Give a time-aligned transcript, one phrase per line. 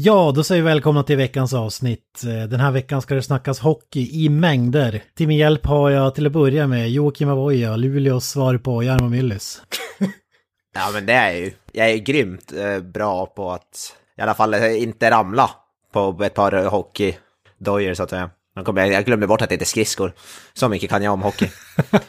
[0.00, 2.24] Ja, då säger vi välkomna till veckans avsnitt.
[2.26, 5.02] Eh, Den här veckan ska det snackas hockey i mängder.
[5.16, 9.08] Till min hjälp har jag till att börja med Joakim Avoya, Luleås svar på Jarmo
[9.08, 9.62] Myllys.
[10.74, 14.54] Ja men det är ju, jag är grymt eh, bra på att i alla fall
[14.54, 15.50] eh, inte ramla
[15.92, 18.30] på ett par hockeydojor så att säga.
[18.54, 20.12] Jag, glömde bort att det heter skridskor.
[20.54, 21.50] Så mycket kan jag om hockey.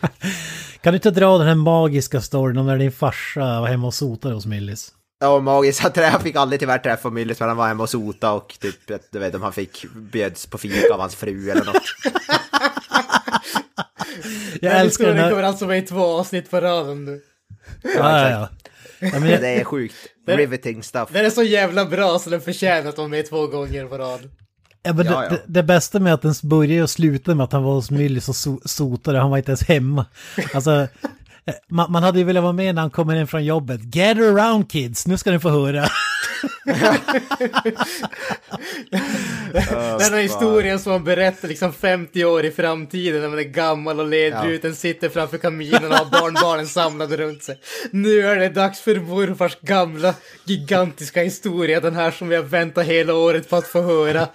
[0.81, 3.93] Kan du inte dra den här magiska storyn om när din farsa var hemma och
[3.93, 4.93] sotade hos Millys?
[5.19, 8.31] Ja, magiskt att jag fick aldrig tyvärr träffa Myllys men han var hemma och sota
[8.31, 8.75] och typ,
[9.11, 11.81] du vet om han fick bjöds på fika av hans fru eller något.
[14.61, 15.29] Jag Den älskar den här...
[15.29, 17.21] kommer alltså vara i två avsnitt på raden nu.
[17.81, 18.49] Ja, ja, ja.
[18.99, 19.95] ja men Det är sjukt.
[20.27, 21.09] Riveting stuff.
[21.11, 24.29] Den är så jävla bra så den förtjänar att vara med två gånger på rad.
[24.83, 25.29] ja, men det, Ja, ja.
[25.29, 28.29] Det, det bästa med att den börjar och slutar med att han var hos Millys
[28.29, 30.05] och so, sotade, han var inte ens hemma.
[30.53, 30.87] Alltså,
[31.67, 33.95] man, man hade ju velat vara med när han kommer in från jobbet.
[33.95, 35.87] Get around kids, nu ska ni få höra.
[39.99, 43.99] Den här historien som man berättar liksom 50 år i framtiden när man är gammal
[43.99, 47.59] och ledbruten, sitter framför kaminen och har barnbarnen samlade runt sig.
[47.91, 50.13] Nu är det dags för morfars gamla
[50.45, 54.27] gigantiska historia, den här som jag väntat hela året på att få höra.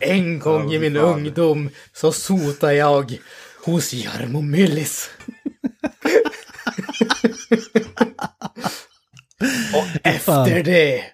[0.00, 3.18] En gång i min ungdom så sotade jag
[3.64, 5.10] hos Jarmo Myllys.
[9.74, 11.04] Och efter det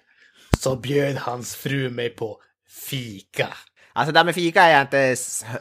[0.59, 2.37] så bjöd hans fru mig på
[2.89, 3.47] fika.
[3.97, 5.15] Alltså det här med fika är jag inte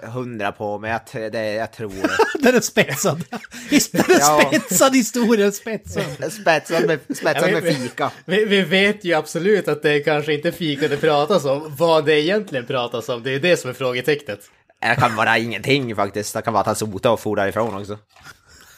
[0.07, 2.39] hundra på men jag, det, jag tror det.
[2.43, 3.25] Den är spetsad.
[3.31, 4.43] Den är Ja.
[4.49, 6.33] spetsad historien, spetsad.
[6.33, 8.11] Spetsad med, spetsad Ja, med fika.
[8.25, 11.75] Vi, vi vet ju absolut att det är kanske inte fika det pratas om.
[11.79, 14.41] Vad det egentligen pratas om, det är det som är frågetecknet.
[14.81, 16.35] Det kan vara ingenting faktiskt.
[16.35, 17.99] Det kan vara att han sotade och for därifrån också.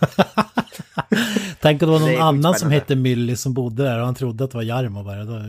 [1.60, 4.14] Tänk om det var någon Det annan som hette Milly som bodde där och han
[4.14, 5.24] trodde att det var Jarmo bara.
[5.24, 5.42] Då...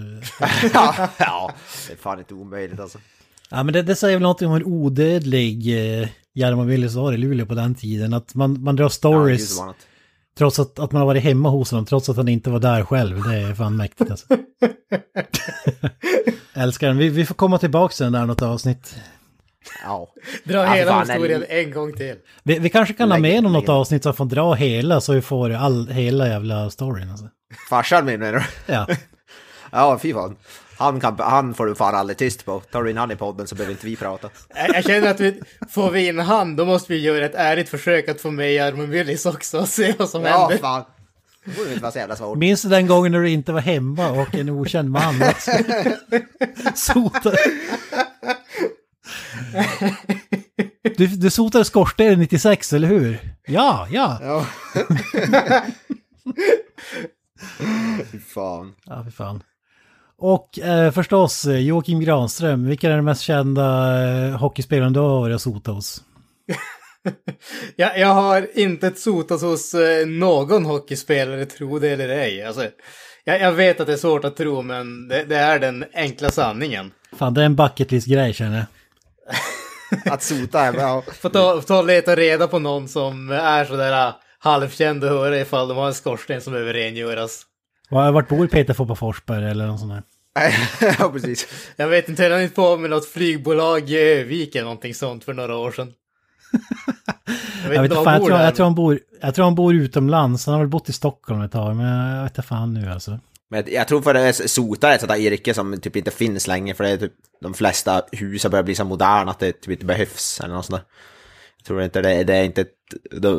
[0.73, 1.51] ja, ja,
[1.87, 2.97] det är fan inte omöjligt alltså.
[3.49, 5.67] Ja men det, det säger väl något om hur odödlig
[6.01, 8.13] eh, Jarmo Willys var i Luleå på den tiden.
[8.13, 9.75] Att man, man drar Ja, stories annat.
[10.37, 12.83] trots att, att man har varit hemma hos honom, trots att han inte var där
[12.83, 13.23] själv.
[13.23, 14.25] Det är fan mäktigt alltså.
[16.53, 16.97] Älskar den.
[16.97, 18.95] Vi, vi får komma tillbaka till den där något avsnitt.
[19.83, 20.07] Ja.
[20.43, 22.15] Dra Ja, hela historien eller- en gång till.
[22.43, 24.53] Vi, vi kanske kan ha Lägg- med honom något lägg- avsnitt så att får dra
[24.53, 27.25] hela så vi får all, hela jävla storyn alltså.
[27.69, 28.33] Farsan min menar
[28.67, 28.73] du?
[28.73, 28.87] Ja.
[29.71, 30.35] Ja, fy fan.
[30.77, 32.59] Han, kan, han får du fan aldrig tyst på.
[32.71, 34.29] Tar du in han i podden så behöver inte vi prata.
[34.55, 37.69] Jag, jag känner att vi, får vi in han, då måste vi göra ett ärligt
[37.69, 40.57] försök att få med Jarmo Myllys också och se vad som Ja, händer.
[40.57, 40.83] fan.
[42.39, 45.15] Minns du den gången när du inte var hemma och en okänd man
[46.75, 47.37] sotade?
[50.97, 53.19] Du, du sotade skorstenen 96, eller hur?
[53.47, 54.19] Ja, ja.
[54.21, 54.45] Ja.
[58.11, 58.73] Fy fan.
[58.85, 59.43] Ja, fy fan.
[60.17, 63.63] Och eh, förstås eh, Joakim Granström, vilken är den mest kända
[64.03, 66.03] eh, hockeyspelaren du har varit och sotat hos?
[67.75, 72.43] Jag, jag har inte sotat hos eh, någon hockeyspelare, tro det eller ej.
[72.43, 72.67] Alltså,
[73.23, 76.29] jag, jag vet att det är svårt att tro, men det, det är den enkla
[76.29, 76.91] sanningen.
[77.17, 78.65] Fan, det är en bucket list-grej känner jag.
[80.05, 81.03] Att sota, ja.
[81.21, 85.39] Får ta, ta och leta reda på någon som är sådär uh, halvkänd och höra
[85.39, 87.41] ifall de har en skorsten som behöver rengöras.
[87.89, 90.03] Var- Vart bor Peter Foppa Forsberg eller någon sån där?
[90.99, 91.47] ja, precis.
[91.75, 95.23] Jag vet inte, höll han inte på med något flygbolag i Övik eller någonting sånt
[95.23, 95.93] för några år sedan?
[97.63, 99.73] Jag Jag, vet fan, jag, bor tror, jag, tror han bor, jag tror han bor
[99.75, 100.45] utomlands.
[100.45, 103.19] Han har väl bott i Stockholm ett tag, men jag vet inte fan nu alltså.
[103.49, 106.11] Men jag tror för det är sota är ett sånt där yrke som typ inte
[106.11, 109.39] finns längre för det är typ de flesta hus har börjat bli så moderna att
[109.39, 110.87] det typ inte behövs eller något sånt där.
[111.57, 112.73] Jag tror inte det, det är inte ett,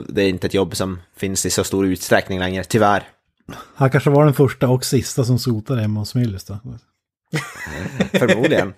[0.09, 3.09] det är inte ett jobb som finns i så stor utsträckning längre, tyvärr.
[3.75, 6.59] Han kanske var den första och sista som sotade hemma hos Myllys då.
[8.19, 8.75] Förmodligen.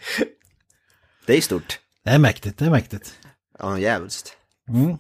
[1.27, 1.79] Det är stort.
[2.05, 3.15] Det är mäktigt, det är mäktigt.
[3.59, 4.37] Ja, jävligt.
[4.69, 4.99] Mm.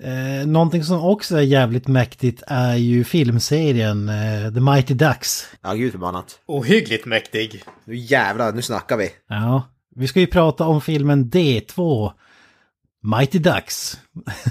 [0.00, 5.48] Eh, någonting som också är jävligt mäktigt är ju filmserien eh, The Mighty Ducks.
[5.62, 6.40] Ja, gud förbannat.
[6.46, 7.62] Ohyggligt mäktig.
[7.84, 9.10] Nu jävlar, nu snackar vi.
[9.28, 9.62] Ja,
[9.96, 12.10] vi ska ju prata om filmen D2,
[13.02, 13.98] Mighty Ducks.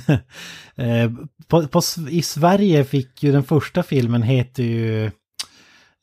[0.75, 1.11] eh,
[1.47, 5.05] på, på, I Sverige fick ju den första filmen heter ju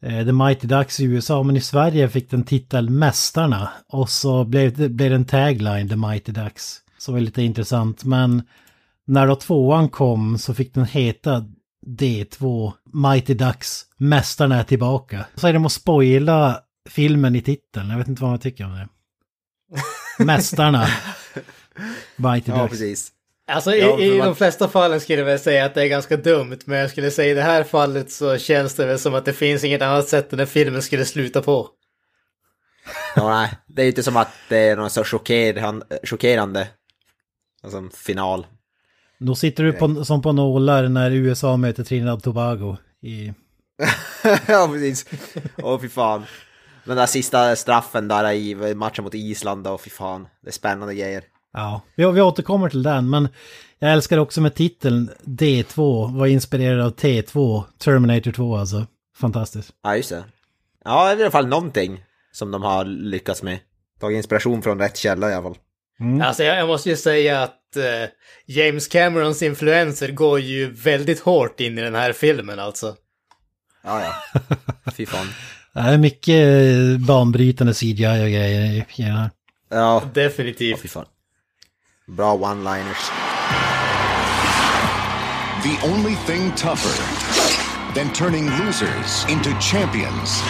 [0.02, 3.68] eh, The Mighty Ducks i USA, men i Sverige fick den titel Mästarna.
[3.88, 6.80] Och så blev det, blev det en tagline, The Mighty Ducks.
[6.98, 8.42] Som var lite intressant, men
[9.06, 11.44] när då tvåan kom så fick den heta
[11.86, 15.26] D2 Mighty Ducks Mästarna är tillbaka.
[15.34, 16.60] Så är det att spoila
[16.90, 18.88] filmen i titeln, jag vet inte vad man tycker om det.
[20.24, 20.86] Mästarna.
[22.16, 22.70] Mighty Ja, Ducks.
[22.70, 23.10] precis.
[23.46, 25.86] Alltså Ja, i, i man- de flesta fallen skulle jag väl säga att det är
[25.88, 29.14] ganska dumt, men jag skulle säga i det här fallet så känns det väl som
[29.14, 31.68] att det finns inget annat sätt den här filmen skulle sluta på.
[33.16, 36.68] Ja, nej, det är ju inte som att det är något så chockerande, chockerande
[37.62, 38.46] alltså, final.
[39.18, 42.76] Då sitter du på, som på nålar när USA möter Trinidad och Tobago.
[43.02, 43.26] I...
[44.46, 45.06] ja, precis.
[45.56, 46.24] Åh, fy fan.
[46.84, 50.26] Den där sista straffen där i matchen mot Island, och fy fan.
[50.42, 51.24] Det är spännande grejer.
[51.52, 53.28] Ja, vi, vi återkommer till den, men
[53.78, 58.86] jag älskar också med titeln D2, var inspirerad av T2, Terminator 2 alltså.
[59.16, 59.70] Fantastiskt.
[59.82, 60.24] Ja, just det.
[60.84, 63.58] Ja, det är i alla fall någonting som de har lyckats med.
[64.00, 65.58] Tagit inspiration från rätt källa i alla fall.
[66.22, 68.08] Alltså jag, jag måste ju säga att eh,
[68.46, 72.96] James Camerons influenser går ju väldigt hårt in i den här filmen alltså.
[73.84, 74.40] Ja, ja.
[74.92, 75.26] Fy fan.
[75.74, 78.64] Det är mycket eh, banbrytande CGI och grejer
[78.96, 79.30] i den här.
[79.70, 80.80] Ja, Definitivt.
[80.80, 81.04] fy fan.
[82.06, 83.10] Bra one-liners.
[85.62, 87.04] The only thing tougher
[87.94, 90.42] than turning losers into champions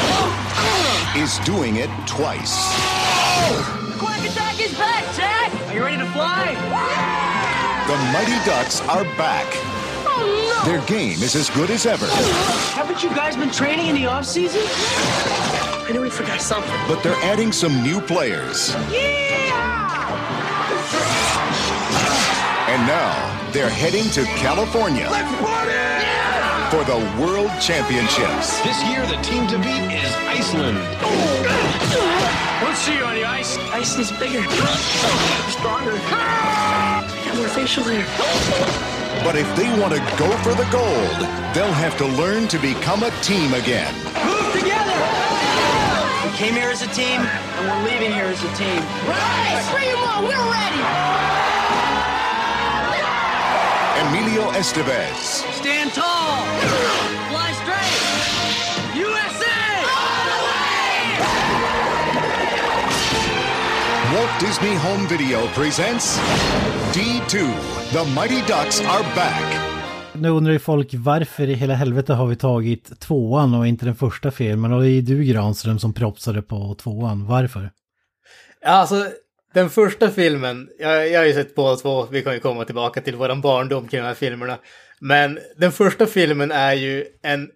[1.17, 2.57] is doing it twice.
[3.99, 5.34] Quack Attack is back, Jack!
[5.85, 6.55] Are you ready to fly?
[7.87, 9.45] The Mighty Ducks are back.
[10.07, 10.73] Oh, no.
[10.73, 12.07] Their game is as good as ever,
[12.73, 14.63] Haven't you guys been training in the off season?
[14.65, 16.73] I know we forgot something.
[16.89, 18.71] but they're adding some new players.
[18.91, 19.35] Yeah!
[22.71, 25.11] And now they're heading to California
[26.75, 28.59] for the World Championships.
[28.63, 30.79] This year, the team to beat is Iceland.
[32.65, 33.57] Let's see you on the ice.
[33.71, 34.43] Ice is bigger,
[35.55, 38.05] stronger, and more facial hair.
[39.23, 41.19] But if they want to go for the gold,
[41.55, 43.95] they'll have to learn to become a team again.
[44.27, 44.99] Move together!
[46.27, 48.83] We came here as a team, and we're leaving here as a team.
[49.07, 49.63] Right!
[49.71, 50.25] Bring them on!
[50.25, 51.24] We're ready!
[54.01, 56.45] Emilio Estevez, Stand tall!
[57.31, 58.01] Fly straight!
[58.97, 59.55] USA!
[64.15, 66.19] Walt Disney Home Video presents
[66.93, 67.33] D2.
[67.93, 69.61] The Mighty Ducks are back.
[70.13, 73.95] Nu undrar ju folk varför i hela helvete har vi tagit tvåan och inte den
[73.95, 74.73] första filmen.
[74.73, 77.27] Och det är du Granström som propsade på tvåan.
[77.27, 77.71] Varför?
[78.63, 79.07] Ja, Alltså,
[79.55, 83.01] den första filmen, jag, jag har ju sett båda två, vi kan ju komma tillbaka
[83.01, 84.59] till våran barndom kring de här filmerna.
[85.01, 87.51] Men den första filmen är ju en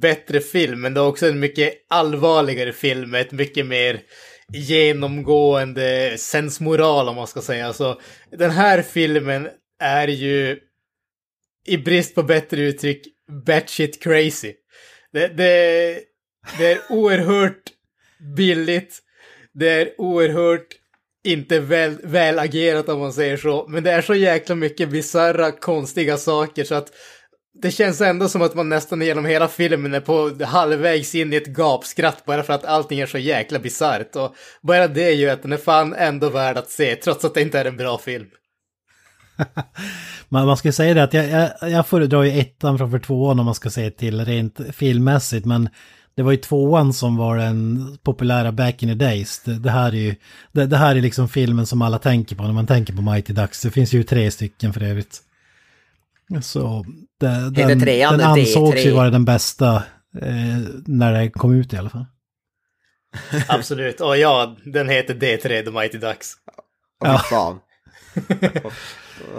[0.00, 4.00] bättre film, men det är också en mycket allvarligare film med ett mycket mer
[4.52, 7.72] genomgående sensmoral om man ska säga.
[7.72, 8.00] Så
[8.30, 9.48] den här filmen
[9.80, 10.58] är ju,
[11.66, 13.06] i brist på bättre uttryck,
[13.46, 14.52] batshit crazy.
[15.12, 15.98] Det, det,
[16.58, 17.62] det är oerhört
[18.36, 19.00] billigt.
[19.52, 20.66] Det är oerhört
[21.24, 23.66] inte väl, väl agerat om man säger så.
[23.68, 26.90] Men det är så jäkla mycket bizarra, konstiga saker så att
[27.62, 31.36] det känns ändå som att man nästan genom hela filmen är på halvvägs in i
[31.36, 34.16] ett gapskratt bara för att allting är så jäkla bisarrt.
[34.16, 37.42] Och bara det gör att den är fan ändå värd att se, trots att det
[37.42, 38.26] inte är en bra film.
[40.28, 43.44] Man, man ska säga det att jag, jag, jag föredrar ju ettan framför tvåan om
[43.44, 45.46] man ska se till rent filmmässigt.
[45.46, 45.68] Men
[46.16, 49.42] det var ju tvåan som var den populära back in the days.
[49.44, 50.14] Det, det här är ju
[50.52, 53.32] det, det här är liksom filmen som alla tänker på när man tänker på Mighty
[53.32, 53.62] Ducks.
[53.62, 55.20] Det finns ju tre stycken för övrigt.
[56.42, 56.86] Så
[57.20, 58.84] det, den, trean den ansågs D3?
[58.84, 59.76] ju vara den bästa
[60.20, 62.06] eh, när det kom ut i alla fall.
[63.48, 64.00] Absolut.
[64.00, 66.32] Och ja, den heter D3, The Mighty Ducks.
[67.04, 67.60] Åh, fy fan.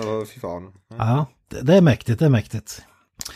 [0.04, 0.74] Åh, fy fan.
[0.98, 2.82] Ja, det, det är mäktigt, det är mäktigt.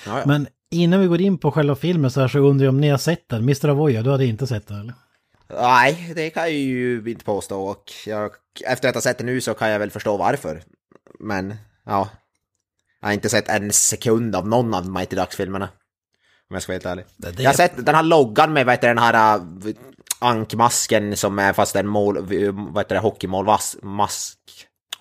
[0.05, 0.23] Ja, ja.
[0.25, 2.89] Men innan vi går in på själva filmen så här så undrar jag om ni
[2.89, 3.41] har sett den.
[3.43, 3.67] Mr.
[3.69, 4.93] Avoya, du hade inte sett den eller?
[5.61, 8.31] Nej, det kan jag ju inte påstå och jag,
[8.65, 10.63] efter att ha sett det nu så kan jag väl förstå varför.
[11.19, 12.09] Men, ja.
[13.01, 15.69] Jag har inte sett en sekund av någon av Mighty Ducks-filmerna.
[16.49, 17.05] Om jag ska vara helt ärlig.
[17.17, 19.43] Det- det- Jag har sett den här loggan med, vad heter den här äh,
[20.19, 22.17] ankmasken som är fast en mål,
[22.71, 23.77] vad heter det, hockeymålvaks,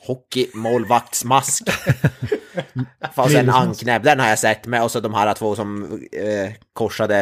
[0.08, 1.62] Hockeymålvaktsmask.
[3.14, 6.52] fast en anknäbb, den har jag sett med och så de här två som eh,
[6.72, 7.18] korsade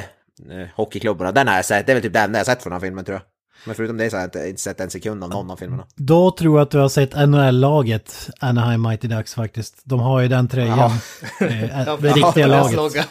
[0.51, 1.33] eh, hockeyklubborna.
[1.33, 2.87] Den har jag sett, det är väl typ den jag har sett från den här
[2.87, 3.23] filmen tror jag.
[3.67, 5.87] Men förutom det så har jag inte, inte sett en sekund av någon av filmerna.
[5.97, 9.81] Då tror jag att du har sett NHL-laget Anaheim Mighty Ducks faktiskt.
[9.85, 10.79] De har ju den tröjan.
[11.41, 11.47] Ja.
[11.47, 13.09] Eh, det riktiga laget.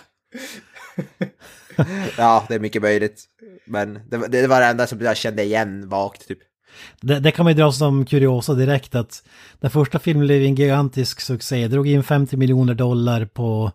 [2.18, 3.26] ja, det är mycket möjligt.
[3.66, 6.40] Men det, det var det enda som jag kände igen vagt typ.
[7.02, 9.24] Det, det kan man ju dra som kuriosa direkt att
[9.60, 11.68] den första filmen blev en gigantisk succé.
[11.68, 13.72] Drog in 50 miljoner dollar på,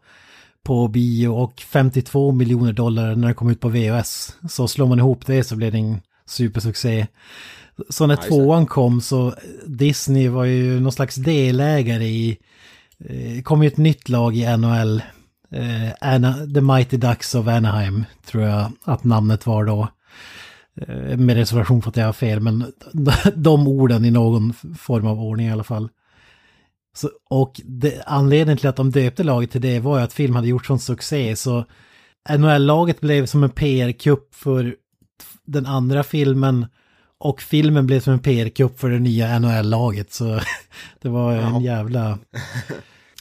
[0.64, 4.36] på bio och 52 miljoner dollar när den kom ut på VHS.
[4.48, 7.06] Så slår man ihop det så blir det en supersuccé.
[7.88, 8.22] Så när det.
[8.22, 9.34] tvåan kom så
[9.66, 12.38] Disney var ju någon slags delägare i,
[13.04, 15.02] eh, kom ju ett nytt lag i NHL.
[15.52, 19.88] Eh, Ana, The Mighty Ducks of Anaheim tror jag att namnet var då.
[20.88, 22.72] Eh, Med reservation för att jag har fel, men
[23.34, 25.88] de orden i någon form av ordning i alla fall.
[26.96, 30.34] Så, och det, anledningen till att de döpte laget till det var ju att film
[30.34, 31.64] hade gjort sån succé, så
[32.28, 34.74] NHL-laget blev som en PR-kupp för
[35.46, 36.66] den andra filmen
[37.18, 40.40] och filmen blev som en PR-kupp för det nya NHL-laget, så
[41.02, 42.18] det var en jävla...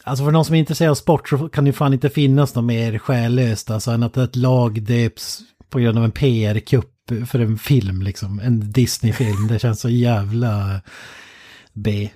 [0.03, 2.55] Alltså för någon som är intresserad av sport så kan det ju fan inte finnas
[2.55, 5.39] något mer själlöst alltså än att ett lag döps
[5.69, 6.91] på grund av en PR-kupp
[7.29, 8.39] för en film liksom.
[8.39, 9.47] En Disney-film.
[9.47, 10.81] Det känns så jävla
[11.73, 12.09] B.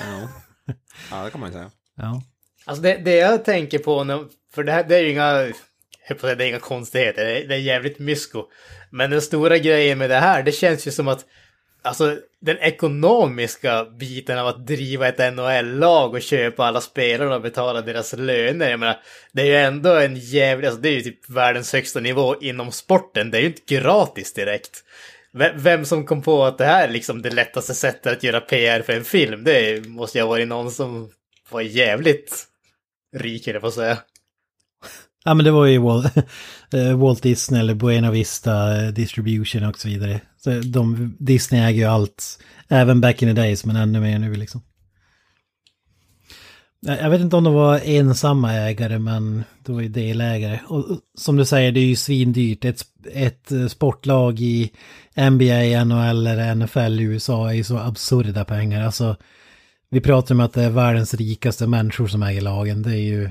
[0.00, 0.28] Ja,
[1.10, 1.70] ja det kan man ju säga.
[1.96, 2.22] Ja.
[2.64, 5.32] Alltså det, det jag tänker på, när, för det här det är ju inga,
[6.20, 8.44] det är inga konstigheter, det är, det är jävligt mysko.
[8.90, 11.26] Men den stora grejen med det här, det känns ju som att
[11.82, 17.80] Alltså den ekonomiska biten av att driva ett NHL-lag och köpa alla spelare och betala
[17.80, 18.70] deras löner.
[18.70, 19.00] Jag menar,
[19.32, 22.72] det är ju ändå en jävlig, alltså det är ju typ världens högsta nivå inom
[22.72, 23.30] sporten.
[23.30, 24.84] Det är ju inte gratis direkt.
[25.54, 28.82] Vem som kom på att det här är liksom det lättaste sättet att göra PR
[28.82, 31.10] för en film, det måste ju ha varit någon som
[31.50, 32.46] var jävligt
[33.16, 33.98] rik, eller vad säga
[35.24, 36.16] ja men det var ju Walt,
[36.72, 40.20] eh, Walt Disney eller Buena Vista eh, Distribution och så vidare.
[40.44, 44.34] Så de, Disney äger ju allt, även back in the days men ännu mer nu
[44.34, 44.62] liksom.
[46.82, 50.60] Jag vet inte om de var ensamma ägare men de var ju delägare.
[50.66, 50.84] Och
[51.18, 52.64] som du säger, det är ju svindyrt.
[52.64, 54.70] Ett, ett eh, sportlag i
[55.30, 58.84] NBA, NHL eller NFL i USA är ju så absurda pengar.
[58.84, 59.16] Alltså,
[59.90, 62.82] vi pratar om att det är världens rikaste människor som äger lagen.
[62.82, 63.30] Det är ju...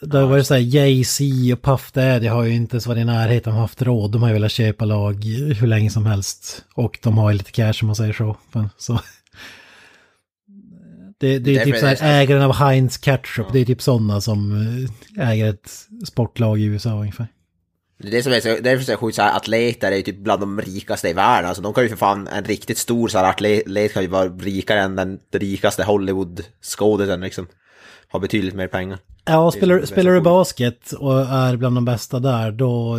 [0.00, 3.04] Det har varit så här, Jay-Z och Puff Daddy har ju inte ens varit i
[3.04, 4.12] närheten av haft råd.
[4.12, 5.24] De har ju velat köpa lag
[5.60, 6.64] hur länge som helst.
[6.74, 8.36] Och de har ju lite cash om man säger så.
[8.52, 9.00] Men, så.
[11.20, 14.52] Det, det är typ så här, ägaren av Heinz Ketchup, det är typ sådana som
[15.16, 15.70] eh, äger ett
[16.06, 17.26] sportlag i USA ungefär.
[17.98, 20.02] Det är det som är så, det är så sjukt så här, atleter är ju
[20.02, 21.48] typ bland de rikaste i världen.
[21.48, 24.28] Alltså de kan ju för fan, en riktigt stor så här atlet kan ju vara
[24.28, 27.46] rikare än den rikaste Hollywood-skådisen liksom.
[28.08, 28.98] Har betydligt mer pengar.
[29.24, 32.96] Ja, är spelar, spelar du är basket och är bland de bästa där, då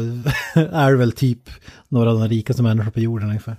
[0.56, 1.50] är du väl typ
[1.88, 3.56] några av de rikaste människor på jorden ungefär.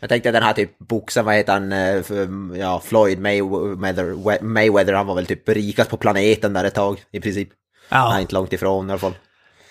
[0.00, 5.06] Jag tänkte den här typ boxaren, vad heter han, eh, ja, Floyd Mayweather, Mayweather, han
[5.06, 7.48] var väl typ rikast på planeten där ett tag i princip.
[7.88, 8.10] Ja.
[8.12, 9.14] Nej, inte långt ifrån i alla fall.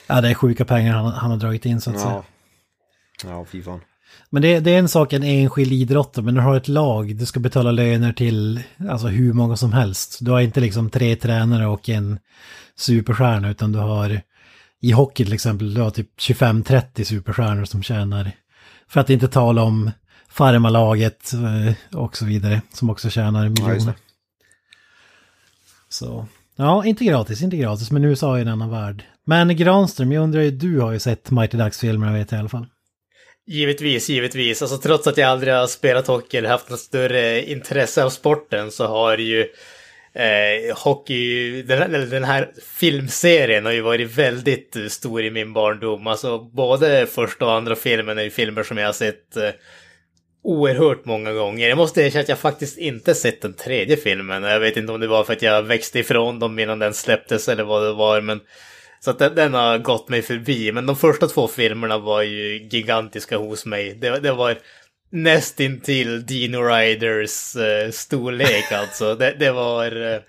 [0.07, 2.23] Ja, det är sjuka pengar han, han har dragit in så att säga.
[3.23, 3.81] Ja, ja fy fan.
[4.33, 7.25] Men det, det är en sak en enskild idrottare, men du har ett lag, du
[7.25, 10.17] ska betala löner till alltså hur många som helst.
[10.21, 12.19] Du har inte liksom tre tränare och en
[12.75, 14.21] superstjärna, utan du har
[14.81, 18.31] i hockey till exempel, du har typ 25-30 superstjärnor som tjänar.
[18.87, 19.91] För att inte tala om
[20.29, 23.93] farmalaget eh, och så vidare, som också tjänar miljoner.
[25.89, 29.03] Så, ja, inte gratis, inte gratis, men USA är en annan värld.
[29.25, 32.49] Men Granström, jag undrar ju, du har ju sett Mighty Ducks-filmerna vet jag i alla
[32.49, 32.67] fall.
[33.47, 34.61] Givetvis, givetvis.
[34.61, 38.71] Alltså trots att jag aldrig har spelat hockey eller haft något större intresse av sporten
[38.71, 39.41] så har ju
[40.13, 45.53] eh, hockey, den, här- eller den här filmserien har ju varit väldigt stor i min
[45.53, 46.07] barndom.
[46.07, 49.49] Alltså både första och andra filmen är ju filmer som jag har sett eh,
[50.43, 51.69] oerhört många gånger.
[51.69, 54.43] Jag måste erkänna att jag faktiskt inte sett den tredje filmen.
[54.43, 57.49] Jag vet inte om det var för att jag växte ifrån dem innan den släpptes
[57.49, 58.39] eller vad det var, men
[59.03, 60.71] så att den, den har gått mig förbi.
[60.71, 63.93] Men de första två filmerna var ju gigantiska hos mig.
[63.93, 64.57] Det, det var
[65.09, 69.15] nästintill Dino Riders eh, storlek alltså.
[69.15, 70.13] Det, det var...
[70.13, 70.21] Eh,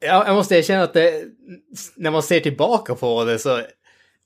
[0.00, 1.24] jag måste erkänna att det,
[1.96, 3.62] när man ser tillbaka på det så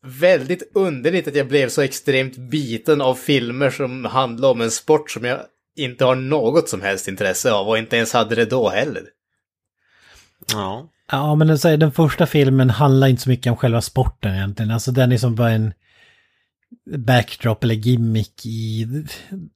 [0.07, 5.11] väldigt underligt att jag blev så extremt biten av filmer som handlar om en sport
[5.11, 5.41] som jag
[5.77, 9.03] inte har något som helst intresse av och inte ens hade det då heller.
[10.53, 10.89] Ja.
[11.13, 14.71] Ja, men den, den första filmen handlar inte så mycket om själva sporten egentligen.
[14.71, 15.73] Alltså den är som bara en
[16.97, 18.87] backdrop eller gimmick i...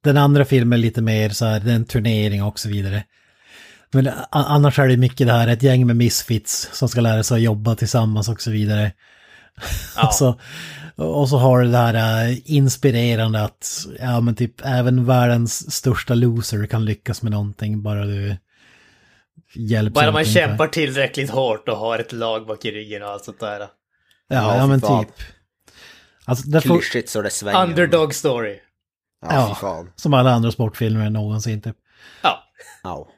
[0.05, 3.05] Den andra filmen lite mer så här, det är en turnering och så vidare.
[3.93, 7.35] Men annars är det mycket det här, ett gäng med misfits som ska lära sig
[7.35, 8.93] att jobba tillsammans och så vidare.
[9.97, 10.11] Ja.
[10.13, 10.41] så,
[10.97, 16.67] och så har det här äh, inspirerande att, ja men typ även världens största loser
[16.67, 18.37] kan lyckas med någonting, bara du
[19.59, 23.25] hjälps Bara man kämpar tillräckligt hårt och har ett lag bak i ryggen och allt
[23.25, 23.61] sånt där.
[23.61, 25.05] Ja, Ja, men fan.
[25.05, 25.15] typ.
[26.25, 27.65] Alltså, det får, Klyschigt så det svänger.
[27.65, 28.59] Underdog story.
[29.27, 29.87] Ja, Ja.
[29.97, 31.77] som alla andra sportfilmer någonsin typ.
[32.23, 32.45] Ja.
[32.83, 33.09] Ja.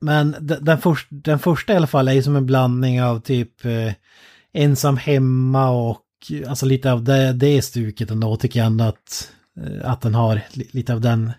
[0.00, 3.20] Men den, den, först, den första i alla fall är ju som en blandning av
[3.20, 3.92] typ eh,
[4.52, 6.02] ensam hemma och
[6.48, 10.40] alltså lite av det, det stuket ändå tycker jag ändå att, eh, att den har
[10.52, 11.32] li, lite av den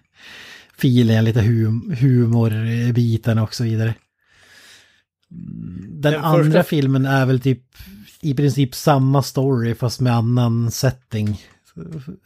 [0.78, 3.94] filen, lite hum, humorbiten och så vidare.
[5.30, 7.64] Den, Den andra första- filmen är väl typ
[8.22, 11.42] i princip samma story fast med annan setting.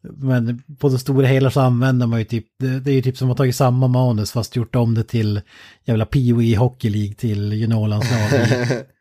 [0.00, 3.30] Men på det stora hela så använder man ju typ, det, är ju typ som
[3.30, 5.40] att ha tagit samma manus fast gjort om det till
[5.84, 8.46] jävla Pee Hockey League till juniorlandslag.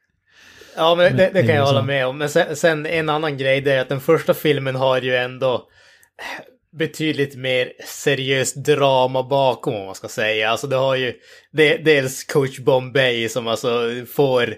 [0.77, 2.17] Ja, men det, det kan jag hålla med om.
[2.17, 5.67] Men sen, sen en annan grej det är att den första filmen har ju ändå
[6.77, 10.50] betydligt mer seriöst drama bakom om man ska säga.
[10.50, 11.13] Alltså det har ju
[11.51, 14.55] de, dels coach Bombay som alltså får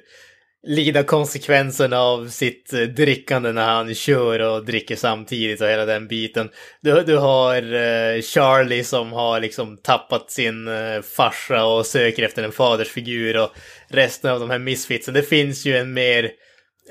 [0.67, 6.07] lida konsekvenserna av sitt eh, drickande när han kör och dricker samtidigt och hela den
[6.07, 6.49] biten.
[6.81, 12.43] Du, du har eh, Charlie som har liksom tappat sin eh, farsa och söker efter
[12.43, 13.51] en fadersfigur och
[13.89, 15.13] resten av de här misfitsen.
[15.13, 16.31] Det finns ju en mer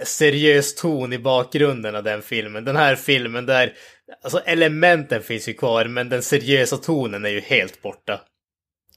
[0.05, 2.65] seriös ton i bakgrunden av den filmen.
[2.65, 3.73] Den här filmen där,
[4.25, 8.21] alltså elementen finns ju kvar men den seriösa tonen är ju helt borta.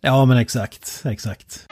[0.02, 1.68] ja men exakt, exakt.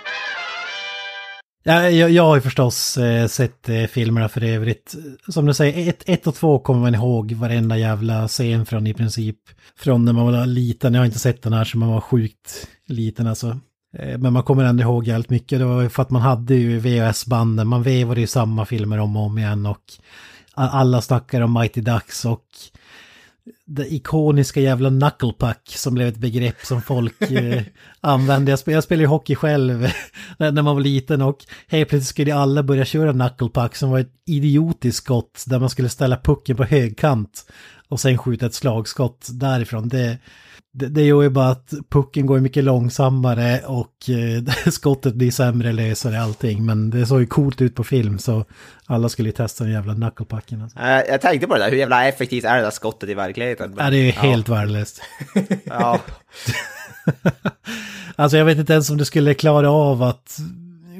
[1.64, 4.96] Ja, jag, jag har ju förstås eh, sett eh, filmerna för övrigt.
[5.28, 8.94] Som du säger, ett, ett och två kommer man ihåg varenda jävla scen från i
[8.94, 9.38] princip.
[9.76, 12.68] Från när man var liten, jag har inte sett den här som man var sjukt
[12.88, 13.60] liten alltså.
[13.98, 15.60] Eh, Men man kommer ändå ihåg jävligt mycket.
[15.60, 19.16] Det var ju för att man hade ju VHS-banden, man vevade ju samma filmer om
[19.18, 19.84] och om igen och
[20.54, 22.46] alla snackar om Mighty Ducks och
[23.66, 27.64] det ikoniska jävla knucklepuck som blev ett begrepp som folk eh,
[28.02, 28.52] använde.
[28.52, 29.88] Jag, spel, jag spelade ju hockey själv
[30.38, 31.38] när, man var liten och
[31.68, 35.90] helt plötsligt skulle alla börja köra knucklepuck som var ett idiotiskt skott där man skulle
[35.90, 37.52] ställa pucken på högkant
[37.88, 39.90] och sen skjuta ett slagskott därifrån.
[39.90, 40.18] Det,
[40.74, 45.72] det, det gör ju bara att pucken går mycket långsammare och eh, skottet blir sämre,
[45.74, 46.66] lösare, allting.
[46.66, 48.46] Men det såg ju coolt ut på film så
[48.86, 50.62] alla skulle ju testa den jävla knucklepucken.
[50.62, 50.80] Alltså.
[50.80, 53.70] Eh, Jag tänkte på det där, hur jävla effektivt är det där skottet i verkligheten?
[53.76, 55.02] Men- Ja, det är ju helt värdelöst.
[55.66, 56.00] Ja.
[58.16, 60.40] Alltså jag vet inte ens om du skulle klara av att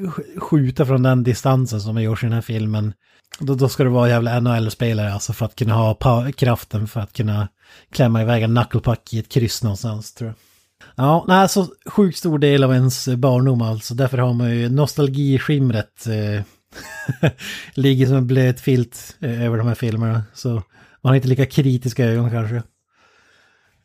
[0.00, 2.92] sk- skjuta från den distansen som görs i den här filmen.
[3.40, 5.96] Då, då ska du vara jävla NHL-spelare alltså för att kunna ha
[6.36, 7.48] kraften för att kunna
[7.92, 10.36] klämma iväg en knucklepuck i ett kryss någonstans tror jag.
[10.96, 13.94] Ja, nej, så sjukt stor del av ens barndom alltså.
[13.94, 16.42] Därför har man ju nostalgiskimret eh,
[17.74, 20.22] ligger som en blöt filt eh, över de här filmerna.
[20.34, 22.56] Så man har inte lika kritiska ögon kanske.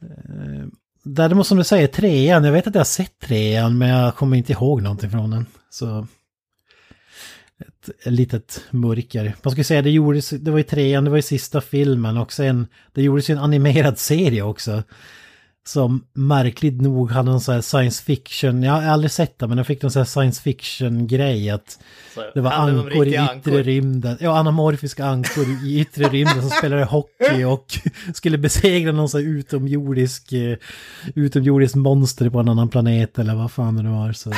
[0.01, 0.65] Eh,
[1.05, 4.37] Däremot som du säger, trean, jag vet att jag har sett trean men jag kommer
[4.37, 5.45] inte ihåg någonting från den.
[5.69, 6.07] Så
[7.59, 9.35] ett, litet mörker.
[9.43, 12.33] Man skulle säga det gjordes, det var ju trean, det var ju sista filmen och
[12.33, 14.83] sen det gjordes ju en animerad serie också.
[15.65, 19.57] Som märkligt nog hade en sån här science fiction, jag har aldrig sett det men
[19.57, 21.79] jag fick någon sån här science fiction grej att
[22.15, 23.51] Så, det var ankor i yttre ankor?
[23.51, 24.17] rymden.
[24.19, 27.65] Ja, anamorfiska ankor i yttre rymden som spelade hockey och
[28.13, 30.57] skulle besegra någon sån här utomjordisk, eh,
[31.15, 34.13] utomjordisk monster på en annan planet eller vad fan det nu var.
[34.13, 34.29] Så.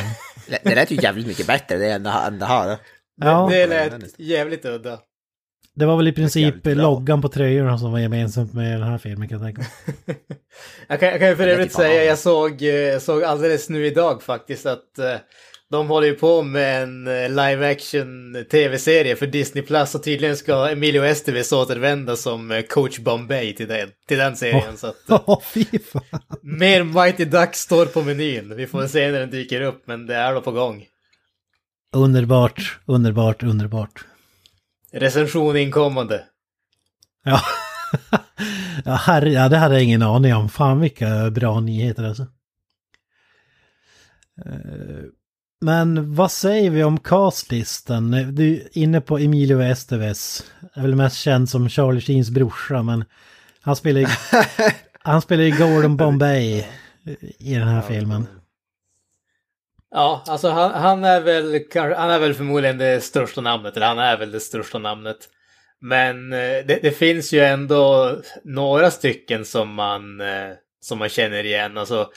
[0.64, 2.78] Det- lät ju jävligt mycket bättre det än det här.
[3.22, 5.00] Ja, Det lät jävligt udda.
[5.76, 9.30] det var väl i princip loggan på tröjorna som var gemensamt med den här filmen
[9.30, 10.18] kan jag tänka mig.
[10.88, 13.24] Jag kan, jag kan ju för Det övrigt typ säga, jag såg, eh, jag såg
[13.24, 15.16] alldeles nu idag faktiskt att eh,
[15.72, 20.38] de håller ju på med en eh, live action tv-serie för Disney Plus och tydligen
[20.38, 24.78] ska Emilio Estevez återvända som coach Bombay till den, till den serien.
[24.78, 26.02] Så att, fy fan.
[26.44, 28.56] mer Mighty Ducks står på menyn.
[28.56, 30.86] Vi får se när den dyker upp, men det är då på gång.
[31.96, 34.06] Underbart, underbart, underbart.
[34.92, 36.24] Recension inkommande.
[37.24, 37.42] Ja.
[38.86, 40.50] ja, herre, ja, det hade jag ingen aning om.
[40.50, 42.24] Fan vilka bra nyheter alltså.
[44.46, 45.04] Eh,
[45.62, 48.12] Men vad säger vi om castlistan?
[48.36, 50.44] Du är inne på Emilio Estevez.
[50.74, 53.06] Är väl mest känd som Charlie Sheens brorsa, men
[53.62, 54.08] han spelar ju,
[55.04, 56.66] han spelar ju Gordon Bombay
[57.38, 58.28] i den här filmen.
[59.96, 61.64] Ja, alltså han, han, är väl,
[61.96, 65.18] han är väl förmodligen det största namnet, eller han är väl det största namnet.
[65.82, 71.44] Men eh, det, det finns ju ändå några stycken som man, eh, som man känner
[71.44, 71.78] igen.
[71.78, 72.10] Alltså,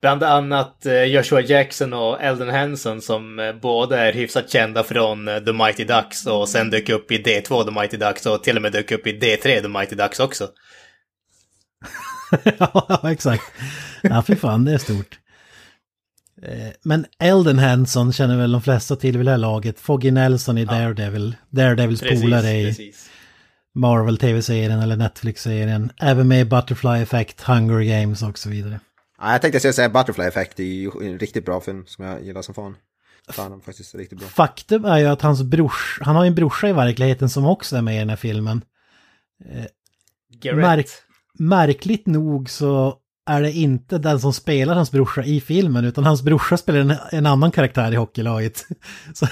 [0.00, 5.52] bland annat eh, Joshua Jackson och Eldon Henson som båda är hyfsat kända från The
[5.52, 8.72] Mighty Ducks och sen dök upp i D2 The Mighty Ducks och till och med
[8.72, 10.48] dök upp i D3 The Mighty Ducks också.
[12.58, 13.44] ja, exakt.
[14.02, 15.18] Ja, fy fan, det är stort.
[16.42, 19.80] Eh, Men Eldon Hanson känner väl de flesta till vid det här laget.
[19.80, 21.36] Foggy Nelson i Daredevil.
[21.50, 23.10] Daredevils Precis, polare i precis.
[23.74, 25.92] Marvel-tv-serien eller Netflix-serien.
[26.00, 28.80] Även med Butterfly Effect, Hunger Games och så vidare.
[29.18, 32.24] Ja, jag tänkte säga Butterfly Effect, det är ju en riktigt bra film som jag
[32.24, 32.76] gillar som fan.
[33.28, 34.28] Fan, faktiskt riktigt bra.
[34.28, 37.76] Faktum är ju att hans brors, han har ju en brorsa i verkligheten som också
[37.76, 38.62] är med i den här filmen.
[40.42, 40.56] Garrett.
[40.62, 40.86] Märk,
[41.38, 42.96] märkligt nog så
[43.26, 46.94] är det inte den som spelar hans brorsa i filmen, utan hans brorsa spelar en,
[47.12, 48.66] en annan karaktär i hockeylaget.
[49.14, 49.26] Så,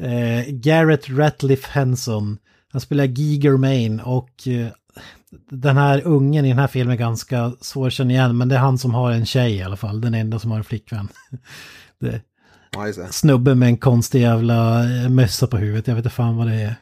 [0.00, 2.38] eh, Garrett Ratliff Henson,
[2.72, 4.68] han spelar Giger Main och eh,
[5.50, 8.54] den här ungen i den här filmen är ganska svår att känna igen, men det
[8.54, 11.08] är han som har en tjej i alla fall, den enda som har en flickvän.
[12.00, 12.20] Det,
[12.76, 13.12] Ja, just det.
[13.12, 15.86] snubbe med en konstig jävla eh, mössa på huvudet.
[15.86, 16.74] Jag vet inte fan vad det är.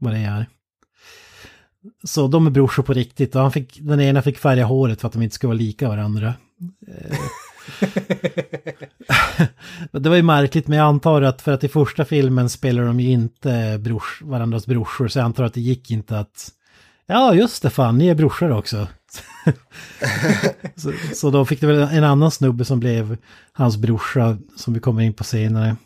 [0.00, 0.46] Vad det är.
[2.04, 5.06] Så de är brorsor på riktigt och han fick, den ena fick färga håret för
[5.06, 6.34] att de inte skulle vara lika varandra.
[6.88, 7.18] Eh.
[9.92, 13.00] Det var ju märkligt men jag antar att för att i första filmen spelar de
[13.00, 16.52] ju inte brors, varandras brorsor så jag antar att det gick inte att
[17.06, 18.88] Ja just det fan, ni är brorsor också.
[20.76, 23.16] så, så då fick det väl en annan snubbe som blev
[23.52, 25.76] hans brorsa som vi kommer in på senare.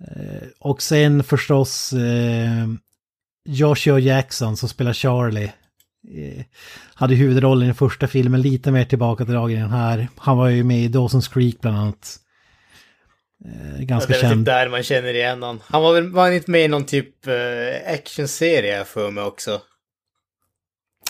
[0.00, 2.66] Eh, och sen förstås eh,
[3.44, 5.52] Joshua Jackson som spelar Charlie.
[6.14, 6.44] Eh,
[6.94, 10.08] hade huvudrollen i första filmen, lite mer tillbakadragen i den här.
[10.16, 12.16] Han var ju med i Dawson's Creek bland annat.
[13.44, 14.40] Eh, Ja, ganska det är väl känd.
[14.40, 15.60] typ där man känner igen honom.
[15.66, 19.60] Han var väl var han inte med i någon typ uh, actionserie för mig också?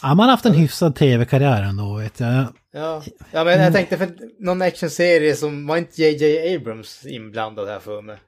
[0.03, 2.45] Ja, man har haft en hyfsad tv-karriär ändå vet jag.
[2.73, 7.79] Ja, ja men jag tänkte för någon actionserie som var inte JJ Abrams inblandad här
[7.81, 8.19] för mig.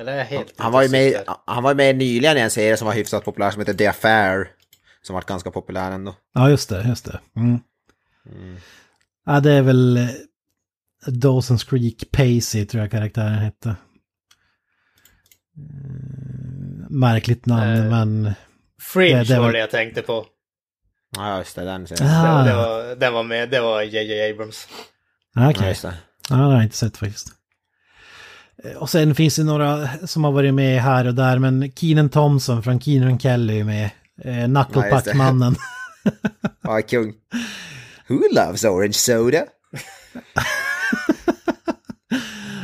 [0.00, 2.50] Eller är jag helt Han var ju med, han var ju med nyligen i en
[2.50, 4.48] serie som var hyfsat populär som heter The Affair.
[5.02, 6.14] Som varit ganska populär ändå.
[6.34, 7.20] Ja, just det, just det.
[7.36, 7.60] Mm.
[9.26, 10.08] Ja, det är väl eh,
[11.06, 13.68] Dawson's Creek Pacey tror jag karaktären hette.
[13.68, 13.74] Eh,
[16.90, 18.32] Märkligt namn, Eh, men...
[18.80, 20.26] Fringe det- det var var- det jag tänkte på.
[21.16, 22.14] Ja, just det, den serien.
[22.14, 24.68] Ah, Det, det var, den var med, det var JJ Abrams.
[25.36, 25.54] okej.
[25.60, 25.94] Ja, just det.
[26.30, 27.28] Ja, det har jag inte sett faktiskt.
[28.64, 32.08] Eh, Och sen finns det några som har varit med här och där, men Keenan
[32.08, 33.90] Thompson från Keenan Kelly är med.
[34.24, 35.54] Eh, Knucklepuck-mannen.
[36.62, 37.12] Ja, kung.
[38.08, 39.38] Who loves orange soda?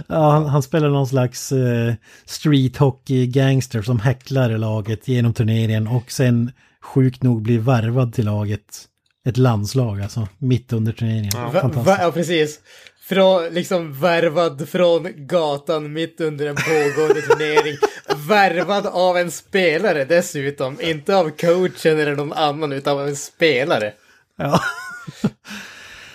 [0.08, 5.86] Ja, han, han spelar någon slags eh, street hockey gangster som häcklar laget genom turneringen
[5.86, 8.84] och sen sjukt nog blir värvad till laget.
[9.26, 11.32] Ett landslag alltså, mitt under turneringen.
[11.32, 11.86] Fantastiskt.
[11.86, 12.60] va, ja, precis.
[13.08, 17.76] Från, liksom värvad från gatan mitt under en pågående turnering.
[18.16, 20.80] värvad av en spelare dessutom.
[20.80, 23.92] Inte av coachen eller någon annan, utan av en spelare.
[24.36, 24.60] Ja.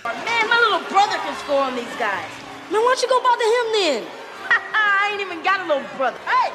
[0.04, 2.32] Man, my little brother can score on these guys.
[2.70, 4.02] Man, why don't you go bother him then?
[4.74, 6.18] I ain't even got a little brother.
[6.26, 6.52] Hey,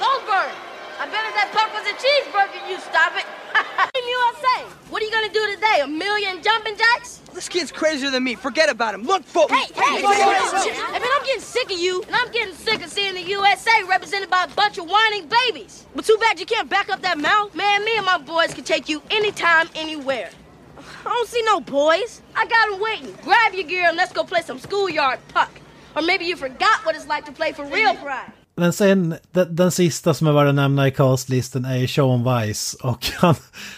[0.00, 0.63] Goldberg!
[0.98, 3.26] I bet if that puck was a cheeseburger, you stop it.
[3.94, 4.64] Team USA!
[4.90, 5.80] What are you gonna do today?
[5.82, 7.20] A million jumping jacks?
[7.32, 8.36] This kid's crazier than me.
[8.36, 9.02] Forget about him.
[9.02, 12.30] Look for Hey, hey, hey, hey, hey, man, I'm getting sick of you, and I'm
[12.30, 15.84] getting sick of seeing the USA represented by a bunch of whining babies.
[15.96, 17.54] But too bad you can't back up that mouth.
[17.54, 20.30] Man, me and my boys can take you anytime, anywhere.
[20.78, 22.22] I don't see no boys.
[22.36, 23.14] I got them waiting.
[23.22, 25.50] Grab your gear and let's go play some schoolyard puck.
[25.96, 28.32] Or maybe you forgot what it's like to play for real pride.
[28.56, 32.24] Men sen, den, den sista som jag värd att nämna i castlisten är ju Sean
[32.24, 32.74] Weiss.
[32.74, 33.34] Och han,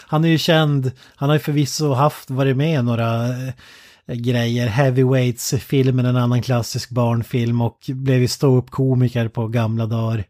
[0.07, 4.67] han är ju känd, han har ju förvisso haft, varit med i några eh, grejer.
[4.67, 10.25] Heavyweights-filmen, en annan klassisk barnfilm och blev ju ståuppkomiker på gamla dagar.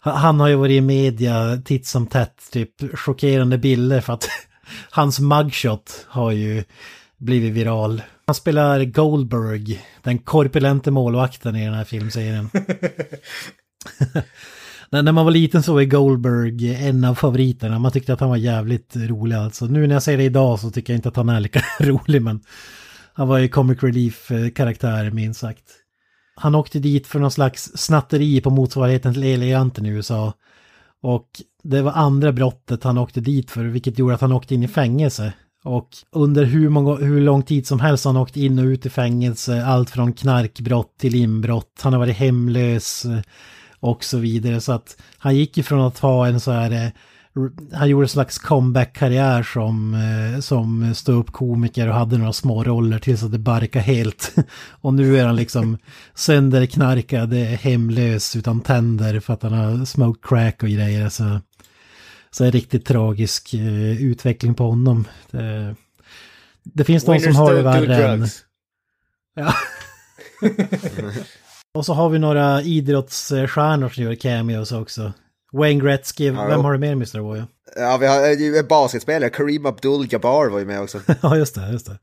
[0.00, 4.28] Han har ju varit i media titt som tätt, typ chockerande bilder för att
[4.90, 6.64] hans mugshot har ju
[7.18, 8.02] blivit viral.
[8.26, 12.50] Han spelar Goldberg, den korpulente målvakten i den här filmserien.
[14.90, 17.78] när, man var liten så var Goldberg en av favoriterna.
[17.78, 19.64] Man tyckte att han var jävligt rolig alltså.
[19.64, 22.22] Nu när jag ser det idag så tycker jag inte att han är lika rolig
[22.22, 22.40] men
[23.12, 25.64] han var ju comic relief-karaktär eh, minst sagt.
[26.34, 30.32] Han åkte dit för någon slags snatteri på motsvarigheten till Eleganten i USA.
[31.02, 31.28] Och
[31.62, 34.68] det var andra brottet han åkte dit för, vilket gjorde att han åkte in i
[34.68, 35.32] fängelse.
[35.64, 38.86] Och under hur, många, hur lång tid som helst har han åkt in och ut
[38.86, 41.80] i fängelse, allt från knarkbrott till inbrott.
[41.82, 43.06] Han har varit hemlös
[43.80, 44.60] och så vidare.
[44.60, 46.70] Så att han gick ifrån att ha en så här...
[46.70, 46.90] eh,
[47.72, 53.22] Han gjorde en slags comeback-karriär som, eh, som ståuppkomiker och hade några små roller tills
[53.22, 54.34] att det barkade helt.
[54.80, 55.78] Och nu är han liksom
[56.14, 61.08] sönderknarkad, eh, hemlös utan tänder för att han har smoked crack och grejer.
[61.08, 61.40] Så,
[62.30, 63.54] så en riktigt tragisk
[63.98, 65.04] utveckling på honom.
[65.30, 65.74] Det,
[66.62, 68.26] det finns de som har det värre än...
[69.34, 69.54] Ja.
[71.74, 75.12] Och så har vi några idrottsstjärnor som gör cameos också.
[75.52, 77.20] Wayne Gretzky, vem har du mer Mr.
[77.20, 77.42] Boy?
[77.76, 81.00] Ja, vi har ju en basketspelare, Kareem Abdul-Jabbar var ju med också.
[81.22, 81.98] ja, just det, just det.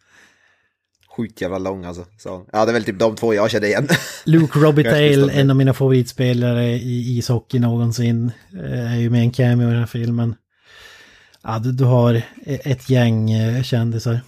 [1.18, 2.06] Sjukt jävla lång alltså.
[2.18, 3.88] Så, ja, det är väl typ de två jag kände igen.
[4.24, 9.68] Luke Robitaille, en av mina favoritspelare i ishockey någonsin, eh, är ju med en cameo
[9.68, 10.36] i den här filmen.
[11.44, 14.20] Ja, du, du har ett gäng eh, kändisar.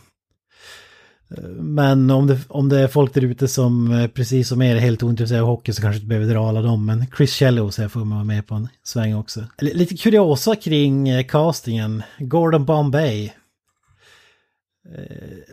[1.56, 4.80] Men om det, om det är folk där ute som eh, precis som er är
[4.80, 6.86] helt ointresserade av hockey så kanske inte behöver dra alla dem.
[6.86, 9.44] Men Chris Shello så jag får vara med på en sväng också.
[9.62, 12.04] Lite kuriosa kring castingen.
[12.20, 13.32] Gordon Bombay.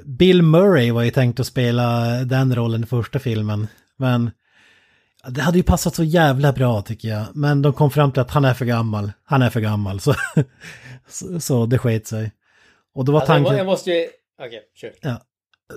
[0.04, 3.68] Bill Murray var ju tänkt att spela den rollen i första filmen.
[3.96, 4.30] Men
[5.28, 7.26] det hade ju passat så jävla bra tycker jag.
[7.34, 9.12] Men de kom fram till att han är för gammal.
[9.24, 10.00] Han är för gammal.
[10.00, 10.14] Så,
[11.08, 12.32] så, så det sket sig.
[12.94, 13.56] Och då var alltså, tanken...
[13.56, 14.06] Jag måste ju...
[14.38, 14.92] Okej, okay, kör.
[15.00, 15.20] Ja.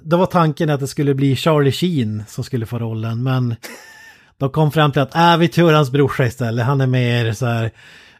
[0.01, 3.23] Då var tanken att det skulle bli Charlie Sheen som skulle få rollen.
[3.23, 3.55] Men
[4.37, 6.65] de kom fram till att äh, vi tar hans brorsa istället.
[6.65, 7.71] Han är mer så här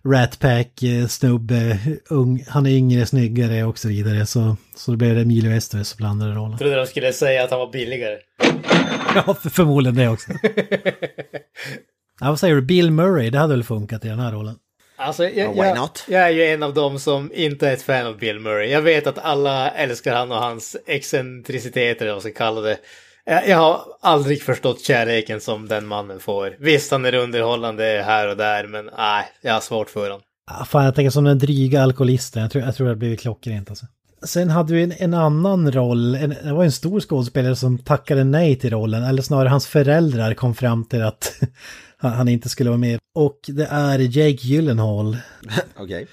[0.06, 1.80] Rat Pack, snubbe,
[2.10, 4.26] ung, han är yngre, snyggare och så vidare.
[4.26, 6.52] Så, så då blev det Emilio Estevez som blandade rollen.
[6.52, 8.18] Jag trodde de skulle säga att han var billigare.
[9.16, 10.32] ja, för, förmodligen det också.
[12.20, 12.62] ja, vad säger du?
[12.62, 14.56] Bill Murray, det hade väl funkat i den här rollen?
[15.02, 18.18] Alltså, jag, jag, jag, är ju en av dem som inte är ett fan av
[18.18, 18.70] Bill Murray.
[18.70, 22.78] Jag vet att alla älskar han och hans excentriciteter, eller vad man ska kalla det.
[23.26, 26.56] Jag har aldrig förstått kärleken som den mannen får.
[26.60, 30.22] Visst, han är underhållande här och där, men nej, jag har svårt för honom.
[30.52, 32.42] Ah, fan, jag tänker som den dryga alkoholisten.
[32.42, 33.86] Jag tror, jag tror det har blivit klockrent alltså.
[34.24, 38.24] Sen hade vi en, en annan roll, en, det var en stor skådespelare som tackade
[38.24, 41.34] nej till rollen, eller snarare hans föräldrar kom fram till att
[42.08, 43.00] han inte skulle vara med.
[43.16, 45.18] Och det är Jake Gyllenhaal.
[45.76, 46.06] Okay.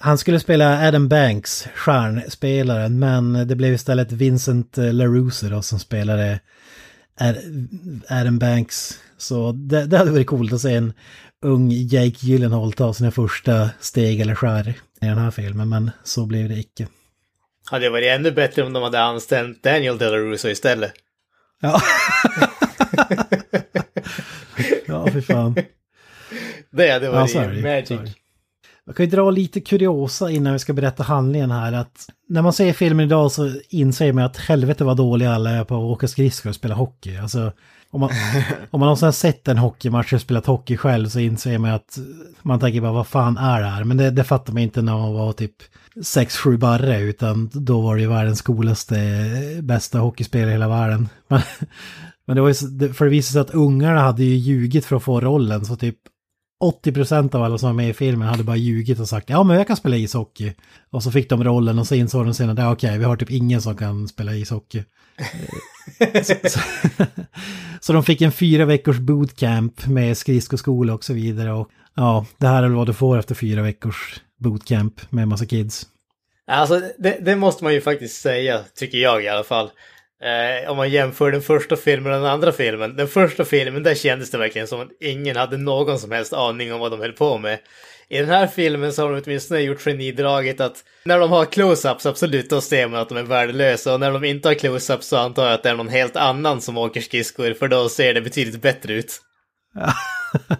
[0.00, 6.40] Han skulle spela Adam Banks, stjärnspelaren, men det blev istället Vincent LaRusso då som spelade
[8.08, 9.00] Adam Banks.
[9.18, 10.92] Så det, det hade varit coolt att se en
[11.44, 14.68] ung Jake Gyllenhaal ta sina första steg eller skär
[15.02, 16.88] i den här filmen, men så blev det icke.
[17.70, 20.92] Hade det varit ännu bättre om de hade anställt Daniel DeLaRusso istället.
[21.60, 21.80] Ja.
[24.96, 25.56] ja, för fan.
[26.70, 27.88] Det hade varit ja, sorry, magic.
[27.88, 28.12] Sorry.
[28.86, 31.72] Jag kan ju dra lite kuriosa innan vi ska berätta handlingen här.
[31.72, 35.64] Att när man ser filmen idag så inser man att helvete vad dåliga alla är
[35.64, 37.16] på att åka skridskor och spela hockey.
[37.16, 37.52] Alltså,
[37.90, 38.10] om man,
[38.70, 41.98] om man någonsin har sett en hockeymatch och spelat hockey själv så inser man att
[42.42, 43.84] man tänker bara vad fan är det här?
[43.84, 45.56] Men det, det fattar man inte när man var typ
[45.94, 48.96] 6-7 barre utan då var det ju världens coolaste,
[49.62, 51.08] bästa hockeyspelare i hela världen.
[51.28, 51.40] Men,
[52.26, 55.02] men det var ju, för det visade sig att ungarna hade ju ljugit för att
[55.02, 55.98] få rollen så typ
[56.64, 59.56] 80% av alla som var med i filmen hade bara ljugit och sagt ja men
[59.56, 60.52] jag kan spela ishockey.
[60.90, 63.30] Och så fick de rollen och så insåg de sen att okej vi har typ
[63.30, 64.82] ingen som kan spela ishockey.
[66.22, 66.60] så, så,
[67.80, 71.52] så, de fick en fyra veckors bootcamp med skridskoskola och så vidare.
[71.52, 75.86] Och ja, det här är vad du får efter fyra veckors bootcamp med massa kids.
[76.46, 79.70] Alltså det, det måste man ju faktiskt säga, tycker jag i alla fall.
[80.22, 82.96] Eh, om man jämför den första filmen och den andra filmen.
[82.96, 86.72] Den första filmen, där kändes det verkligen som att ingen hade någon som helst aning
[86.72, 87.58] om vad de höll på med.
[88.08, 92.08] I den här filmen så har de åtminstone gjort genidraget att när de har close-ups,
[92.08, 93.94] absolut, då ser man att de är värdelösa.
[93.94, 96.60] Och när de inte har close-ups så antar jag att det är någon helt annan
[96.60, 99.20] som åker skridskor, för då ser det betydligt bättre ut.
[99.74, 99.92] Ja.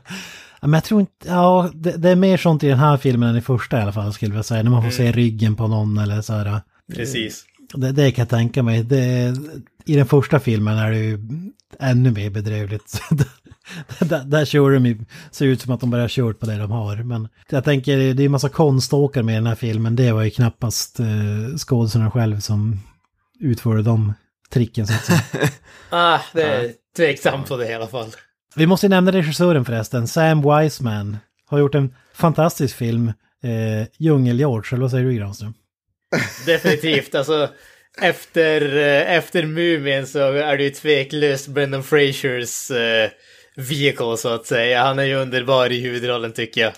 [0.61, 3.37] Men jag tror inte, ja, det, det, är mer sånt i den här filmen än
[3.37, 4.63] i första i alla fall skulle jag säga.
[4.63, 5.13] När man får mm.
[5.13, 6.61] se ryggen på någon eller så här.
[6.95, 7.45] Precis.
[7.75, 8.83] Det, det kan jag tänka mig.
[8.83, 9.35] Det,
[9.85, 11.19] I den första filmen är det ju
[11.81, 13.01] ännu mer bedrövligt.
[13.99, 16.57] där, där kör de ju, ser ut som att de bara har kört på det
[16.57, 16.97] de har.
[16.97, 19.97] Men jag tänker, det är en massa konståkare med i den här filmen.
[19.97, 22.81] Det var ju knappast eh, skådespelarna själv som
[23.41, 24.15] utförde de
[24.51, 25.21] tricken så att säga.
[25.91, 28.09] ah, det är tveksamt på det i alla fall.
[28.57, 31.17] Vi måste nämna regissören förresten, Sam Wiseman.
[31.47, 33.09] Har gjort en fantastisk film,
[33.43, 35.55] eh, Djungel-George, eller vad säger du Granström?
[36.47, 37.49] Definitivt, alltså
[38.03, 43.11] efter, eh, efter Mumien så är det ju tveklöst Brendan Frasers uh,
[43.57, 44.83] vehicle så att säga.
[44.83, 46.73] Han är ju underbar i huvudrollen tycker jag.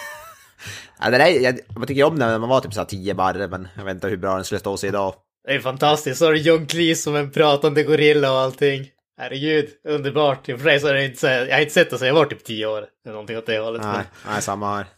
[1.00, 3.48] ja, det där, jag, man tycker om den när man var typ såhär 10 barre,
[3.48, 5.14] men jag vet inte hur bra den skulle stå sig idag.
[5.46, 8.88] Det är fantastiskt, så har du John Cleese som en pratande gorilla och allting.
[9.18, 10.46] Herregud, underbart.
[10.80, 12.78] Så är inte jag har inte sett det så jag var typ 10 år.
[12.78, 13.82] Eller någonting åt det hållet.
[13.82, 14.86] Nej, nej samma här.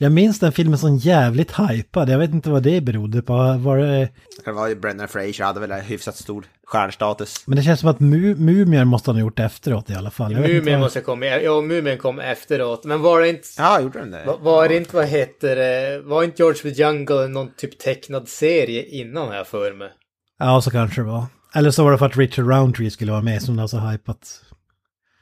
[0.00, 2.08] Jag minns den filmen som jävligt hypad.
[2.08, 3.32] Jag vet inte vad det berodde på.
[3.58, 4.08] Var det...
[4.44, 7.46] Det var ju Brendan Fraser hade väl hyfsat stor stjärnstatus.
[7.46, 10.34] Men det känns som att Mu Mumien måste ha gjort efteråt i alla fall.
[10.34, 12.84] Mumien måste ha kommit, ja Mumien kom efteråt.
[12.84, 13.48] Men var det inte...
[13.58, 14.24] Ja, gjorde den det?
[14.24, 18.28] Var, var det inte, vad heter det, var inte George the Jungle någon typ tecknad
[18.28, 19.90] serie innan här för mig?
[20.38, 21.26] Ja, så kanske det var.
[21.54, 23.78] Eller så var det för att Richard Roundtree skulle vara med som det var så
[23.78, 24.42] hypat.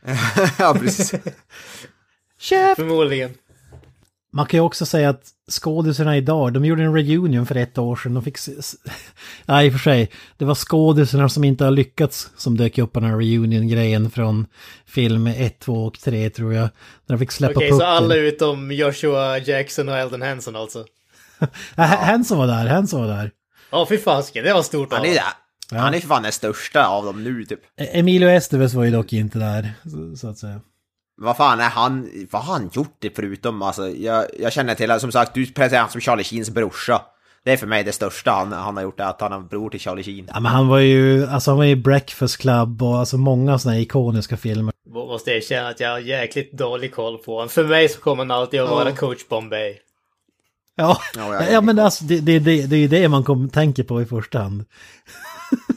[0.58, 1.14] ja, precis.
[2.38, 2.76] Chef!
[2.76, 3.34] Förmodligen.
[4.32, 7.96] Man kan ju också säga att skådisarna idag, de gjorde en reunion för ett år
[7.96, 8.14] sedan.
[8.14, 8.38] De fick...
[9.44, 10.10] Nej, i och för sig.
[10.36, 14.46] Det var skådisarna som inte har lyckats som dök upp på den här reunion-grejen från
[14.86, 16.62] film 1, 2 och 3 tror jag.
[16.62, 16.70] Där
[17.14, 17.78] de fick släppa Okej, pucken.
[17.78, 20.84] så alla utom Joshua Jackson och Eldon Henson alltså?
[21.76, 23.30] Hanson var där, Hanson var där.
[23.70, 25.14] Ja, fy fasiken, det var stort Han är
[25.70, 25.78] där.
[25.78, 27.60] Han är för fan den största av dem nu typ.
[27.80, 30.60] E- Emilio Estevez var ju dock inte där, så- så att säga.
[31.18, 35.00] Vad fan är han, vad har han gjort det förutom, alltså jag, jag känner till,
[35.00, 37.02] som sagt, du presenterar honom som Charlie Sheens brorsa.
[37.44, 39.70] Det är för mig det största han, han har gjort, det, att han är bror
[39.70, 40.28] till Charlie Sheen.
[40.34, 43.58] Ja, men han var ju, alltså han var ju i Breakfast Club och alltså många
[43.58, 44.72] sådana ikoniska filmer.
[44.90, 47.48] Måste erkänna att jag har jäkligt dålig koll på honom.
[47.48, 49.74] För mig så kommer han alltid att vara coach Bombay.
[50.76, 53.48] Ja, Ja, ja, är men alltså det, det, det, det är ju det man kom,
[53.50, 54.64] tänker på i första hand.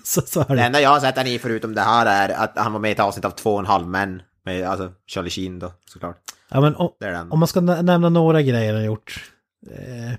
[0.13, 0.61] så, så är Det det.
[0.63, 2.91] enda jag har sett han i förutom det här är att han var med i
[2.91, 4.21] ett avsnitt av Två och en halv män.
[4.45, 6.17] Med alltså Charlie Sheen då, såklart.
[6.51, 7.31] Ja, men om, Det är den.
[7.31, 9.31] om man ska nä- nämna några grejer han gjort.
[9.71, 10.13] Eh,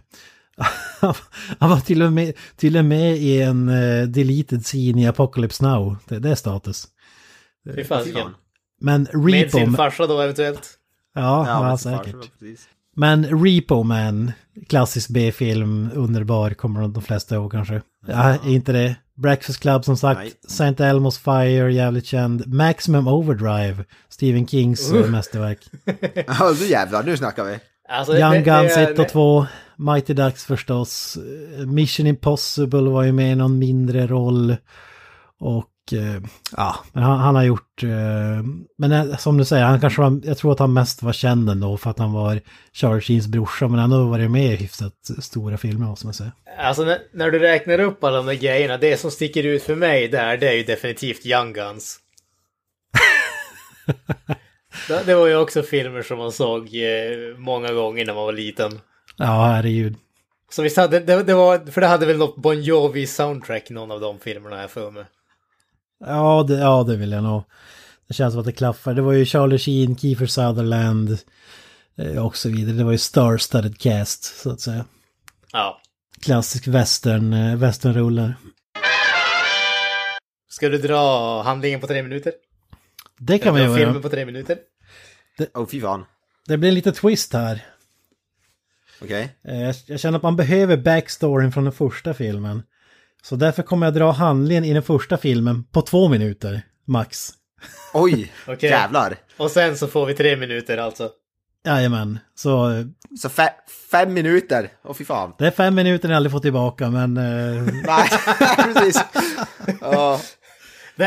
[1.59, 5.65] han var till och, med, till och med i en eh, deleted scene i Apocalypse
[5.65, 5.97] Now.
[6.09, 6.87] Det, det är status.
[7.75, 8.35] Fy fan.
[8.81, 9.77] Men Med sin Repo...
[9.77, 10.71] farsa då eventuellt.
[11.15, 12.13] Ja, ja, men säkert.
[12.17, 12.29] farsa.
[13.01, 14.33] Men Repo Man,
[14.69, 17.83] klassisk B-film, underbar, kommer de flesta ihåg kanske.
[18.07, 18.97] Ja, är inte det?
[19.17, 20.33] Breakfast Club som sagt, Nej.
[20.47, 20.85] St.
[20.85, 22.55] Elmos Fire, jävligt känd.
[22.55, 25.11] Maximum Overdrive, Stephen Kings uh.
[25.11, 25.59] mästerverk.
[26.27, 27.59] Ja, du jävlar, nu snackar vi.
[27.89, 31.19] Alltså, Young det- Guns är- 1 och 2, Mighty Ducks förstås.
[31.59, 34.57] Eh, Mission Impossible var ju med i någon mindre roll.
[35.41, 35.67] Och
[36.57, 37.89] ja, men han, han har gjort, eh,
[38.79, 41.51] men eh, som du säger, han kanske var, jag tror att han mest var känd
[41.51, 42.41] ändå för att han var
[42.73, 46.33] Charlie Sheens brorsa, men han har varit med i hyfsat stora filmer måste man säga.
[46.59, 49.75] Alltså när, när du räknar upp alla de där grejerna, det som sticker ut för
[49.75, 51.99] mig där, det är ju definitivt Young Guns.
[54.89, 58.33] det, det var ju också filmer som man såg eh, många gånger när man var
[58.33, 58.81] liten.
[59.17, 59.97] Ja, herregud.
[60.51, 63.91] Så visst hade, det, det var, för det hade väl något Bon Jovi soundtrack någon
[63.91, 65.05] av de filmerna här för mig.
[66.05, 67.43] Ja det, ja, det vill jag nog.
[68.09, 68.95] Det känns som att det klaffar.
[68.95, 71.19] Det var ju Charlie Sheen, Kiefer Sutherland
[71.99, 72.77] eh, och så vidare.
[72.77, 74.85] Det var ju star-studded cast, så att säga.
[75.53, 75.81] Ja.
[76.23, 78.35] Klassisk western, eh, westernrulle.
[80.49, 82.33] Ska du dra handlingen på tre minuter?
[83.19, 84.03] Det kan vi Dra filmen göra.
[84.03, 84.59] på tre minuter?
[85.55, 86.05] Åh, oh, fy fan.
[86.47, 87.67] Det blir lite twist här.
[89.03, 89.37] Okej.
[89.45, 92.63] Eh, Jag jag känner att man behöver backstoryn från den första filmen.
[93.23, 97.31] Så därför kommer jag dra handlingen i den första filmen på två minuter, max.
[97.95, 98.71] Oj, Okej.
[98.71, 99.17] jävlar.
[99.37, 101.11] Och sen så får vi tre minuter alltså.
[101.67, 102.85] Jajamän, så
[103.23, 103.49] Så fe
[103.91, 105.33] fem minuter, åh fy fan.
[105.39, 107.17] det är fem minuter ni aldrig får tillbaka men...
[107.17, 108.09] eh, Nej,
[108.75, 109.03] precis.
[109.81, 110.21] Ja,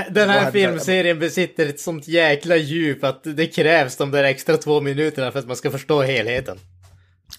[0.09, 4.81] Den här filmserien besitter ett sånt jäkla djup att det krävs de där extra två
[4.81, 6.57] minuterna för att man ska förstå helheten.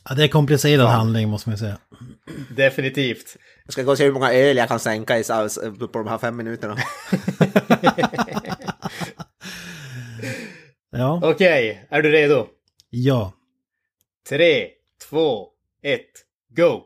[0.08, 1.76] Ja, det är komplicerad handling måste man säga.
[2.56, 3.36] Definitivt.
[3.64, 5.58] jag ska gå och se hur många öl jag kan sänka i, saus-
[5.92, 6.76] på de här fem minuterna.
[10.96, 12.46] Ja, Okej, är du redo?
[12.90, 13.32] ja.
[14.28, 14.66] Tre,
[15.10, 15.46] två,
[15.82, 16.00] ett,
[16.56, 16.82] go!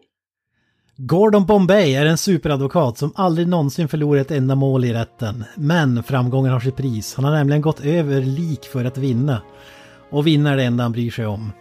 [0.96, 5.44] Gordon Bombay är en superadvokat som aldrig någonsin förlorar ett enda mål i rätten.
[5.56, 7.14] Men framgången har sitt pris.
[7.14, 9.42] Han har nämligen gått över lik för att vinna.
[10.10, 11.52] Och vinna är det enda han bryr sig om.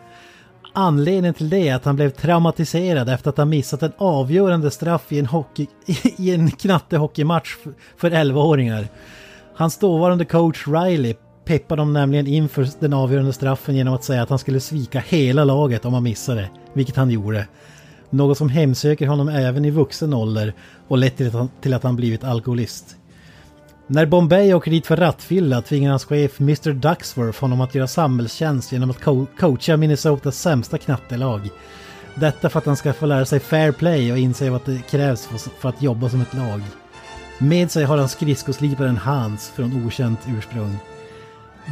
[0.80, 5.12] Anledningen till det är att han blev traumatiserad efter att ha missat en avgörande straff
[5.12, 5.68] i en, hockey,
[6.18, 7.56] i en knattehockeymatch
[7.98, 8.88] för 11-åringar.
[9.56, 14.30] Hans dåvarande coach Riley peppade dem nämligen inför den avgörande straffen genom att säga att
[14.30, 17.48] han skulle svika hela laget om han missade, vilket han gjorde.
[18.10, 20.54] Något som hemsöker honom även i vuxen ålder
[20.88, 22.96] och lett till att han, till att han blivit alkoholist.
[23.90, 28.72] När Bombay åker dit för rattfylla tvingar hans chef Mr Ducksworth honom att göra samhällstjänst
[28.72, 31.50] genom att co- coacha Minnesotas sämsta knattelag.
[32.16, 35.28] Detta för att han ska få lära sig fair play och inse vad det krävs
[35.28, 36.62] för, för att jobba som ett lag.
[37.38, 40.78] Med sig har han skridskosliparen Hans från okänt ursprung.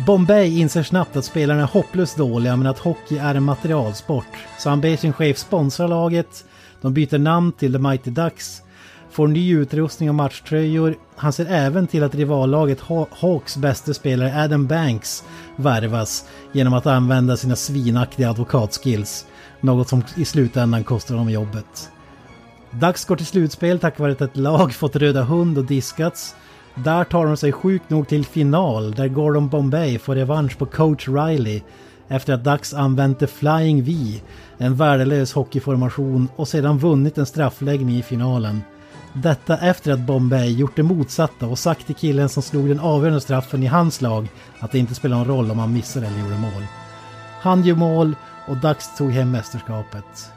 [0.06, 4.38] Bombay inser snabbt att spelarna är hopplöst dåliga men att hockey är en materialsport.
[4.60, 6.46] Så han ber sin chef sponsra laget,
[6.82, 8.62] de byter namn till The Mighty Ducks,
[9.16, 10.96] får ny utrustning och matchtröjor.
[11.16, 12.80] Han ser även till att rivallaget
[13.20, 15.24] Hawks bästa spelare Adam Banks
[15.56, 19.26] värvas genom att använda sina svinaktiga advokatskills.
[19.62, 21.92] Något som i slutändan kostar honom jobbet.
[22.72, 26.36] Dags går till slutspel tack vare att ett lag fått röda hund och diskats.
[26.76, 31.08] Där tar de sig sjukt nog till final där Gordon Bombay får revansch på coach
[31.08, 31.62] Riley
[32.08, 34.22] efter att Dax använt The Flying V,
[34.58, 38.62] en värdelös hockeyformation och sedan vunnit en straffläggning i finalen.
[39.18, 43.22] Detta efter att Bombay gjort det motsatta och sagt till killen som slog den avgörande
[43.22, 44.28] straffen i hans lag
[44.60, 46.64] att det inte spelar någon roll om han missade eller gjorde mål.
[47.42, 48.16] Han gjorde mål
[48.48, 50.32] och Ducks tog hem mästerskapet.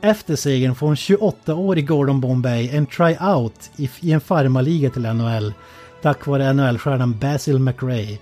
[0.00, 5.54] Efter segern får en 28-årig Gordon Bombay en tryout i, i en farmarliga till NHL
[6.02, 8.18] tack vare NHL-stjärnan Basil McRae.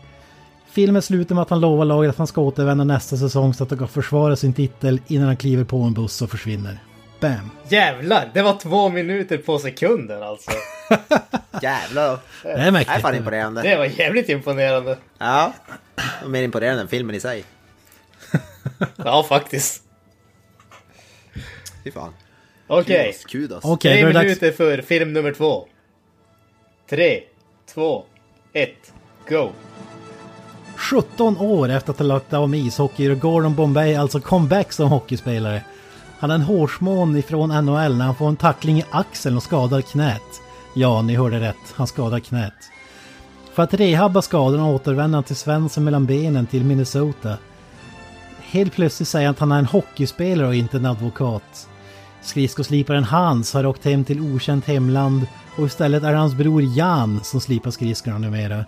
[0.66, 3.68] Filmen slutar med att han lovar laget att han ska återvända nästa säsong så att
[3.68, 6.79] de kan försvara sin titel innan han kliver på en buss och försvinner.
[7.23, 7.51] Bam!
[7.68, 10.51] Jävlar, det var två minuter på sekunden alltså.
[11.62, 12.18] Jävlar.
[12.43, 13.01] Det är Det är mäktigt.
[13.01, 13.62] fan imponerande.
[13.62, 14.99] Det var jävligt imponerande.
[15.18, 15.53] Ja.
[16.25, 17.45] Och mer imponerande än filmen i sig.
[18.97, 19.83] Ja, faktiskt.
[21.85, 22.14] Fy fan.
[22.66, 23.64] Okej, Kudos.
[23.64, 24.25] Okej, tre det dags.
[24.25, 25.68] minuter för film nummer två.
[26.91, 27.20] Tre,
[27.75, 28.05] två,
[28.53, 28.93] ett,
[29.29, 29.51] go!
[30.77, 34.89] 17 år efter att ha lagt av med ishockey gör Gordon Bombay alltså comeback som
[34.89, 35.62] hockeyspelare.
[36.23, 39.81] Han är en hårsmån ifrån NHL när han får en tackling i axeln och skadar
[39.81, 40.41] knät.
[40.75, 41.75] Ja, ni hörde rätt.
[41.75, 42.53] Han skadar knät.
[43.53, 47.37] För att rehabba skadorna återvänder han till Svensson mellan benen till Minnesota.
[48.41, 51.68] Helt plötsligt säger han att han är en hockeyspelare och inte en advokat.
[52.20, 57.20] Skridskosliparen Hans har åkt hem till okänt hemland och istället är det hans bror Jan
[57.25, 58.64] som slipar skridskorna numera.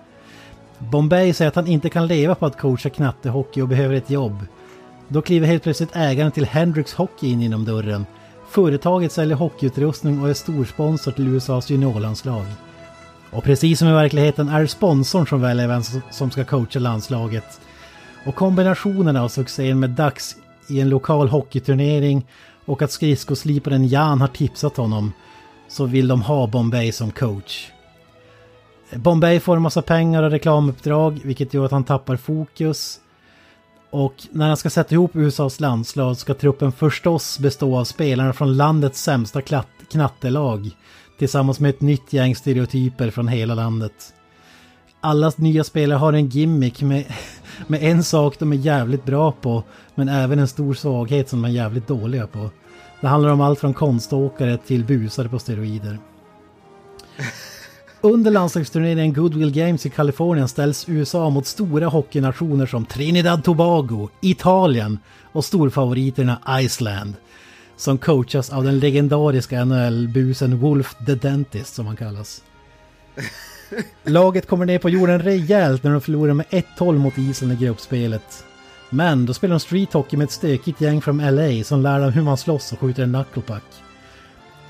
[0.78, 4.46] Bombay säger att han inte kan leva på att coacha knattehockey och behöver ett jobb.
[5.08, 8.06] Då kliver helt plötsligt ägaren till Hendrix Hockey in genom dörren.
[8.50, 12.44] Företaget säljer hockeyutrustning och är storsponsor till USAs juniorlandslag.
[13.30, 17.60] Och precis som i verkligheten är det sponsorn som väljer vem som ska coacha landslaget.
[18.26, 20.36] Och kombinationen av succén med Dax
[20.68, 22.26] i en lokal hockeyturnering
[22.64, 25.12] och att skridskosliparen Jan har tipsat honom
[25.68, 27.70] så vill de ha Bombay som coach.
[28.94, 33.00] Bombay får en massa pengar och reklamuppdrag vilket gör att han tappar fokus.
[33.94, 38.56] Och när han ska sätta ihop USAs landslag ska truppen förstås bestå av spelarna från
[38.56, 39.42] landets sämsta
[39.90, 40.70] knattelag
[41.18, 44.14] tillsammans med ett nytt gäng stereotyper från hela landet.
[45.00, 47.04] Alla nya spelare har en gimmick med,
[47.66, 49.62] med en sak de är jävligt bra på
[49.94, 52.50] men även en stor svaghet som de är jävligt dåliga på.
[53.00, 55.98] Det handlar om allt från konståkare till busare på steroider.
[58.04, 64.98] Under landslagsturneringen Goodwill Games i Kalifornien ställs USA mot stora hockeynationer som Trinidad Tobago, Italien
[65.32, 67.14] och storfavoriterna Iceland.
[67.76, 72.42] Som coachas av den legendariska NHL-busen Wolf the Dentist som han kallas.
[74.04, 78.44] Laget kommer ner på jorden rejält när de förlorar med 1-12 mot Island i gruppspelet.
[78.90, 82.12] Men då spelar de street hockey med ett stökigt gäng från LA som lär dem
[82.12, 83.83] hur man slåss och skjuter en knucklepuck.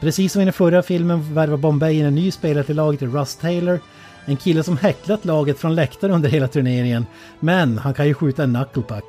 [0.01, 3.37] Precis som i den förra filmen värvar Bombay in en ny spelare till laget, Russ
[3.37, 3.81] Taylor.
[4.25, 7.07] En kille som häcklat laget från läktaren under hela turneringen.
[7.41, 9.05] Men han kan ju skjuta en knucklepuck.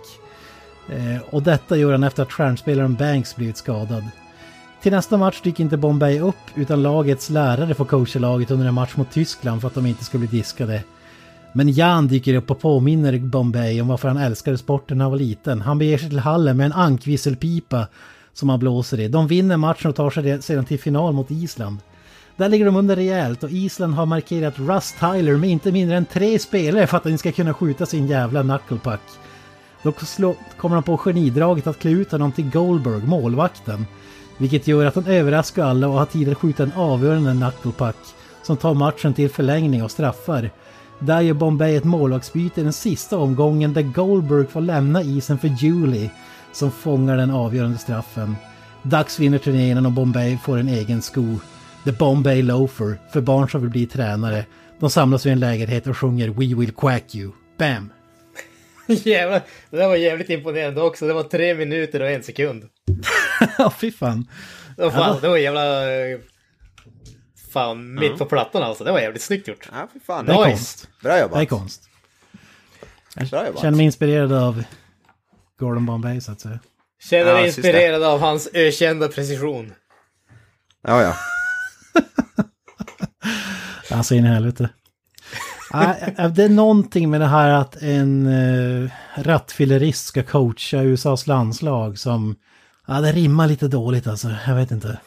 [0.90, 4.04] Eh, och detta gör han efter att stjärnspelaren Banks blivit skadad.
[4.82, 8.74] Till nästa match dyker inte Bombay upp utan lagets lärare får coacha laget under en
[8.74, 10.84] match mot Tyskland för att de inte ska bli diskade.
[11.54, 15.20] Men Jan dyker upp och påminner Bombay om varför han älskade sporten när han var
[15.20, 15.62] liten.
[15.62, 17.88] Han beger sig till hallen med en ankvisselpipa
[18.36, 19.08] som man blåser i.
[19.08, 21.78] De vinner matchen och tar sig sedan till final mot Island.
[22.36, 26.06] Där ligger de under rejält och Island har markerat Russ Tyler med inte mindre än
[26.06, 29.02] tre spelare för att han ska kunna skjuta sin jävla knucklepuck.
[29.84, 29.92] Då
[30.58, 33.86] kommer de på genidraget att klä ut honom till Goldberg, målvakten.
[34.38, 37.96] Vilket gör att han överraskar alla och har tid att skjuta en avgörande knucklepuck
[38.44, 40.50] som tar matchen till förlängning och straffar.
[41.00, 45.48] Där gör Bombay ett målvaktsbyte i den sista omgången där Goldberg får lämna isen för
[45.48, 46.10] Julie
[46.56, 48.36] som fångar den avgörande straffen.
[48.84, 51.40] Dags vinner turneringen och Bombay får en egen sko.
[51.84, 54.46] The Bombay Loafer för barn som vill bli tränare.
[54.80, 57.32] De samlas vid en lägenhet och sjunger We will quack you.
[57.58, 57.92] Bam!
[58.88, 61.08] Jävlar, det där var jävligt imponerande också.
[61.08, 62.64] Det var tre minuter och en sekund.
[63.58, 64.28] Ja, fy fan.
[64.78, 65.84] Det var, fan, det var jävla...
[65.94, 66.18] eh,
[67.52, 68.84] Fan, mitt på plattan alltså.
[68.84, 69.70] Det var jävligt snyggt gjort.
[69.74, 70.26] Ja, fy fan.
[70.26, 70.50] Det är Nice.
[70.50, 70.88] konst.
[71.02, 71.50] Bra Det är jobbat.
[71.50, 71.90] konst.
[73.30, 73.62] Bra jobbat.
[73.62, 74.64] Känner mig inspirerad av
[75.60, 76.60] Gordon Bombay så att säga.
[77.10, 77.68] Känner Ja, dig just det.
[77.68, 79.74] inspirerad av hans ökända precision.
[80.88, 81.16] Ja, ja.
[83.92, 84.70] Alltså in i helvete.
[86.36, 92.36] Det är någonting med det här att en uh, rattfyllerist ska coacha USAs landslag som...
[92.88, 94.30] Ja, det rimmar lite dåligt alltså.
[94.48, 95.00] Jag vet inte.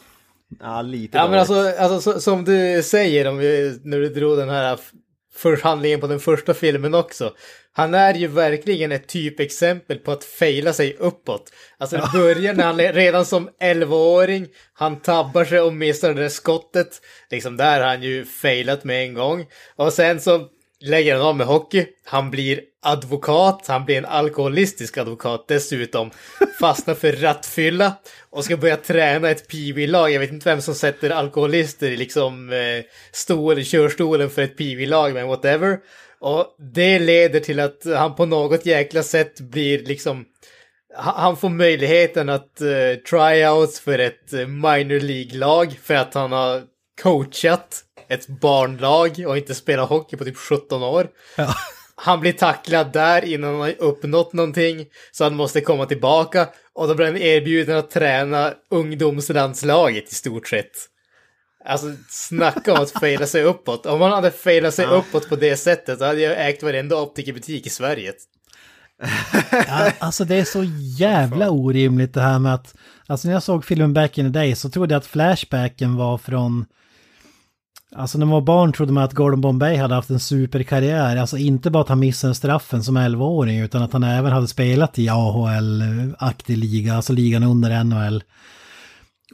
[0.59, 1.49] Ja, lite Ja men dåligt.
[1.69, 4.79] alltså, alltså så, som du säger om vi, när du drog den här
[5.35, 7.33] förhandlingen på den första filmen också.
[7.73, 11.51] Han är ju verkligen ett typexempel på att fejla sig uppåt.
[11.77, 16.21] Alltså det börjar när han är redan som 11-åring, han tabbar sig och missar det
[16.21, 17.01] där skottet.
[17.29, 19.45] Liksom där har han ju failat med en gång.
[19.75, 20.47] Och sen så
[20.81, 21.87] lägger han av med hockey.
[22.05, 26.11] Han blir advokat, han blir en alkoholistisk advokat dessutom.
[26.59, 27.93] Fastnar för rattfylla
[28.29, 30.11] och ska börja träna ett PV-lag.
[30.11, 35.13] Jag vet inte vem som sätter alkoholister i liksom eh, stol, körstolen för ett PV-lag,
[35.13, 35.77] men whatever.
[36.19, 40.25] Och det leder till att han på något jäkla sätt blir liksom
[40.95, 46.61] han får möjligheten att uh, tryouts för ett uh, minor League-lag för att han har
[47.01, 51.07] coachat ett barnlag och inte spelat hockey på typ 17 år.
[51.37, 51.55] Ja.
[51.95, 56.47] Han blir tacklad där innan han har uppnått någonting, så han måste komma tillbaka.
[56.73, 60.71] Och då blir han erbjuden att träna ungdomslandslaget i stort sett.
[61.65, 63.85] Alltså, snacka om att fejla sig uppåt.
[63.85, 67.67] Om man hade failat sig uppåt på det sättet, då hade jag ägt varenda optikerbutik
[67.67, 68.13] i Sverige.
[69.51, 70.63] Ja, alltså det är så
[70.97, 72.75] jävla orimligt det här med att...
[73.07, 76.17] Alltså när jag såg filmen Back in the Day så trodde jag att Flashbacken var
[76.17, 76.65] från...
[77.95, 81.17] Alltså när man var barn trodde man att Gordon Bombay hade haft en superkarriär.
[81.17, 84.99] Alltså inte bara att han missade straffen som 11-åring utan att han även hade spelat
[84.99, 88.23] i AHL-aktig liga, alltså ligan under NHL.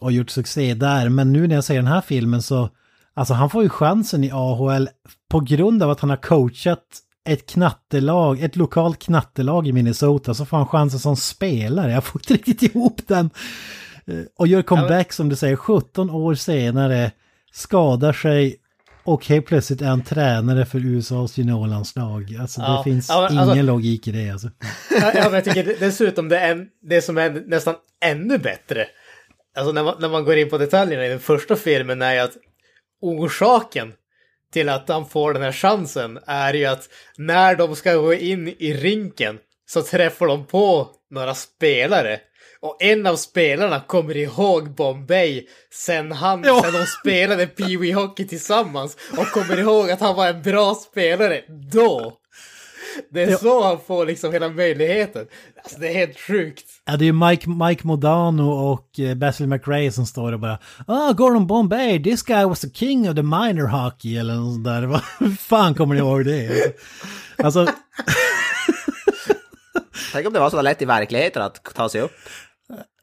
[0.02, 1.10] Och gjort succé där.
[1.10, 2.70] Men nu när jag ser den här filmen så...
[3.14, 4.90] Alltså han får ju chansen i AHL
[5.30, 6.84] på grund av att han har coachat
[7.30, 11.92] ett knattelag, ett lokalt knattelag i Minnesota så får han chansen som spelare.
[11.92, 13.30] Jag får inte riktigt ihop den.
[14.08, 17.12] Eh, Och gör comeback som du säger 17 år senare,
[17.54, 18.56] skadar sig
[19.04, 22.36] och helt plötsligt är han tränare för USAs juniorlandslag.
[22.42, 24.50] Alltså det Ja, finns ja, men ingen alltså- logik i det alltså.
[25.02, 27.76] Ja, men jag tycker dessutom det, är det som är nästan
[28.06, 28.86] ännu bättre,
[29.56, 32.20] alltså när man, när man går in på detaljerna i den första filmen är ju
[32.20, 32.38] att
[33.02, 33.94] orsaken
[34.54, 38.48] till att han får den här chansen är ju att när de ska gå in
[38.48, 39.40] i rinken
[39.70, 42.20] så träffar de på några spelare.
[42.60, 48.28] Och en av spelarna kommer ihåg Bombay sen, han, sen de spelade Pee Wee Hockey
[48.28, 51.42] tillsammans och kommer ihåg att han var en bra spelare
[51.72, 52.14] då.
[53.12, 55.28] Det är så han får liksom hela möjligheten.
[55.64, 56.66] Alltså det är helt sjukt.
[56.86, 60.60] Ja, det är ju Mike, Mike Modano och eh, Basil McRae som står och bara
[60.88, 64.66] Ah, Gordon Bombay, this guy was the king of the minor hockey eller något sånt
[64.66, 64.82] där.
[65.20, 66.50] Vad fan kommer ni ihåg det?
[67.38, 67.76] Alltså, alltså
[70.14, 72.12] Tänk om det var så lätt i verkligheten att ta sig upp.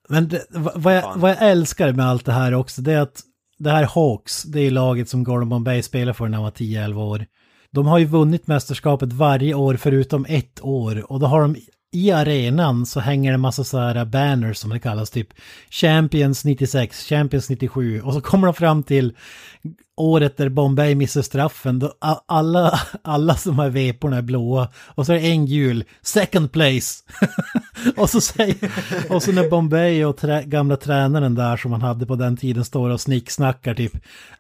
[0.09, 3.01] Men det, vad, vad jag, vad jag älskar med allt det här också, det är
[3.01, 3.21] att
[3.59, 6.95] det här Hawks, det är laget som Gordon Bombay spelade för när han var 10-11
[6.95, 7.27] år.
[7.73, 11.13] De har ju vunnit mästerskapet varje år förutom ett år.
[11.13, 11.57] Och då har de
[11.93, 15.29] i arenan så hänger det en massa så här banners som det kallas, typ
[15.71, 19.17] Champions 96, Champions 97 och så kommer de fram till
[19.97, 21.93] året där Bombay missar straffen, då
[22.27, 27.05] alla, alla som har veporna är blåa och så är det en gul, second place.
[27.97, 28.57] och, så säger,
[29.11, 32.65] och så när Bombay och trä, gamla tränaren där som han hade på den tiden
[32.65, 33.93] står och snicksnackar typ,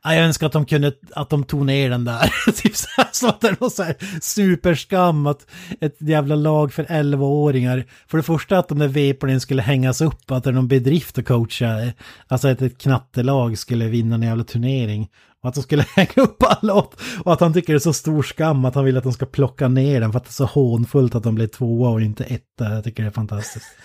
[0.02, 2.32] jag önskar att de kunde, att de tog ner den där.
[2.62, 5.46] typ så här, så att det är någon så här superskam att
[5.80, 10.30] ett jävla lag för 11-åringar, för det första att de där veporna skulle hängas upp,
[10.30, 11.92] att det är någon bedrift att coacha,
[12.28, 15.08] alltså att ett knattelag skulle vinna en jävla turnering.
[15.42, 16.94] Att de skulle hänga upp alla upp.
[17.24, 19.26] Och att han tycker det är så stor skam att han vill att de ska
[19.26, 22.24] plocka ner den för att det är så hånfullt att de blev tvåa och inte
[22.24, 22.74] etta.
[22.74, 23.66] Jag tycker det är fantastiskt.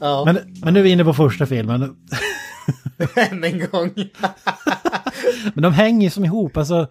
[0.00, 1.96] Ja, Men, men nu är vi inne på första filmen.
[3.16, 3.90] än en gång.
[5.54, 6.56] Men de hänger ju som ihop.
[6.56, 6.86] Alltså,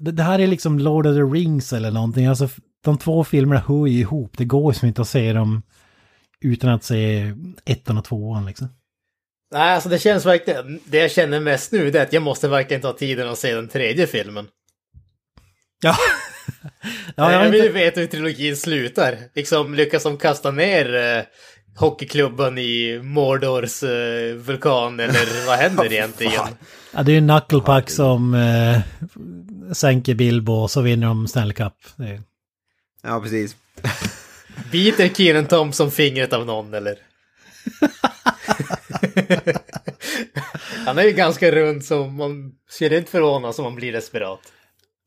[0.00, 2.26] det, det här är liksom Lord of the Rings eller någonting.
[2.26, 2.48] Alltså,
[2.84, 4.38] de två filmerna hör ju ihop.
[4.38, 5.62] Det går ju som inte att se dem
[6.40, 7.32] utan att se
[7.64, 8.68] ettan och tvåan liksom.
[9.50, 12.48] Nej, alltså det känns verkligen, det jag känner mest nu det är att jag måste
[12.48, 14.48] verkligen ta tiden att se den tredje filmen.
[15.82, 15.96] Ja.
[17.16, 17.72] ja, jag vill inte...
[17.72, 19.18] veta hur trilogin slutar.
[19.34, 21.22] Liksom lyckas de kasta ner eh,
[21.76, 26.32] hockeyklubban i Mordors eh, vulkan eller vad händer egentligen?
[26.94, 28.80] Ja, det är ju Knucklepuck som eh,
[29.72, 31.74] sänker Bilbo och så vinner de Stanley Cup.
[31.96, 32.22] Det är...
[33.02, 33.56] Ja, precis.
[34.70, 36.98] Biter Keenan Thompson fingret av någon eller?
[40.86, 44.40] Han är ju ganska rund så man ser inte förvånas om man blir desperat.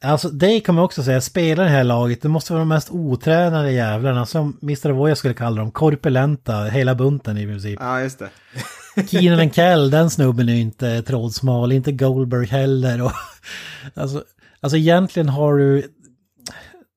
[0.04, 2.92] Alltså det kan man också säga, spelar det här laget, det måste vara de mest
[2.92, 4.90] otränade jävlarna som Mr.
[4.90, 7.80] Avoya skulle kalla dem, korpulenta, hela bunten i princip.
[7.82, 8.30] Ja, just det.
[9.08, 13.02] Keenan Kell, den snubben är ju inte trådsmal, inte Goldberg heller.
[13.02, 13.12] Och,
[13.94, 14.24] alltså,
[14.60, 15.92] alltså egentligen har du...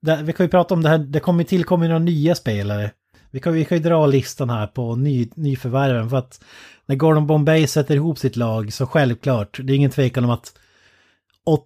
[0.03, 2.90] Det, vi kan ju prata om det här, det kommer tillkommer några nya spelare.
[3.35, 6.45] Vi kan, vi kan ju dra listan här på ny, nyförvärven för att
[6.87, 10.53] när Gordon Bombay sätter ihop sitt lag så självklart, det är ingen tvekan om att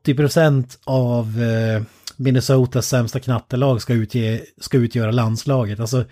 [0.05, 1.83] 80% av eh,
[2.17, 5.81] Minnesotas sämsta knattelag ska, utge, ska utgöra landslaget.
[5.81, 6.05] Alltså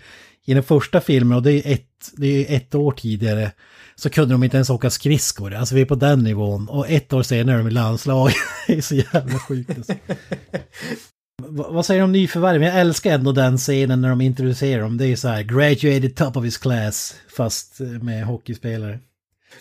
[0.45, 3.51] i den första filmen, och det är ett, det är ett år tidigare,
[3.95, 5.53] så kunde de inte ens åka skridskor.
[5.53, 6.69] Alltså vi är på den nivån.
[6.69, 8.31] Och ett år senare är de i landslag.
[8.67, 9.69] det är så jävla sjukt.
[9.77, 9.93] Alltså.
[11.49, 12.63] Vad säger de om nyförvärv?
[12.63, 14.97] Jag älskar ändå den scenen när de introducerar dem.
[14.97, 18.99] Det är så här, graduated top of his class, fast med hockeyspelare.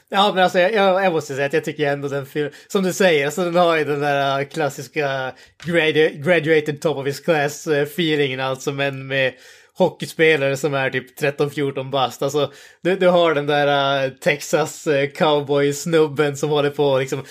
[0.09, 2.93] Ja, men alltså jag, jag, måste säga att jag tycker ändå den filmen, som du
[2.93, 5.33] säger, alltså den har ju den där äh, klassiska
[5.65, 9.33] gradu, graduated top of his class äh, feelingen alltså, men med
[9.75, 12.23] hockeyspelare som är typ 13-14 bast.
[12.23, 17.25] Alltså, du, du har den där äh, Texas cowboy-snubben som håller på liksom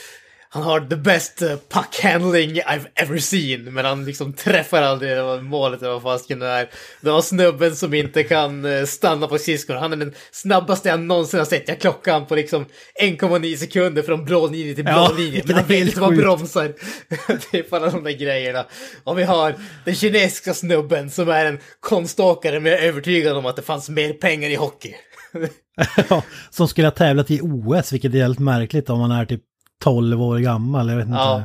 [0.56, 5.44] han har the best uh, puck handling I've ever seen, men han liksom träffar aldrig
[5.44, 6.70] målet eller vad fasken det är.
[7.02, 9.80] Du har snubben som inte kan uh, stanna på skridskorna.
[9.80, 11.68] Han är den snabbaste jag någonsin har sett.
[11.68, 12.66] Jag klockar han på liksom
[13.02, 15.42] 1,9 sekunder från blå linje till blå Ja, linje.
[15.42, 16.22] det Men han helt inte sjukt.
[16.22, 16.74] bromsar.
[17.52, 18.66] det är bara de där grejerna.
[19.04, 23.46] Och vi har den kinesiska snubben som är en konståkare, men jag är övertygad om
[23.46, 24.96] att det fanns mer pengar i hockey.
[26.50, 29.42] Som skulle ha tävlat i OS, vilket är helt märkligt om man är typ
[29.84, 30.90] 12 år gammal.
[30.90, 31.18] Jag vet inte.
[31.18, 31.44] Ja.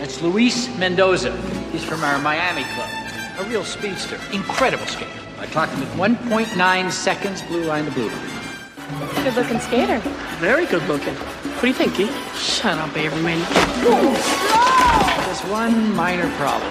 [0.00, 1.32] That's Luis Mendoza.
[1.72, 2.88] He's from our Miami club.
[3.38, 4.18] A real speedster.
[4.32, 5.20] Incredible skater.
[5.42, 9.24] I clocked him at 1.9 seconds, blue line to blue line.
[9.24, 10.00] Good looking skater.
[10.40, 11.14] Very good looking.
[11.14, 12.10] What do you think, Key?
[12.34, 13.40] Shut up, Averman.
[15.28, 16.70] Just one minor problem.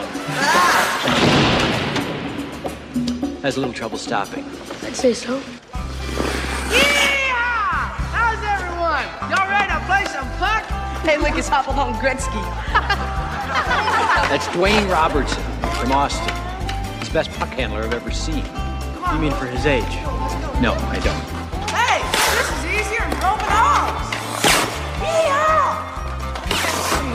[3.43, 4.45] Has a little trouble stopping.
[4.83, 5.39] I'd say so.
[8.13, 9.05] How's everyone?
[9.31, 9.47] Y'all
[11.03, 12.41] Hey, look, it's Hopalong Gretzky.
[14.29, 15.41] That's Dwayne Robertson
[15.79, 16.31] from Austin.
[16.99, 18.45] He's the best puck handler I've ever seen.
[19.11, 19.83] You mean for his age?
[20.61, 21.19] No, I don't.
[21.71, 22.03] Hey,
[22.37, 24.07] this is easier than Roman arms.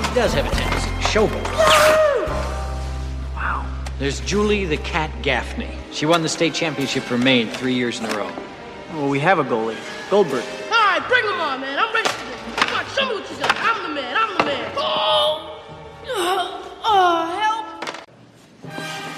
[0.09, 1.45] He does have a tendency to showboat.
[3.37, 3.65] Wow.
[4.01, 5.71] There's Julie the Cat Gaffney.
[5.93, 8.33] She won the state championship for Maine three years in a row.
[8.93, 9.79] Well, we have a goalie,
[10.11, 10.43] Goldberg.
[10.43, 11.79] All right, bring him on, man.
[11.79, 12.57] I'm ready for this.
[12.57, 13.56] Come on, show me what you got.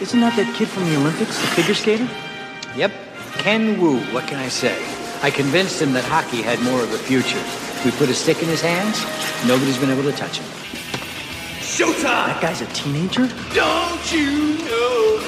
[0.01, 2.09] Isn't that that kid from the Olympics, the figure skater?
[2.77, 2.93] Yep,
[3.39, 3.99] Ken Wu.
[4.15, 4.77] What can I say?
[5.23, 7.43] I convinced him that hockey had more of a future.
[7.85, 9.03] We put a stick in his hands.
[9.49, 10.47] Nobody's been able to touch him.
[11.61, 12.27] Showtime!
[12.31, 13.27] That guy's a teenager?
[13.55, 15.19] Don't you know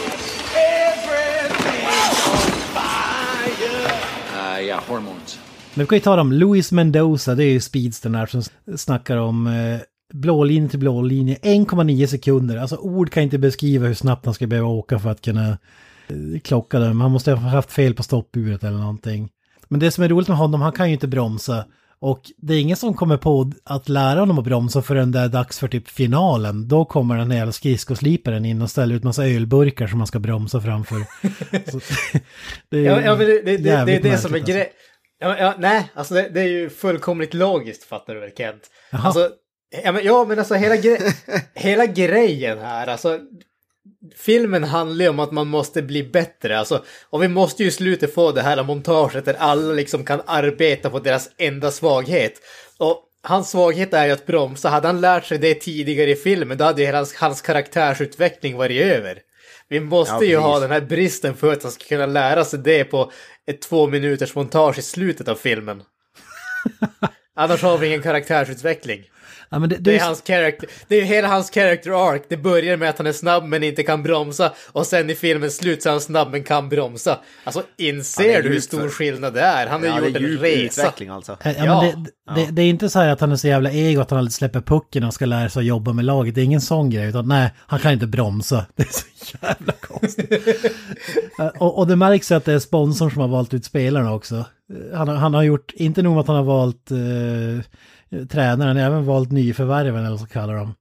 [0.54, 3.90] everything's on fire?
[4.38, 5.38] Uh, yeah, hormones.
[5.74, 6.32] Men vi kan ju ta dem.
[6.32, 8.42] Luis Mendoza, det är ju speedstern här som
[8.76, 9.80] snackar om eh,
[10.12, 11.36] blå linje till blå linje.
[11.42, 12.56] 1,9 sekunder.
[12.56, 15.48] Alltså ord kan inte beskriva hur snabbt han ska behöva åka för att kunna
[16.08, 17.00] eh, klocka dem.
[17.00, 19.28] Han måste ha haft fel på stoppuret eller någonting.
[19.68, 21.64] Men det som är roligt med honom, han kan ju inte bromsa.
[22.02, 25.28] Och det är ingen som kommer på att lära honom att bromsa förrän det är
[25.28, 26.68] dags för typ finalen.
[26.68, 30.18] Då kommer den här jävla skridskosliparen in och ställer ut massa ölburkar som man ska
[30.18, 30.98] bromsa framför.
[31.70, 31.80] Så,
[32.70, 34.52] det är Ja, ja men det, det, det, det är det som är märkligt, alltså.
[34.52, 34.68] grejen.
[35.22, 38.70] Ja, ja, nej, alltså det, det är ju fullkomligt logiskt fattar du väl Kent?
[38.90, 39.30] Alltså,
[39.84, 40.98] ja men, ja, men alltså hela, gre
[41.54, 43.20] hela grejen här, alltså
[44.16, 47.72] filmen handlar ju om att man måste bli bättre, alltså, och vi måste ju i
[47.72, 52.32] slutet få det här montaget där alla liksom kan arbeta på deras enda svaghet.
[52.78, 56.58] Och hans svaghet är ju att bromsa, hade han lärt sig det tidigare i filmen
[56.58, 59.18] då hade ju hela hans, hans karaktärsutveckling varit över.
[59.68, 62.58] Vi måste Ja, ju ha den här bristen för att han ska kunna lära sig
[62.58, 63.12] det på
[63.46, 65.82] ett två minuters montage i slutet av filmen.
[67.36, 69.04] Annars har vi ingen karaktärsutveckling.
[69.52, 72.22] Ja, men det, Det det är, hans character, det är ju hela hans character arc.
[72.28, 75.56] Det börjar med att han är snabb men inte kan bromsa och sen i filmens
[75.56, 77.18] slut så är han snabb men kan bromsa.
[77.44, 79.66] Alltså inser du hur stor för- skillnad det är?
[79.66, 80.82] Han har Ja, gjort en resa.
[80.82, 81.36] utveckling alltså.
[81.44, 81.82] Ja, Ja.
[81.82, 82.10] men det,
[82.46, 84.32] det, det är inte så här att han är så jävla ego att han aldrig
[84.32, 86.34] släpper pucken och ska lära sig att jobba med laget.
[86.34, 88.66] Det är ingen sån grej, utan nej, han kan inte bromsa.
[88.76, 90.46] Det är så jävla konstigt.
[91.40, 94.14] Eh, och, och det märks ju att det är sponsorn som har valt ut spelarna
[94.14, 94.34] också.
[94.36, 97.64] Eh, Han, har- han har gjort, inte nog med att han har valt eh,
[98.30, 100.74] tränaren, även valt nyförvärven eller vad så kallar de.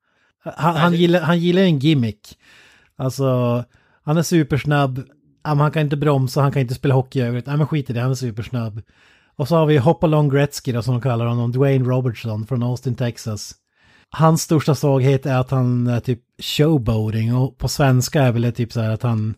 [0.44, 2.38] Han, han, gillar, han gillar en gimmick.
[2.96, 3.64] Alltså,
[4.04, 5.04] han är supersnabb,
[5.44, 7.46] han kan inte bromsa, han kan inte spela hockey i övrigt.
[7.46, 8.82] Nej men skit i det, han är supersnabb.
[9.36, 12.96] Och så har vi Hopalong Gretzky då, som de kallar honom, Dwayne Robertson från Austin,
[12.96, 13.56] Texas.
[14.10, 18.52] Hans största svaghet är att han är typ showboating och på svenska är väl det
[18.52, 19.36] typ så här att han...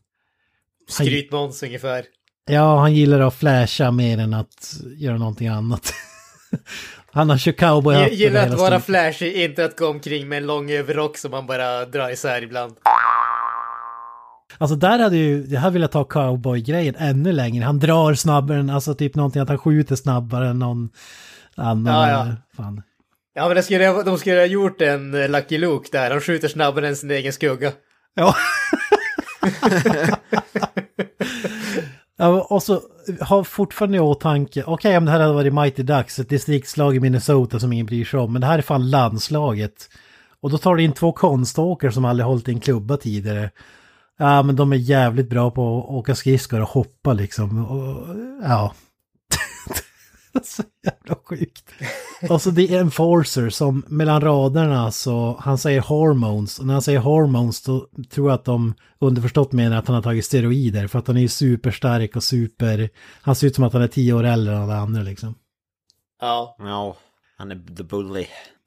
[0.89, 2.06] Skrytmåns ungefär.
[2.46, 5.94] Ja, han gillar att flasha mer än att göra någonting annat.
[7.14, 10.45] han har kört cowboyhatt G- Gillar att vara flashig, inte att gå omkring med en
[10.47, 12.74] lång överrock som man bara drar isär ibland.
[14.57, 17.66] Alltså där hade ju, jag hade velat ta cowboy-grejen ännu längre.
[17.66, 20.89] Han drar snabbare än, alltså typ någonting att han skjuter snabbare än någon
[21.55, 22.09] annan.
[22.09, 22.28] Ja, ja.
[22.57, 22.82] Fan.
[23.34, 26.47] Ja men det skulle, de skulle ha gjort en eh, Lucky Luke där, han skjuter
[26.47, 27.72] snabbare än sin egen skugga.
[28.16, 28.36] Ja.
[32.22, 32.82] Ja, och så
[33.22, 36.99] har fortfarande i åtanke, okej om det här hade varit Mighty Ducks, ett distriktslag i
[36.99, 39.89] Minnesota som ingen bryr sig om, men det här är fan landslaget.
[40.41, 43.49] Och då tar det in två konståkare som aldrig hållit i en klubba tidigare.
[44.17, 47.65] Ja, men de är jävligt bra på att åka skridskor och hoppa liksom.
[47.65, 48.74] Och, ja.
[50.43, 51.71] så jävla sjukt.
[52.29, 56.59] Och så The Enforcer som mellan raderna så han säger hormones.
[56.59, 60.03] Och när han säger hormones då tror jag att de underförstått menar att han har
[60.03, 60.88] tagit steroider.
[60.88, 62.89] För att han är ju superstark och super...
[63.21, 65.36] Han ser ut som att han är tio år äldre än alla andra liksom.
[66.21, 66.55] Ja.
[66.59, 66.97] Ja,
[67.38, 68.25] han är the bully.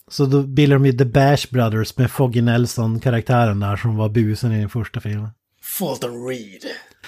[0.08, 4.52] Så då bildar de ju The Bash Brothers med Foggy Nelson-karaktären där som var busen
[4.52, 5.30] i den första filmen.
[5.64, 6.64] Fulton Reed.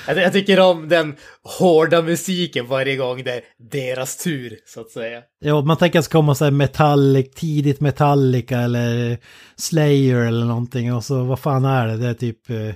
[0.06, 1.16] Jag, jag tycker om den
[1.58, 5.22] hårda musiken varje gång det är deras tur, så att säga.
[5.38, 9.18] Ja, man tänker att det ska komma så här Metallic, tidigt Metallica eller
[9.56, 11.96] Slayer eller någonting och så vad fan är det?
[11.96, 12.50] Det är typ...
[12.50, 12.72] Uh,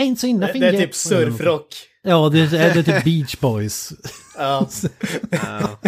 [0.00, 1.66] Ain't so det, det är typ surfrock.
[2.02, 3.92] Ja, det är, det är typ Beach Boys.
[4.38, 4.68] ja.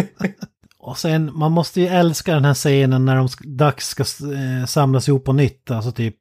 [0.85, 5.07] Och sen, man måste ju älska den här scenen när de dags ska eh, samlas
[5.07, 5.71] ihop på nytt.
[5.71, 6.17] Alltså typ,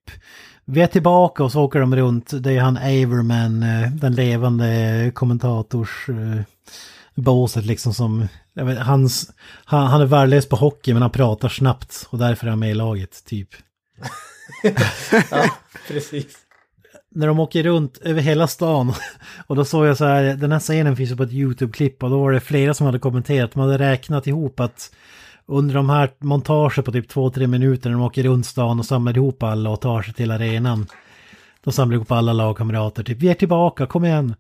[0.65, 2.43] vi är tillbaka och så åker de runt.
[2.43, 6.09] Det är han Averman, eh, den levande kommentators...
[6.09, 6.43] Eh,
[7.15, 8.29] båset liksom som...
[8.55, 9.31] Vet, hans,
[9.65, 12.71] han, han är värdelös på hockey men han pratar snabbt och därför är han med
[12.71, 13.49] i laget, typ.
[15.31, 15.51] ja,
[15.89, 16.45] precis
[17.15, 18.93] när de åker runt över hela stan.
[19.47, 22.11] Och då såg jag så här, den här scenen finns ju på ett YouTube-klipp och
[22.11, 23.53] då var det flera som hade kommenterat.
[23.53, 24.95] De hade räknat ihop att
[25.47, 29.17] under de här montagen på typ två-tre minuter när de åker runt stan och samlar
[29.17, 30.87] ihop alla och tar sig till arenan.
[31.65, 34.35] De samlar ihop alla lagkamrater, typ vi är tillbaka, kom igen.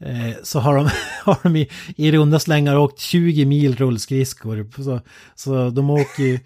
[0.00, 0.88] Eh, så har de,
[1.24, 4.82] har de i, i runda slängar åkt 20 mil rullskridskor.
[4.82, 5.00] Så,
[5.34, 6.38] så de åker ju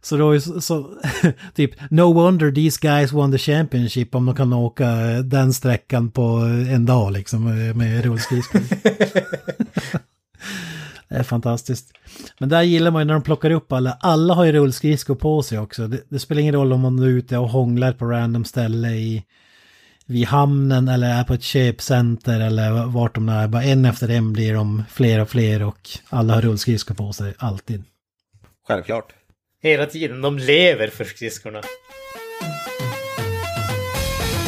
[0.00, 0.90] så då är så,
[1.54, 6.10] typ, no wonder these guys won the championship om de kan åka eh, den sträckan
[6.10, 6.22] på
[6.70, 8.60] en dag liksom eh, med rullskridskor.
[11.08, 11.92] det är fantastiskt.
[12.38, 15.42] Men där gillar man ju när de plockar upp alla, alla har ju rullskridskor på
[15.42, 15.86] sig också.
[15.88, 19.24] Det, det, spelar ingen roll om man är ute och hånglar på random ställe i
[20.06, 23.48] vid hamnen eller är på ett köpcenter eller vart de är.
[23.48, 27.34] Bara en efter en blir de fler och fler och alla har rullskridskor på sig,
[27.38, 27.84] alltid.
[28.68, 29.14] Självklart.
[29.62, 30.22] Hela tiden.
[30.22, 31.62] De lever för skridskorna.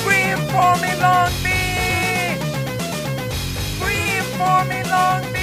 [0.03, 2.41] Scream for me Long Beach!
[3.79, 5.40] Scream for me Long Beach!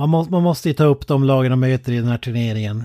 [0.00, 2.84] Man, må, man måste ju ta upp de lagen de möter i den här turneringen.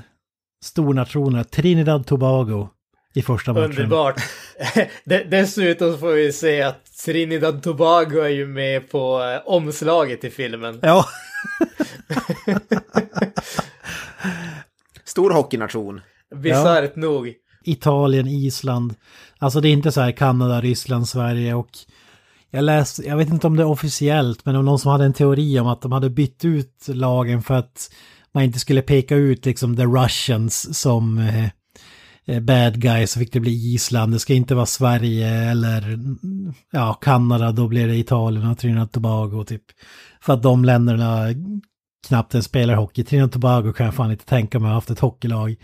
[0.64, 2.70] Stornationerna, Trinidad Tobago
[3.14, 3.66] i första matchen.
[3.66, 4.16] Underbart.
[5.30, 10.80] Dessutom får vi se att Trinidad Tobago är ju med på eh, omslaget i filmen.
[10.82, 11.04] Ja.
[15.04, 16.02] Stor hockeynation.
[16.36, 17.02] Bisarrt ja.
[17.02, 17.34] nog.
[17.64, 18.96] Italien, Island.
[19.38, 21.70] Alltså det är inte så här Kanada, Ryssland, Sverige och
[22.56, 25.06] jag läste, jag vet inte om det är officiellt, men det var någon som hade
[25.06, 27.92] en teori om att de hade bytt ut lagen för att
[28.34, 31.46] man inte skulle peka ut liksom the Russians som eh,
[32.26, 36.00] eh bad guys så fick det bli Island, det ska inte vara Sverige eller
[36.72, 39.64] ja, Kanada, då blir det Italien och Trinidad Tobago typ.
[40.22, 41.26] För att de länderna
[42.08, 43.04] knappt ens spelar hockey.
[43.04, 45.56] Trinidad Tobago kan jag fan inte tänka mig har haft ett hockeylag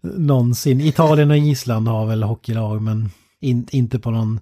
[0.00, 0.80] någonsin.
[0.80, 3.10] Italien och Island har väl hockeylag men
[3.40, 4.40] in, inte på någon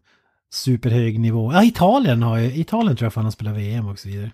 [0.53, 1.53] superhög nivå.
[1.53, 4.31] Ja, Italien har ju, Italien tror jag fan har spelat VM och så vidare.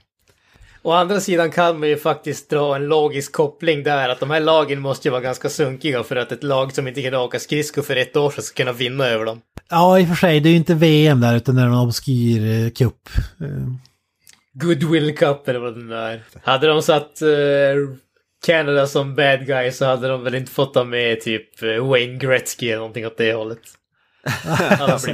[0.82, 4.40] Å andra sidan kan man ju faktiskt dra en logisk koppling där att de här
[4.40, 7.82] lagen måste ju vara ganska sunkiga för att ett lag som inte kunde åka skridskor
[7.82, 9.40] för ett år sedan ska kunna vinna över dem.
[9.70, 11.74] Ja, i och för sig, det är ju inte VM där utan det är en
[11.74, 13.08] obskyr eh, cup.
[13.40, 13.68] Eh,
[14.52, 16.22] Goodwill Cup eller vad den är.
[16.42, 17.96] Hade de satt uh,
[18.46, 22.18] Canada som bad guy så hade de väl inte fått ta med typ uh, Wayne
[22.18, 23.60] Gretzky eller någonting åt det hållet.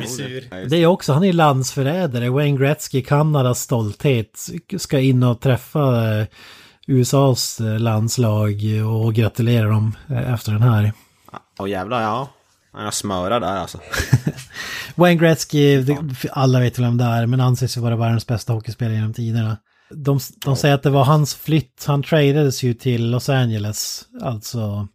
[0.06, 0.68] Sur.
[0.68, 2.30] Det är också, han är landsförrädare.
[2.30, 4.48] Wayne Gretzky, Kanadas stolthet,
[4.78, 6.26] ska in och träffa uh,
[6.86, 8.60] USAs landslag
[9.04, 10.92] och gratulera dem efter den här.
[11.58, 12.28] Åh jävlar, ja.
[12.72, 13.78] Han har smörat där alltså.
[14.94, 15.86] Wayne Gretzky,
[16.30, 19.56] alla vet vem det är, men anses ju vara världens bästa hockeyspelare genom tiderna.
[19.90, 24.88] De, de säger att det var hans flytt, han tradades ju till Los Angeles, alltså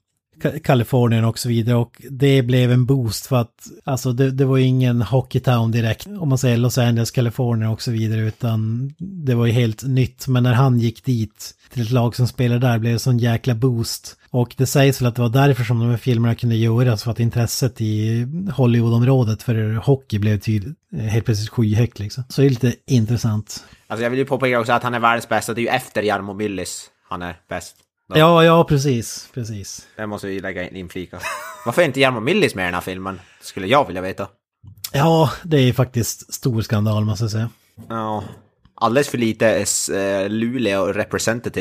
[0.64, 4.58] Kalifornien och så vidare och det blev en boost för att alltså det, det var
[4.58, 9.36] ju ingen hockeytown direkt om man säger Los Angeles, Kalifornien och så vidare utan det
[9.36, 12.80] var ju helt nytt men när han gick dit till ett lag som spelade där
[12.80, 15.90] blev det sån jäkla boost och det sägs väl att det var därför som de
[15.90, 21.50] här filmerna kunde göras för att intresset i Hollywoodområdet för hockey blev tydligt, helt plötsligt
[21.50, 22.24] skyhögt liksom.
[22.30, 23.66] Så det är lite intressant.
[23.88, 26.04] Alltså jag vill ju påpeka också att han är världens bästa, det är ju efter
[26.04, 27.76] Jarmo Myllys han är bäst.
[28.10, 28.18] Då.
[28.18, 29.88] Ja, ja, precis, precis.
[29.96, 31.20] Det måste vi lägga in inflika.
[31.66, 33.20] Varför är inte Jarmo Myllys med i den här filmen?
[33.42, 34.28] Skulle jag vilja veta.
[34.94, 37.50] Ja, det är faktiskt stor skandal måste jag säga.
[37.90, 38.24] Ja.
[38.76, 40.94] Alldeles för lite eh, Luleå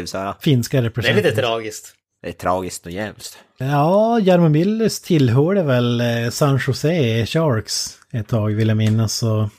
[0.07, 0.35] så här.
[0.41, 1.95] Finska Det är lite tragiskt.
[2.23, 3.39] Det är tragiskt och jävligt.
[3.59, 9.15] Ja, Jarmo Myllys tillhörde väl eh, San Jose Sharks ett tag vill jag minnas.
[9.15, 9.51] Så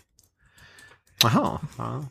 [1.24, 1.60] Jaha.
[1.78, 2.06] Ja.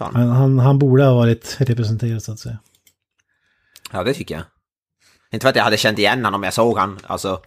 [0.00, 2.58] Han, han, han borde ha varit representerad så att säga.
[3.92, 4.44] Ja, det tycker jag.
[5.32, 7.40] Inte för att jag hade känt igen honom om jag såg han, alltså.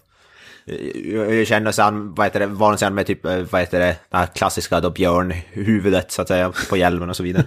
[1.06, 3.80] Jag jag kände så han, vad heter det, van sig med typ, eh, vad heter
[3.80, 7.46] det, det här klassiska då björnhuvudet så att säga, på hjälmen och så vidare.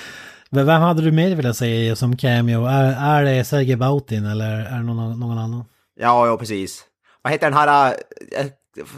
[0.50, 2.66] Men vem hade du mer velat säga som cameo?
[2.66, 5.64] Är, är det Sergej Bautin eller är det någon, någon annan?
[6.00, 6.84] Ja, ja, precis.
[7.22, 7.94] Vad heter den här,
[8.36, 8.46] eh,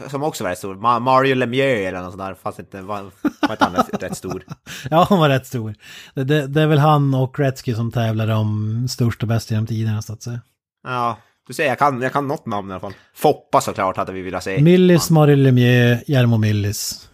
[0.09, 3.01] som också var rätt stor, Ma- Mario Lemieux eller något sånt där, fast inte, var,
[3.41, 4.45] var inte han rätt, stor?
[4.89, 5.75] Ja, han var rätt stor.
[6.13, 9.67] Det, det, det är väl han och Gretzky som tävlar om störst och bäst genom
[9.67, 10.39] tiderna så att säga.
[10.83, 11.17] Ja,
[11.47, 12.93] du ser, jag kan, jag kan något namn i alla fall.
[13.15, 14.61] Foppa såklart hade vi velat se.
[14.61, 17.09] Myllys, Mario Lemieux, Jarmo Myllys.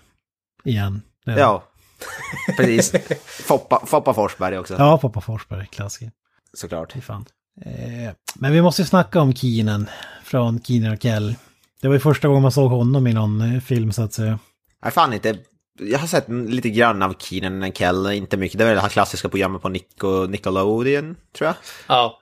[0.64, 1.02] Igen.
[1.26, 1.64] Ja,
[2.58, 2.94] precis.
[3.26, 6.12] Foppa, Foppa Forsberg också, Ja, Poppa Forsberg, klassiker.
[6.54, 6.92] såklart.
[6.94, 7.26] Fy fan.
[7.66, 9.88] Eh, men vi måste ju snacka om Keenan
[10.24, 11.36] från Keenan och Kell.
[11.82, 14.40] Det var ju första gången man såg honom i någon eh, film så att säga.
[14.84, 15.38] Nej, fan inte.
[15.80, 18.58] Jag har sett lite grann av Keenan and Kel, inte mycket.
[18.58, 21.56] Det väl det här klassiska programmet på Nico, Nickelodeon, tror jag.
[21.88, 22.20] Ja.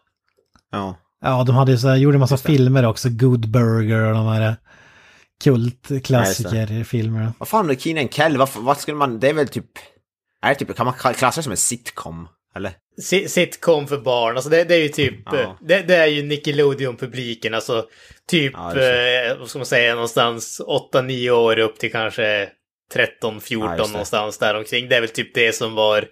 [0.72, 0.95] Ja.
[1.22, 4.26] Ja, de hade ju så här, gjorde en massa filmer också, Good Burger och de
[4.26, 4.55] här
[5.43, 7.34] kultklassiker-filmerna.
[7.38, 8.38] Vad fan är Keenan and Kel?
[8.38, 9.20] Vad, vad skulle man...
[9.20, 9.66] Det är väl typ...
[10.41, 10.76] Är det typ...
[10.76, 12.28] Kan man klassa det som en sitcom?
[12.56, 12.72] Eller?
[13.02, 15.58] Si- Sitcom för barn, alltså det, det är ju typ, Ja.
[15.62, 17.86] det, det är ju Nickelodeon-publiken, alltså
[18.28, 20.62] typ, Ja, eh, vad ska man säga, någonstans
[20.93, 22.50] 8-9 år upp till kanske
[22.93, 24.89] 13-14 Ja, någonstans där omkring.
[24.89, 26.06] Det är väl typ det som var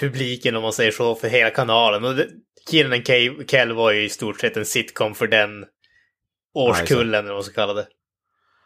[0.00, 2.04] publiken om man säger så för hela kanalen.
[2.04, 2.26] Och det,
[2.70, 5.64] Keenan and Ke- Kel var ju i stort sett en sitcom för den
[6.54, 7.86] årskullen, eller vad man ska kalla det.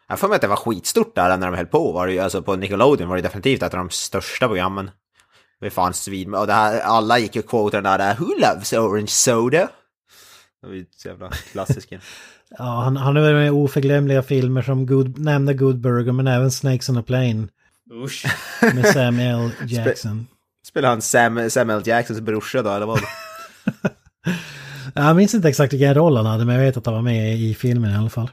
[0.09, 1.93] Jag får mig att det var skitstort där när de höll på.
[1.93, 4.91] Var det, alltså på Nickelodeon var det definitivt ett av de största programmen.
[5.61, 6.35] Det var fan svin.
[6.35, 9.69] Och det här, alla gick ju och quotade den där Who loves orange soda?
[10.61, 12.01] Det var ju så jävla klassiker.
[12.59, 16.51] Ja, han, han varit med i oförglömliga filmer som Good, nämnde Good Burger men även
[16.51, 17.49] Snakes on a Plane
[17.93, 18.27] Usch.
[18.63, 19.51] med Sam L.
[19.67, 20.27] Jackson.
[20.67, 23.01] Spelar han Sam, Samuel Jacksons brorsa då, eller vad?
[24.95, 27.37] Jag minns inte exakt vilken roll han hade men jag vet att han var med
[27.37, 28.31] i filmen i alla fall.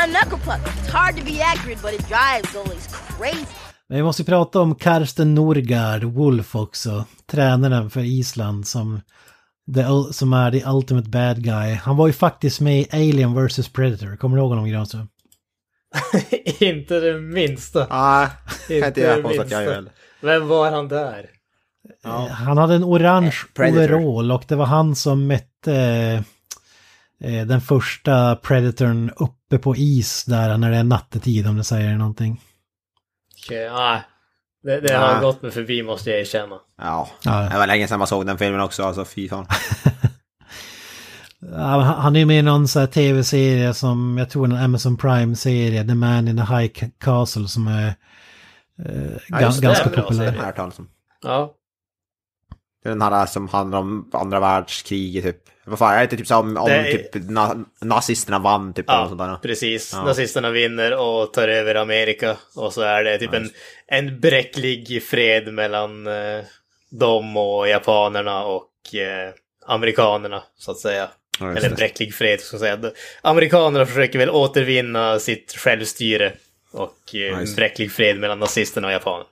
[0.00, 0.60] My knuckle puck.
[0.78, 2.86] It's hard to be accurate, but it drives goalies
[3.18, 3.46] crazy.
[3.88, 7.04] Men vi måste prata om Karsten Norgard Wolf också.
[7.26, 9.00] Tränaren för Island som,
[9.74, 11.74] the, som är the ultimate bad guy.
[11.74, 14.16] Han var ju faktiskt med i Alien vs Predator.
[14.16, 15.08] Kommer du ihåg honom Granström?
[16.60, 17.86] inte det minsta.
[17.90, 18.28] Nej,
[18.80, 19.64] kan inte jag det påstå att jag minsta.
[19.64, 19.92] gör heller.
[20.20, 21.30] Vem var han där?
[22.30, 23.94] Han hade en orange Predator.
[23.94, 26.22] overall och det var han som mätte eh,
[27.28, 32.40] den första Predatorn uppe på is där när det är nattetid om det säger någonting.
[33.46, 34.02] Okej, nej.
[34.62, 35.20] Det, det har Nej.
[35.22, 36.56] gått mig förbi måste jag erkänna.
[36.78, 37.40] Ja, Ja.
[37.52, 39.46] det var länge sedan man såg den filmen också, alltså fy fan.
[41.52, 45.84] Ja, han- är med i någon så här tv-serie som, jag tror en Amazon Prime-serie,
[45.86, 47.94] The Man in the High Castle som är eh,
[49.28, 50.52] Ja, ga- just det, ganska populär.
[51.22, 51.54] Ja.
[52.82, 55.36] Det är Den här som handlar om andra världskriget typ.
[55.64, 59.06] Vad fan, är det typ så om, om är- typ na nazisterna vann typ Ja,
[59.08, 59.36] sånt där?
[59.36, 59.92] precis.
[59.92, 60.04] Ja.
[60.04, 62.36] Nazisterna vinner och tar över Amerika.
[62.56, 63.50] Och så är det typ en,
[63.86, 66.44] en bräcklig fred mellan eh,
[66.90, 69.32] dem och japanerna och eh,
[69.66, 71.08] amerikanerna, så att säga.
[71.40, 72.92] Ja, Eller en bräcklig fred, ska jag säga.
[73.22, 76.32] Amerikanerna försöker väl återvinna sitt självstyre.
[76.72, 77.56] Och eh, det.
[77.56, 79.24] bräcklig fred mellan nazisterna och japanerna.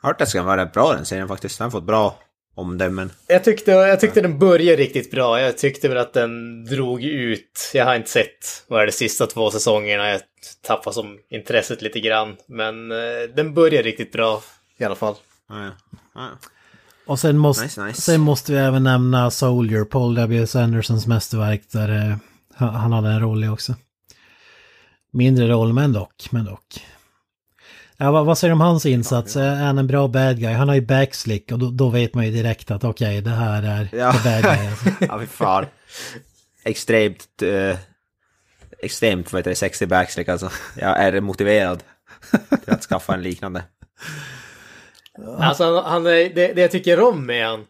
[0.00, 1.58] Jag har hört att det ska vara rätt bra den serien faktiskt.
[1.58, 2.18] Den har fått bra
[2.54, 3.10] omdömen.
[3.26, 5.40] Jag tyckte, jag tyckte den började riktigt bra.
[5.40, 7.70] Jag tyckte väl att den drog ut.
[7.74, 10.08] Jag har inte sett, vad är det, sista två säsongerna.
[10.08, 10.20] Jag
[10.66, 12.36] tappade som intresset lite grann.
[12.46, 12.98] Men eh,
[13.36, 14.42] den började riktigt bra
[14.78, 15.14] i alla fall.
[15.48, 15.70] Ja, ja.
[15.90, 16.28] Ja, ja.
[17.06, 18.00] Och sen måste, Nice, nice.
[18.00, 20.56] sen måste vi även nämna Soldier, Paul W.S.
[20.56, 22.16] Andersons mästerverk där eh,
[22.54, 23.74] han, han hade en roll i också.
[25.12, 26.86] Mindre roll men dock, men dock.
[28.02, 29.36] Ja, vad, vad säger du om hans insats?
[29.36, 30.52] Är han en bra bad guy?
[30.52, 33.62] Han har ju backslick och då, då vet man ju direkt att okej, det här
[33.62, 34.12] är Ja.
[34.12, 34.66] the bad guy.
[34.66, 34.88] Alltså.
[35.00, 35.66] ja, fy fan.
[36.64, 37.42] Extremt...
[37.42, 37.76] Eh,
[38.78, 40.50] extremt, vad heter det, sexy backslick alltså.
[40.76, 41.82] Jag är motiverad
[42.64, 43.64] till att skaffa en liknande.
[45.38, 47.64] Alltså han, han är, det, det jag tycker om med han,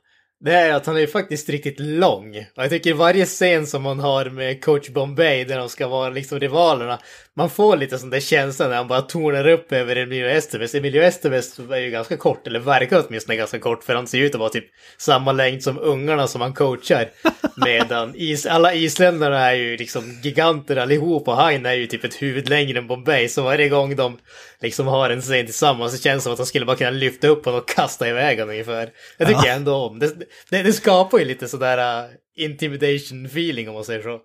[0.45, 2.37] Det är att han är faktiskt riktigt lång.
[2.57, 6.11] Och jag tycker varje scen som man har med coach Bombay där de ska vara
[6.11, 6.99] liksom rivalerna,
[7.37, 10.75] man får lite sån där känsla när han bara tornar upp över Emilio Estevez.
[10.75, 14.35] Emilio Estevez är ju ganska kort, eller verkar åtminstone ganska kort, för han ser ut
[14.35, 14.65] att vara typ
[14.99, 17.11] samma längd som ungarna som han coachar.
[17.57, 22.23] Medan is alla isländarna är ju liksom giganter allihop och han är ju typ ett
[22.23, 23.29] huvud längre än Bombay.
[23.29, 24.19] Så varje gång de
[24.61, 27.29] liksom har en scen tillsammans så känns det som att de skulle bara kunna lyfta
[27.29, 28.89] upp honom och kasta iväg honom ungefär.
[29.19, 29.53] Det tycker Ja.
[29.53, 29.99] ändå om.
[29.99, 30.11] Det,
[30.51, 34.21] det, det skapar ju lite sådär uh, intimidation feeling om man säger så.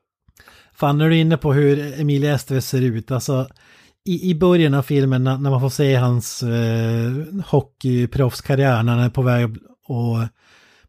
[0.73, 3.47] Fan, nu är du inne på hur Emilia Estevez ser ut, alltså
[4.07, 7.11] i, i början av filmen när, när man får se hans eh,
[7.45, 10.17] hockeyproffskarriär när han är på väg och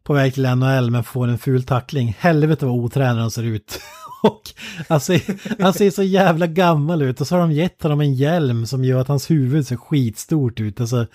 [0.03, 2.15] på väg till NHL men får en ful tackling.
[2.19, 3.81] Helvete vad otränad han ser ut.
[4.23, 4.41] och
[4.89, 5.21] han ser,
[5.61, 8.83] han ser så jävla gammal ut och så har de gett honom en hjälm som
[8.83, 10.81] gör att hans huvud ser skitstort ut.
[10.81, 11.05] Alltså,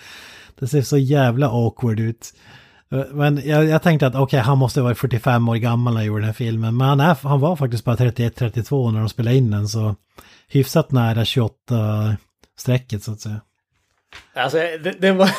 [0.59, 2.35] det ser så jävla awkward ut.
[3.11, 6.21] Men jag, jag tänkte att okej, han måste vara 45 år gammal när han gjorde
[6.21, 6.77] den här filmen.
[6.77, 9.69] Men han, är, han var faktiskt bara 31-32 när de spelade in den.
[9.69, 9.97] Så
[10.49, 13.41] hyfsat nära 28-strecket så att säga.
[14.35, 15.31] Alltså, det, det var...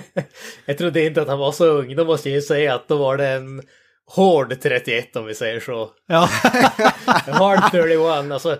[0.66, 1.96] jag trodde inte att han var så ung.
[1.96, 3.62] Då måste jag ju säga att då var det en
[4.06, 5.90] hård 31 om vi säger så.
[6.06, 6.20] Ja.
[7.26, 7.98] Hard 31,
[8.32, 8.58] alltså.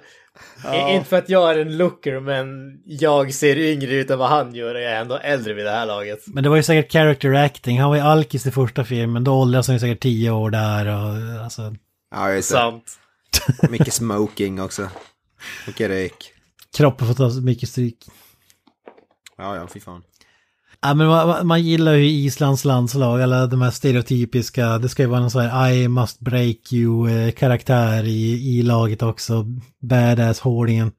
[0.64, 0.90] Ja.
[0.90, 4.54] Inte för att jag är en looker, men jag ser yngre ut än vad han
[4.54, 6.26] gör och jag är ändå äldre vid det här laget.
[6.26, 7.80] Men det var ju säkert character acting.
[7.80, 9.24] Han var ju alkis i första filmen.
[9.24, 11.74] Då åldrades han ju säkert 10 år där och alltså...
[12.10, 12.56] Ja, just det.
[12.56, 12.98] Sant.
[13.70, 14.88] Mycket smoking också.
[15.66, 16.32] Mycket rök.
[16.76, 18.06] Kroppen får ta mycket stryk.
[19.36, 20.02] Ja, ja, fy fan.
[20.82, 25.08] Ja, men man, man gillar ju Islands landslag, eller de här stereotypiska, det ska ju
[25.08, 29.46] vara någon sån här I must break you-karaktär i, i laget också.
[29.80, 30.92] Badass-hårdingen.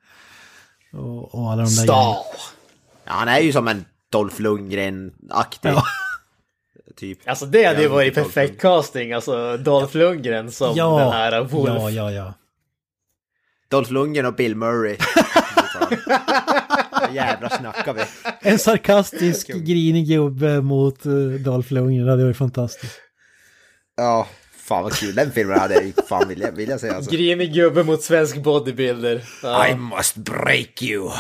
[0.94, 2.16] Och, och alla de där Stahl.
[3.06, 5.70] Ja, han är ju som en Dolph Lundgren-aktig.
[5.70, 5.84] Ja.
[6.98, 7.20] Typ.
[7.30, 11.42] Alltså det hade ju varit Dolph perfekt casting, alltså Dolph Lundgren som Ja, den här
[11.44, 11.70] Wolf.
[11.70, 12.34] ja, ja, ja.
[13.70, 14.98] Dolph Lundgren och Bill Murray.
[17.14, 18.02] Jävlar snackar vi.
[18.50, 22.94] En sarkastisk, grinig gubbe mot uh, Dolph Lundgren, det hade varit fantastiskt.
[23.98, 25.16] Ja, fan vad kul.
[25.16, 27.12] Den filmen hade jag ju fan vilja, vilja säga alltså.
[27.12, 29.22] Grinig gubbe mot svensk bodybuilder.
[29.44, 29.68] Ja.
[29.68, 31.10] I must break you.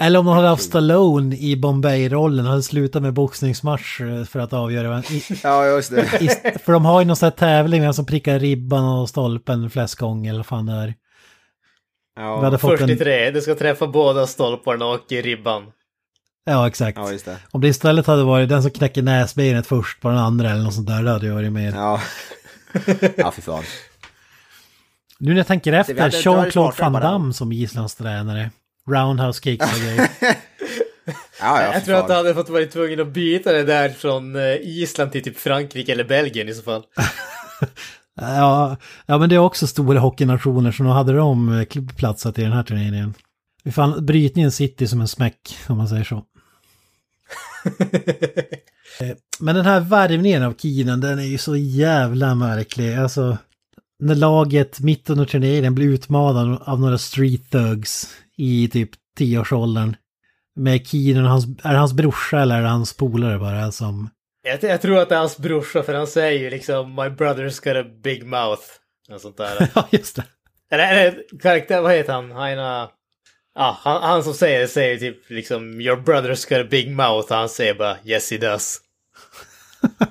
[0.00, 4.52] Eller om de hade haft Stallone i Bombay-rollen, hade slutat med boxningsmatch eh, för att
[4.52, 4.88] avgöra.
[4.90, 6.02] vem- I, Ja, just det.
[6.20, 6.28] i,
[6.64, 9.94] för de har ju någon sån här tävling, vem som prickar ribban och stolpen flest
[9.94, 10.94] gånger, eller fan det är.
[12.16, 15.66] Ja, Vi hade fått en- 43, du ska träffa båda stolparna och ribban.
[16.44, 16.98] Ja, exakt.
[16.98, 17.36] Ja, just det.
[17.50, 20.74] Om det istället hade varit den som knäcker näsbenet först på den andra eller något
[20.74, 21.72] sånt där, det hade ju varit mer.
[21.74, 22.00] Ja.
[23.16, 23.62] Ja, fy fan.
[25.18, 26.92] Nu när jag tänker efter, det Jean-Claude Van.
[26.92, 28.50] Damme som Islands tränare.
[28.90, 30.08] Roundhouse kicks och grejer.
[31.40, 34.36] Ja, ja, jag tror att du hade fått vara tvungen att byta det där från
[34.36, 36.82] eh, Island till typ Frankrike eller Belgien i så fall.
[38.20, 42.42] Ja, ja, men det är också stora hockeynationer så nu hade de eh, platsat i
[42.42, 43.14] den här turneringen.
[43.64, 46.22] Vi fann, brytningen sitter som en smäck, om man säger så.
[49.00, 52.94] Eh, men den här värvningen av Keenan, den är ju så jävla märklig.
[52.94, 53.38] Alltså,
[53.98, 59.96] när laget mitt under turneringen blir utmanad av några street thugs i typ tioårsåldern.
[60.54, 64.10] Med Keenan, hans, är det hans brorsa eller är det hans polare bara som...
[64.46, 67.64] Jag, jag tror att det är hans brorsa för han säger ju liksom My brother's
[67.64, 68.62] got a big mouth.
[69.10, 69.70] Och sånt där.
[69.74, 70.24] Ja, just det.
[70.70, 72.30] eller, eller karaktär, vad heter han?
[72.30, 72.90] Han, ja,
[73.54, 77.32] han, han som säger det säger typ liksom Your brother's got a big mouth.
[77.32, 78.80] Och han säger bara Yes he does.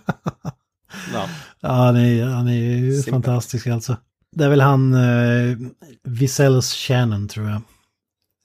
[1.13, 1.29] Ja.
[1.59, 3.97] Ja, han är, han är ju fantastisk alltså.
[4.31, 5.57] Det är väl han, eh,
[6.03, 7.61] Visells Shannon tror jag.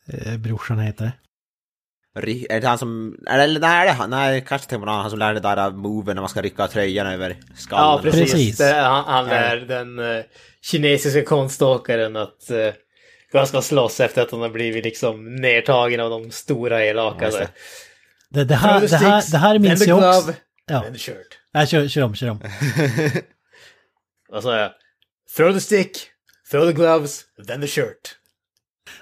[0.07, 1.13] Eh, brorsan heter.
[2.15, 3.17] Är det han som...
[3.29, 4.11] Eller nej, är det han?
[4.11, 7.07] Nej, kanske tänker man han som lär det där moven när man ska rycka tröjan
[7.07, 7.85] över skallen.
[7.87, 8.33] Ja, precis.
[8.33, 8.59] Precis.
[8.59, 9.35] Det, han, han Ja.
[9.35, 10.25] är den eh,
[10.63, 12.73] kinesiska konståkaren att uh,
[13.33, 17.31] han ska slåss efter att han har blivit liksom nedtagen av de stora elaka.
[17.31, 17.49] Ja, det.
[18.31, 20.33] Det, det, här, det, här, det här minns jag också.
[20.67, 21.39] Ja, then the shirt.
[21.55, 22.41] Nej, kör, kör om, kör om.
[24.29, 24.71] Vad sa jag?
[25.37, 25.91] Throw the stick,
[26.51, 28.17] throw the gloves, then the shirt.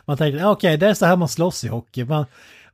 [0.04, 2.04] Man tänkte, ja, okej, det är så här man slåss i hockey.
[2.04, 2.26] Man,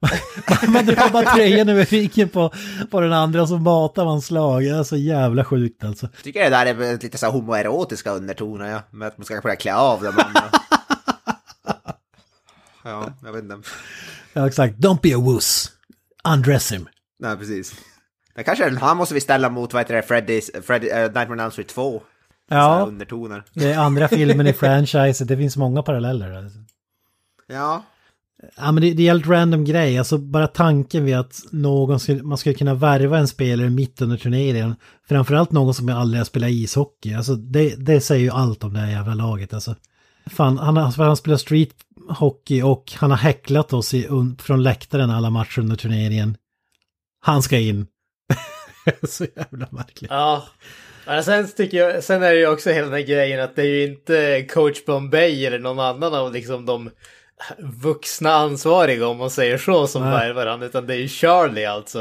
[0.69, 2.53] man, drar bara tröjan över ryggen på,
[2.91, 4.63] på den andra och så matar man slag.
[4.63, 6.09] Det är så jävla sjukt alltså.
[6.15, 8.83] Jag tycker det där är lite så här homoerotiska undertoner, ja.
[8.91, 10.15] Med att man ska börja klä av dem.
[12.85, 13.59] Ja, jag vet inte.
[14.33, 14.75] Ja, exakt.
[14.79, 15.71] Don't be a wuss.
[16.25, 16.89] Undress him.
[17.19, 17.75] Nej, precis.
[18.35, 21.33] Det kanske är, han måste vi ställa mot, vad heter det, Freddy's, Freddy, uh, Nightmare
[21.33, 22.03] on Elm Street 2.
[22.49, 23.45] Så här Ja, undertoner.
[23.53, 25.25] det är andra filmen i franchise.
[25.25, 26.33] Det finns många paralleller.
[26.33, 26.59] Alltså.
[27.47, 27.83] Ja.
[28.57, 32.23] Ja men det, det är helt random grej, alltså bara tanken vid att någon skulle,
[32.23, 34.75] man skulle kunna värva en spelare mitt under turneringen.
[35.09, 38.79] Framförallt någon som aldrig har spelat ishockey, alltså det, det säger ju allt om det
[38.81, 39.75] här jävla laget alltså.
[40.27, 41.71] Fan, han, har- han spelar street
[42.09, 46.37] hockey och han har häcklat oss i, un, från läktaren alla matcher under turneringen.
[47.21, 47.87] Han ska in.
[49.09, 50.11] Så jävla märkligt.
[50.11, 50.45] Ja.
[51.07, 53.63] Men sen, tycker jag, sen är det ju också hela den här grejen att det
[53.63, 56.91] är ju inte coach Bombay eller någon annan av liksom de
[57.59, 62.01] vuxna ansvariga om man säger så som värvar han, utan det är ju Charlie alltså.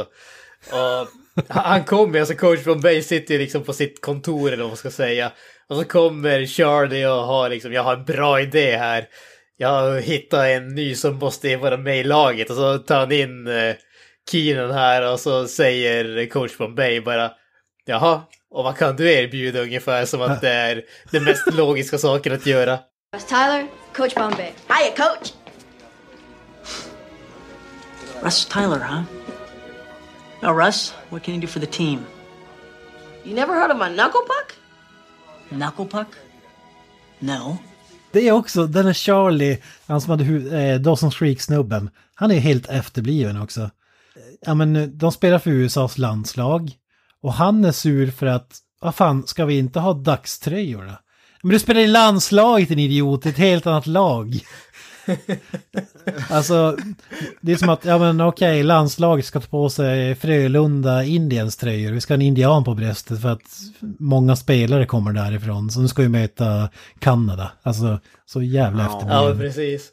[0.71, 1.07] Och
[1.49, 4.91] han kommer, alltså coach Bombay sitter ju liksom på sitt kontor eller vad man ska
[4.91, 5.31] säga.
[5.69, 9.07] Och så kommer Charlie och har liksom, jag har en bra idé här.
[9.57, 13.11] Jag har hittat en ny som måste vara med i laget och så tar han
[13.11, 13.75] in eh,
[14.31, 17.31] Keenan här och så säger coach Bombay bara
[17.85, 22.33] Jaha, och vad kan du erbjuda ungefär som att det är den mest logiska saken
[22.33, 22.79] att göra?
[23.13, 24.53] Russ Tyler, Coach Bombay.
[24.67, 25.33] Hiya, Coach.
[28.23, 29.03] Russ Tyler, huh?
[30.41, 32.05] Now, Russ, what can you do for the team?
[33.23, 34.55] You never heard of my knuckle puck?
[35.49, 36.07] Knuckle puck?
[37.19, 37.57] No.
[38.11, 41.89] Det är också, den är Charlie, han som hade eh, Dawson's Creek-snubben.
[42.15, 43.69] Han är helt efterbliven också.
[44.41, 46.71] Ja men eh, de spelar för USAs landslag.
[47.21, 50.93] Och han är sur för att, vad fan, ska vi inte ha dagströjor då?
[51.43, 54.39] Men du spelar i landslaget din idiot, ett helt annat lag.
[56.29, 56.77] alltså,
[57.41, 61.91] det är som att, ja men okej, landslaget ska ta på sig Frölunda Indiens tröjor.
[61.91, 63.41] Vi ska ha en indian på bröstet för att
[63.99, 65.71] många spelare kommer därifrån.
[65.71, 66.69] Så nu ska vi möta
[66.99, 67.51] Kanada.
[67.63, 69.37] Alltså, så jävla Ja, efterbliven.
[69.39, 69.89] precis.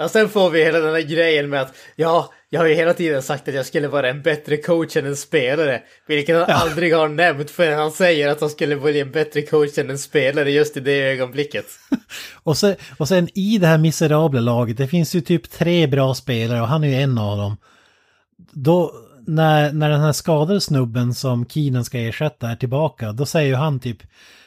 [0.00, 2.94] Ja, sen får vi hela den här grejen med att ja, jag har ju hela
[2.94, 5.82] tiden sagt att jag skulle vara en bättre coach än en spelare.
[6.06, 9.78] Vilket han aldrig har nämnt för han säger att han skulle bli en bättre coach
[9.78, 11.66] än en spelare just i det ögonblicket.
[12.42, 16.14] Och, så, och sen i det här miserabla laget, det finns ju typ tre bra
[16.14, 17.56] spelare och han är ju en av dem.
[18.52, 18.92] Då,
[19.26, 23.54] när, när den här skadade snubben som Keenan ska ersätta är tillbaka, då säger ju
[23.54, 23.98] han typ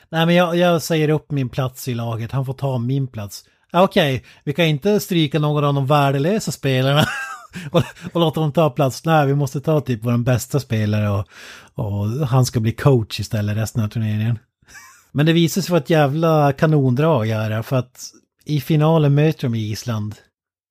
[0.10, 3.46] Nej men jag, jag säger upp min plats i laget, han får ta min plats
[3.74, 7.06] okej, Okej, vi kan inte stryka någon av de värdelösa spelarna
[7.72, 9.06] och, och låta dem ta plats.
[9.06, 11.28] Nej, vi måste ta typ vår bästa spelare och,
[11.74, 14.40] och han ska bli coach istället resten av turneringen.
[15.12, 18.12] Men det visar sig vara ett jävla kanondrag här, för att
[18.46, 20.16] i finalen möter de Island.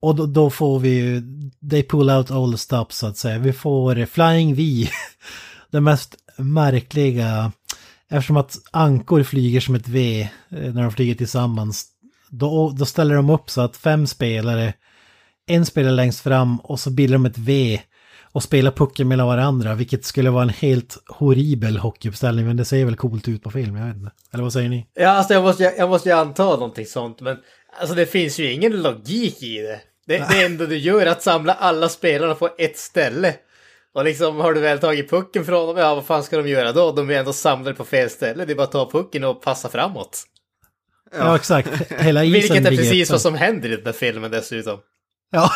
[0.03, 1.23] Och då, då får vi ju,
[1.71, 3.39] they pull out all the stops så att säga.
[3.39, 4.89] Vi får eh, Flying V,
[5.71, 7.53] det mest märkliga,
[8.11, 10.21] eftersom att ankor flyger som ett V
[10.51, 11.87] eh, när de flyger tillsammans.
[12.31, 14.75] Då, då ställer de upp så att fem spelare,
[15.47, 17.81] en spelare längst fram och så bildar de ett V
[18.33, 22.85] och spelar pucken mellan varandra, vilket skulle vara en helt horribel hockeyuppställning, men det ser
[22.85, 24.11] väl coolt ut på film, jag vet inte.
[24.33, 24.87] Eller vad säger ni?
[24.95, 27.37] Ja, alltså jag måste, jag måste ju anta någonting sånt, men
[27.81, 29.81] alltså det finns ju ingen logik i det.
[30.07, 33.35] Det, det enda du gör är att samla alla spelarna på ett ställe.
[33.95, 36.73] Och liksom har du väl tagit pucken från dem, ja vad fan ska de göra
[36.73, 36.93] då?
[36.93, 39.69] De är ändå samlade på fel ställe, det är bara att ta pucken och passa
[39.69, 40.25] framåt.
[41.13, 41.69] Ja, exakt.
[41.91, 44.79] Hela isen Vilket är precis vad som händer i den där filmen dessutom.
[45.31, 45.51] Ja.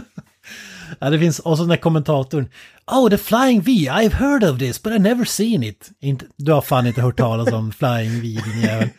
[0.98, 2.48] ja, det finns, och så den där kommentatorn.
[2.86, 5.90] Oh, the Flying V, I've heard of this, but I've never seen it.
[6.00, 8.88] Inte, du har fan inte hört talas om Flying V, din jävel.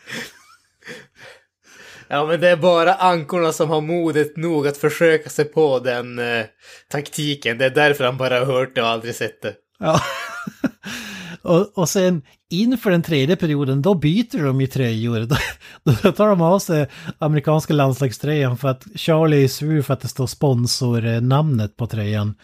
[2.10, 6.18] Ja, men det är bara ankorna som har modet nog att försöka sig på den
[6.18, 6.44] eh,
[6.90, 7.58] taktiken.
[7.58, 9.54] Det är därför han bara har hört det och aldrig sett det.
[9.78, 10.00] Ja.
[11.42, 15.20] och, och sen inför den tredje perioden, då byter de ju tröjor.
[15.84, 20.00] Då, då tar de av sig amerikanska landslagströjan för att Charlie är sur för att
[20.00, 22.34] det står sponsornamnet på tröjan.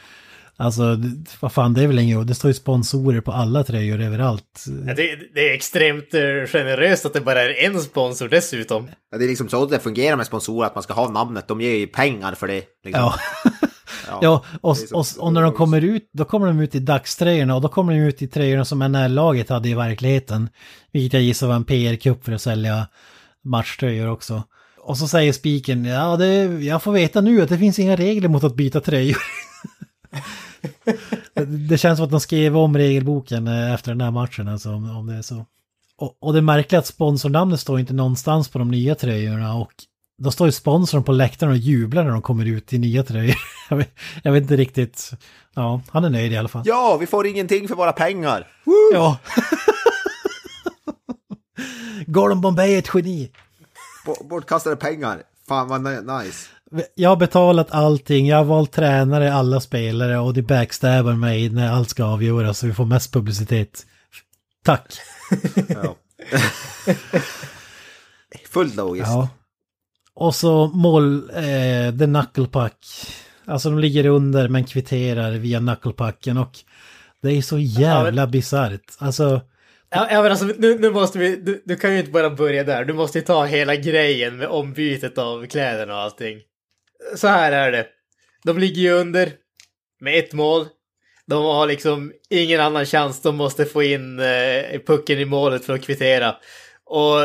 [0.57, 0.97] Alltså,
[1.41, 4.65] vad fan, det är väl inget, det står ju sponsorer på alla tröjor överallt.
[4.87, 8.89] Ja, det, det är extremt eh, generöst att det bara är en sponsor dessutom.
[9.11, 11.49] Ja, det är liksom så det fungerar med sponsorer, att man ska ha namnet.
[11.49, 12.63] De ger ju pengar för det.
[12.85, 13.03] Liksom.
[13.03, 13.15] Ja.
[14.23, 17.61] Ja, och, och, och när de kommer ut, då kommer de ut i dagströjorna och
[17.61, 20.49] då kommer de ut i tröjorna som NR-laget hade i verkligheten.
[20.93, 22.87] Vilket jag gissar var en PR-kupp för att sälja
[23.45, 24.43] matchtröjor också.
[24.79, 28.29] Och så säger spiken, ja det, jag får veta nu att det finns inga regler
[28.29, 29.19] mot att byta tröjor.
[31.69, 34.97] det, känns som att de skrev om regelboken eh, efter den här matchen, alltså om,
[34.97, 35.47] om det är så.
[35.97, 39.73] Och, och det märkliga är att sponsornamnet står inte någonstans på de nya tröjorna och
[40.23, 43.37] då står ju sponsorn på läktaren och jublar när de kommer ut i nya tröjor.
[43.71, 45.11] Jag vet, jag vet inte riktigt.
[45.55, 46.63] Ja, han är nöjd i alla fall.
[46.65, 48.47] Ja, vi får ingenting för våra pengar!
[48.93, 49.19] Ja.
[52.07, 53.31] Gordon Bombay är ett geni.
[54.07, 55.23] B- bortkastade pengar.
[55.49, 56.49] Fan vad ni- nice.
[56.95, 61.73] Jag har betalat allting, jag har valt tränare, alla spelare och det backstabbar mig när
[61.73, 63.87] allt ska avgöras så vi får mest publicitet.
[64.65, 64.93] Tack.
[65.69, 65.97] Ja.
[68.51, 69.09] Fullt logiskt.
[69.09, 69.29] Ja.
[70.15, 72.77] Och så mål, eh, the knuckle puck.
[73.47, 76.59] Alltså de ligger under men kvitterar via knucklepucken och
[77.23, 78.93] det är så jävla Ja, bisarrt.
[78.99, 79.41] Alltså,
[79.91, 82.65] Ja, ja men alltså nu, nu måste vi, du, du kan ju inte bara börja
[82.65, 82.85] där.
[82.85, 86.41] Du måste ju ta hela grejen med ombytet av kläderna och allting.
[87.17, 87.87] Så här är det.
[88.45, 89.33] De ligger ju under
[90.01, 90.67] med ett mål.
[91.27, 93.23] De har liksom ingen annan chans.
[93.23, 96.37] De måste få in eh, pucken i målet för att kvittera.
[96.87, 97.19] Och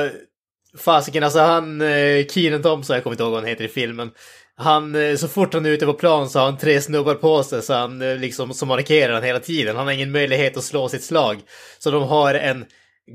[0.78, 4.12] fasiken, alltså han, eh, Keenan Thompson, jag kommer inte ihåg vad han heter i filmen.
[4.56, 7.44] Han, eh, så fort han är ute på plan så har han tre snubbar på
[7.44, 9.76] sig så han eh, liksom, som markerar han hela tiden.
[9.76, 11.40] Han har ingen möjlighet att slå sitt slag.
[11.80, 12.66] Så de har en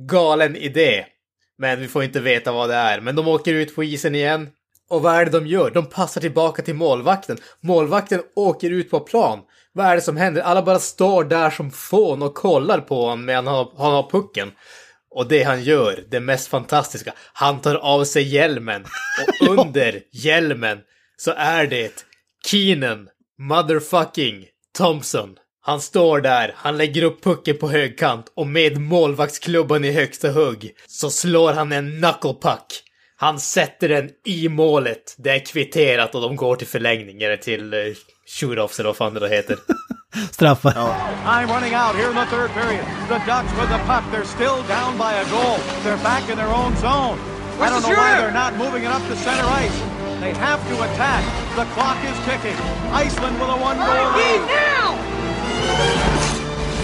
[0.08, 1.04] galen idé.
[1.58, 3.00] Men vi får inte veta vad det är.
[3.00, 4.48] Men de åker ut på isen igen.
[4.90, 5.70] Och vad är det de gör?
[5.70, 7.38] De passar tillbaka till målvakten.
[7.60, 9.40] Målvakten åker ut på plan.
[9.72, 10.42] Vad är det som händer?
[10.42, 14.10] Alla bara står där som fån och kollar på honom medan han har, han har
[14.10, 14.52] pucken.
[15.14, 18.84] Och det han gör, det mest fantastiska, han tar av sig hjälmen.
[19.40, 20.78] Och under hjälmen
[21.16, 22.04] så är det
[22.46, 23.08] Keenan
[23.38, 24.46] motherfucking
[24.78, 25.36] Thompson.
[25.60, 30.70] Han står där, han lägger upp pucken på högkant och med målvaktsklubban i högsta hugg
[30.86, 32.82] så slår han en knucklepuck.
[33.16, 35.14] Han sätter den i målet.
[35.18, 37.94] Det är kvitterat och de går till förlängning eller till uh,
[38.26, 39.56] shoot-offs eller vad fan det då heter.
[40.14, 40.72] straffar.
[40.74, 41.52] Time oh.
[41.52, 42.84] running out here in the third period.
[43.08, 44.04] The Ducks with the puck.
[44.10, 45.58] They're still down by a goal.
[45.82, 47.18] They're back in their own zone.
[47.58, 49.74] I don't the know why they're not moving it up to center ice.
[50.18, 51.22] They have to attack.
[51.54, 52.56] The clock is ticking.
[52.90, 54.42] Iceland with a one-goal lead.
[54.50, 54.96] now!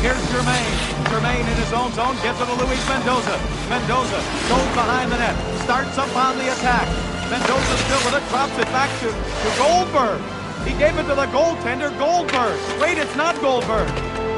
[0.02, 0.70] Here's Germain.
[1.10, 3.36] Germain in his own zone gives it to Luis Mendoza.
[3.68, 5.36] Mendoza goes behind the net.
[5.62, 6.86] Starts up on the attack.
[7.30, 8.24] Mendoza still with it.
[8.30, 10.39] Drops it back to, to Goldberg.
[10.66, 12.58] He gave it to the goaltender, Goldberg.
[12.80, 13.88] Wait, it's not Goldberg.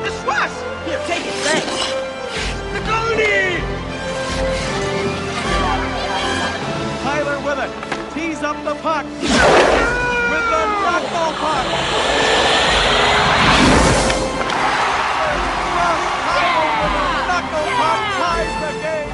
[0.06, 0.52] It's Russ!
[0.86, 1.92] Here, take it, thanks!
[2.72, 3.60] The goalie!
[7.04, 7.70] Tyler with it.
[8.14, 9.04] Tees up the puck.
[9.04, 12.72] With the knuckle puck.
[15.76, 19.10] Russ Tyler with the knuckle puck ties the game.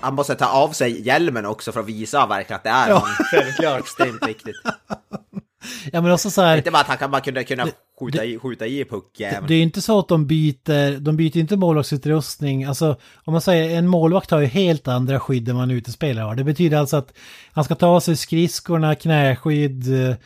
[0.00, 2.98] Han måste ta av sig hjälmen också för att visa verkligen att det är Ja.
[3.06, 3.24] han.
[3.30, 3.80] Självklart.
[3.80, 4.56] Extremt viktigt.
[5.92, 7.66] Ja men också så här, Inte bara att han kan, man kunde kunna
[8.00, 9.46] skjuta, i, skjuta i puckjäveln.
[9.46, 12.64] det är ju inte så att de byter, de byter inte målvaktsutrustning.
[12.64, 16.24] Alltså om man säger en målvakt har ju helt andra skydd än vad en utespelare
[16.24, 16.34] har.
[16.34, 17.12] Det betyder alltså att
[17.52, 20.16] han ska ta av sig skridskorna, knäskydd, eh,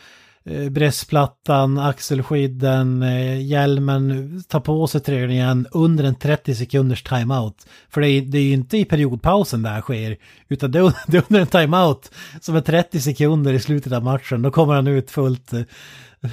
[0.71, 7.67] bröstplattan, axelskydden, eh, hjälmen, ta på sig tröjan igen under en 30 sekunders timeout.
[7.91, 10.17] För det är, det är ju inte i periodpausen det här sker,
[10.49, 12.11] utan det är, det är under en timeout
[12.41, 14.43] som är 30 sekunder i slutet av matchen.
[14.43, 15.63] Då kommer han ut fullt eh,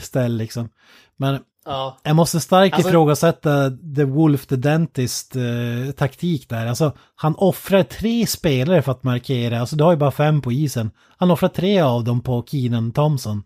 [0.01, 0.69] ställ liksom.
[1.17, 1.97] Men Ja.
[2.03, 6.67] jag måste starkt Alltså- ifrågasätta The Wolf the Dentist eh, taktik där.
[6.67, 9.59] Alltså han offrar tre spelare för att markera.
[9.59, 10.91] Alltså du har ju bara fem på isen.
[11.17, 13.43] Han offrar tre av dem på Keenan Thompson.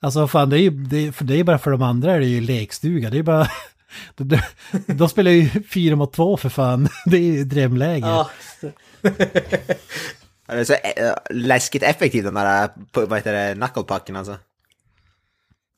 [0.00, 2.26] Alltså fan det är ju, det, för det är bara för de andra är det
[2.26, 3.10] ju lekstuga.
[3.10, 3.48] Det är bara...
[4.16, 4.40] De,
[4.86, 6.88] de spelar ju fyra mot två för fan.
[7.06, 8.06] Det är ju drömläge.
[8.06, 8.30] Ja.
[10.46, 14.36] Det är så äh, läskigt effektivt den där, pu- vad heter det, knucklepucken alltså.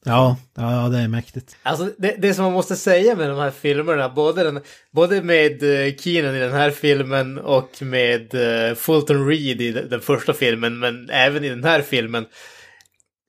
[0.04, 1.56] Ja, ja, det är mäktigt.
[1.62, 5.62] Alltså det, det som man måste säga med de här filmerna, både, den, både med
[5.62, 10.32] uh, Keenan i den här filmen och med eh, Fulton Reed i den, den första
[10.34, 12.26] filmen, men även i den här filmen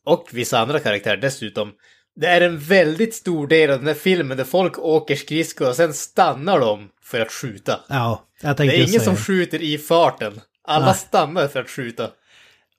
[0.10, 1.72] och vissa andra karaktärer dessutom.
[2.15, 5.76] Det är en väldigt stor del av den här filmen där folk åker skridskor och
[5.76, 7.80] sen stannar de för att skjuta.
[7.90, 10.41] Ja, jag Det tänkte är just ingen som skjuter i farten.
[10.64, 10.95] Alla Nej.
[10.95, 12.10] stannar för att skjuta.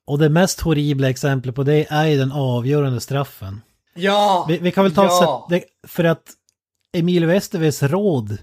[0.07, 3.61] Och det mest horribla exemplet på det är ju den avgörande straffen.
[3.93, 4.45] Ja!
[4.49, 5.47] Vi, vi kan väl ta ja.
[5.49, 6.23] det, för att
[6.93, 8.37] Emil Westerves råd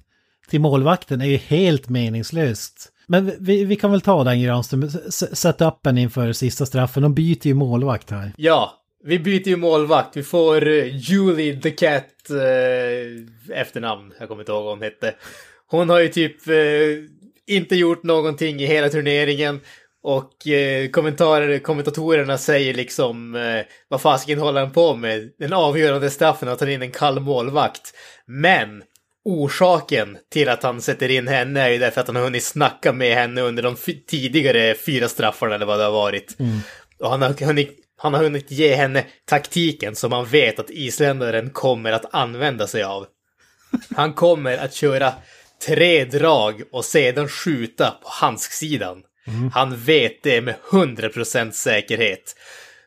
[0.49, 2.93] till målvakten är ju helt meningslöst.
[3.07, 4.91] Men vi, vi kan väl ta den Granström,
[5.33, 8.33] setupen inför sista straffen, de byter ju målvakt här.
[8.37, 10.17] Ja, vi byter ju målvakt.
[10.17, 14.13] Vi får uh, Julie the Cat uh, efternamn.
[14.19, 15.15] Jag kommer inte ihåg vad hon hette.
[15.71, 16.55] Hon har ju typ eh,
[17.47, 19.61] inte gjort någonting i hela turneringen.
[20.03, 20.33] Och
[20.93, 25.31] kommentarer, kommentatorerna säger liksom uh, vad fasiken håller han på med?
[25.39, 27.95] Den avgörande straffen att ta in en kall målvakt.
[28.27, 28.83] Men
[29.25, 32.93] orsaken till att han sätter in henne är ju därför att han har hunnit snacka
[32.93, 33.77] med henne under de
[34.07, 36.37] tidigare fyra straffarna eller vad det har varit.
[37.01, 41.51] Och han har, hunnit, han har hunnit ge henne taktiken som han vet att isländaren
[41.51, 43.07] kommer att använda sig av.
[43.97, 45.13] Han kommer att köra
[45.67, 49.03] tre drag och sedan skjuta på handsksidan.
[49.55, 52.37] Han vet det med 100% säkerhet.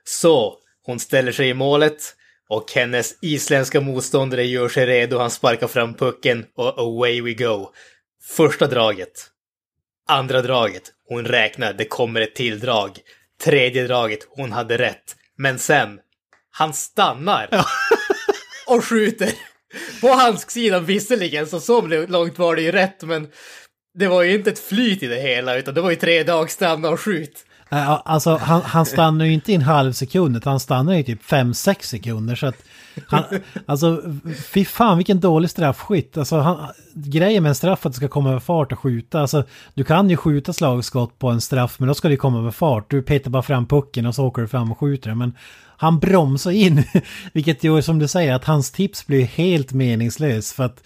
[0.04, 2.16] Så hon ställer sig i målet
[2.50, 5.18] och hennes isländska motståndare gör sig redo.
[5.18, 7.70] Han sparkar fram pucken och away we go.
[8.24, 9.28] Första draget.
[10.08, 10.84] Andra draget.
[11.08, 13.00] Hon räknar, det kommer ett till drag.
[13.44, 15.16] Tredje draget, hon hade rätt.
[15.38, 16.00] Men sen,
[16.52, 17.50] han stannar.
[18.68, 19.34] och skjuter.
[20.02, 23.28] På handsksidan visserligen, så så långt var det ju rätt, men
[23.94, 26.54] det var ju inte ett flyt i det hela, utan det var ju tre dags
[26.54, 27.46] stanna och skjut.
[27.72, 31.04] Eh, alltså han, han stannar ju inte i en halv sekund, utan han stannar i
[31.04, 32.36] typ 5-6 sekunder.
[32.36, 32.56] Så att
[33.08, 33.24] han,
[33.66, 34.02] alltså,
[34.54, 36.18] fy fan vilken dålig straffskytt.
[36.18, 39.22] Alltså, han, grejen med en straff är att det ska komma över fart och skjuta.
[39.22, 39.44] Alltså,
[39.74, 42.90] du kan ju skjuta slagskott på en straff, men då ska det komma över fart.
[42.90, 45.18] Du petar bara fram pucken och så åker du fram och skjuter den.
[45.18, 45.34] Men
[45.78, 46.84] han bromsar in,
[47.34, 50.54] vilket gör som du säger att hans tips blir helt meningslös.
[50.54, 50.84] För att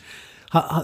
[0.56, 0.84] han,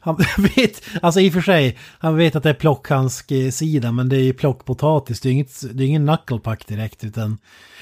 [0.00, 4.08] han, han vet, alltså i och för sig, han vet att det är plockhandsk-sida, men
[4.08, 7.38] det är ju plockpotatis, det är, inget, det är ingen knucklepack direkt, utan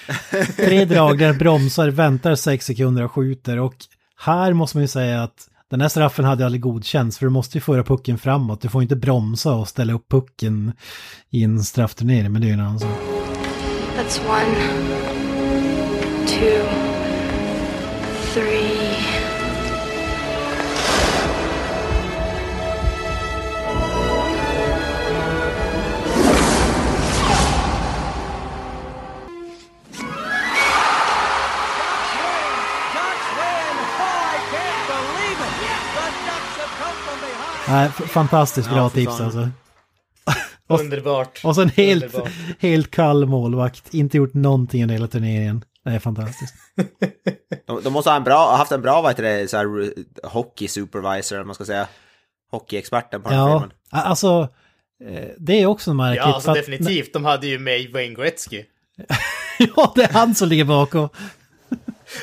[0.57, 3.59] tre drag där bromsar, väntar sex sekunder och skjuter.
[3.59, 3.75] Och
[4.17, 7.59] här måste man ju säga att den här straffen hade aldrig godkänts, för du måste
[7.59, 10.73] ju föra pucken framåt, du får inte bromsa och ställa upp pucken
[11.31, 12.99] i en straffturnering, men det är ju en annan sak.
[13.97, 14.57] That's one,
[16.27, 16.84] two,
[37.69, 39.49] Nej, fantastiskt bra Ja, tips alltså.
[40.69, 41.41] Underbart.
[41.45, 42.31] Och så en helt, Underbart.
[42.59, 45.65] helt kall målvakt, inte gjort någonting under hela turneringen.
[45.85, 46.55] Det är fantastiskt.
[47.67, 49.67] De, de måste ha en bra, haft en bra vad heter det, så här,
[50.29, 51.87] hockey supervisor, om man ska säga.
[52.51, 53.71] Hockeyexperten på den Ja, filmen.
[53.91, 54.49] alltså
[55.09, 56.25] eh, det är också märkligt.
[56.27, 57.13] Ja, alltså för att- definitivt.
[57.13, 58.65] De hade ju med Wayne Gretzky.
[59.77, 61.09] ja, det är han som ligger bakom.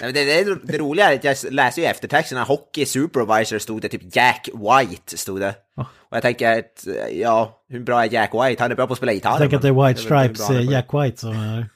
[0.01, 3.89] Nej, Det, det, det roliga är att jag läser ju eftertexterna, hockey supervisor stod det,
[3.89, 5.55] typ Jack White stod det.
[5.76, 8.63] Och jag tänker att, ja, hur bra är Jack White?
[8.63, 9.31] Han är bra på att spela gitarr.
[9.31, 10.63] Jag tänker att det är White Stripes, är eh, det.
[10.63, 11.69] Jack White som är...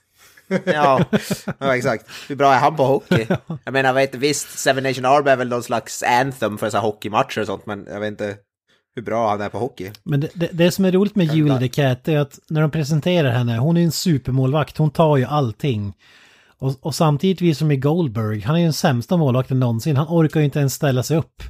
[0.65, 1.05] Ja,
[1.59, 2.05] ja, exakt.
[2.27, 3.27] Hur bra är han på hockey?
[3.63, 6.77] Jag menar, jag vet, visst, Seven Nation Army är väl någon slags anthem för så
[6.77, 8.35] här hockeymatcher och sånt, men jag vet inte
[8.95, 9.91] hur bra han är på hockey.
[10.03, 13.31] Men det, det, det som är roligt med Julie DeCat är att när de presenterar
[13.31, 15.93] henne, hon är en supermålvakt, hon tar ju allting.
[16.59, 20.07] Och, och samtidigt vi som i Goldberg, han är ju den sämsta målvakten någonsin, han
[20.09, 21.43] orkar ju inte ens ställa sig upp.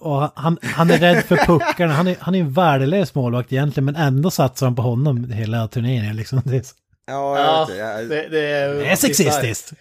[0.00, 3.84] Och han, han är rädd för puckarna, han är, han är en värdelös målvakt egentligen,
[3.84, 6.42] men ändå satsar han på honom hela turneringen liksom.
[6.44, 6.62] Det är,
[7.06, 9.72] Ja, Ja, det, det, är, det är sexistiskt.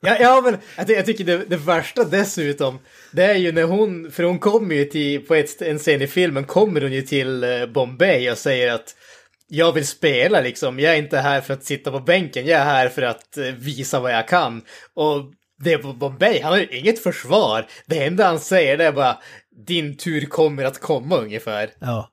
[0.00, 2.78] Ja, ja men jag, ty- jag tycker det, det värsta dessutom,
[3.12, 6.06] det är ju när hon, för hon kommer ju till, på ett, en scen i
[6.06, 8.94] filmen, kommer hon ju till eh, Bombay och säger att
[9.54, 12.64] jag vill spela liksom, jag är inte här för att sitta på bänken, jag är
[12.64, 14.62] här för att eh, visa vad jag kan.
[14.94, 15.32] Och
[15.64, 17.66] det är Bombay, han har ju inget försvar.
[17.86, 19.18] Det enda han säger det är bara
[19.66, 21.70] din tur kommer att komma ungefär.
[21.78, 22.08] Ja.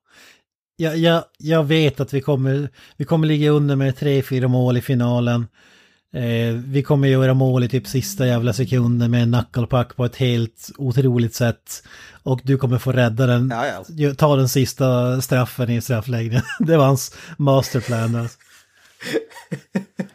[0.76, 4.78] Jag, jag, jag vet att vi kommer, vi kommer ligga under med tre, fyra mål
[4.78, 5.48] i finalen.
[6.14, 10.16] Eh, vi kommer göra mål i typ sista jävla sekunden med en knucklepuck på ett
[10.16, 11.84] helt otroligt sätt.
[12.24, 14.14] Och du kommer få rädda den, Ja, ja.
[14.14, 16.44] Ta den sista straffen i straffläggningen.
[16.60, 18.16] Det var hans masterplan.
[18.16, 18.38] Alltså.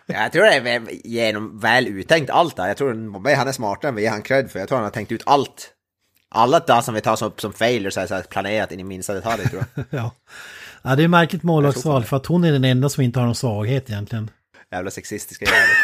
[0.06, 2.68] Ja, jag tror det är genom väl uttänkt allt där.
[2.68, 4.58] Jag tror han är smartare än vi han cred för.
[4.58, 5.70] Jag tror han har tänkt ut allt.
[6.30, 9.14] Alla där som vi tar som, som failures är så här planerat in i minsta
[9.14, 9.84] detalj tror jag.
[9.90, 10.10] ja.
[10.82, 13.34] ja, det är märkligt målvaktsval för att hon är den enda som inte har någon
[13.34, 14.30] svaghet egentligen.
[14.72, 15.76] Jävla sexistiska jävlar.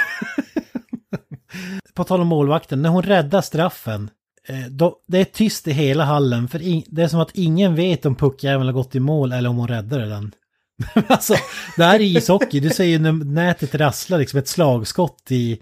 [1.95, 4.11] På tal om målvakten, när hon räddar straffen,
[4.49, 7.75] eh, då, det är tyst i hela hallen för in, det är som att ingen
[7.75, 10.35] vet om puckjäveln har gått i mål eller om hon räddade den.
[11.07, 11.35] alltså,
[11.77, 15.61] det här är ishockey, du ser ju när nätet rasslar liksom ett slagskott i,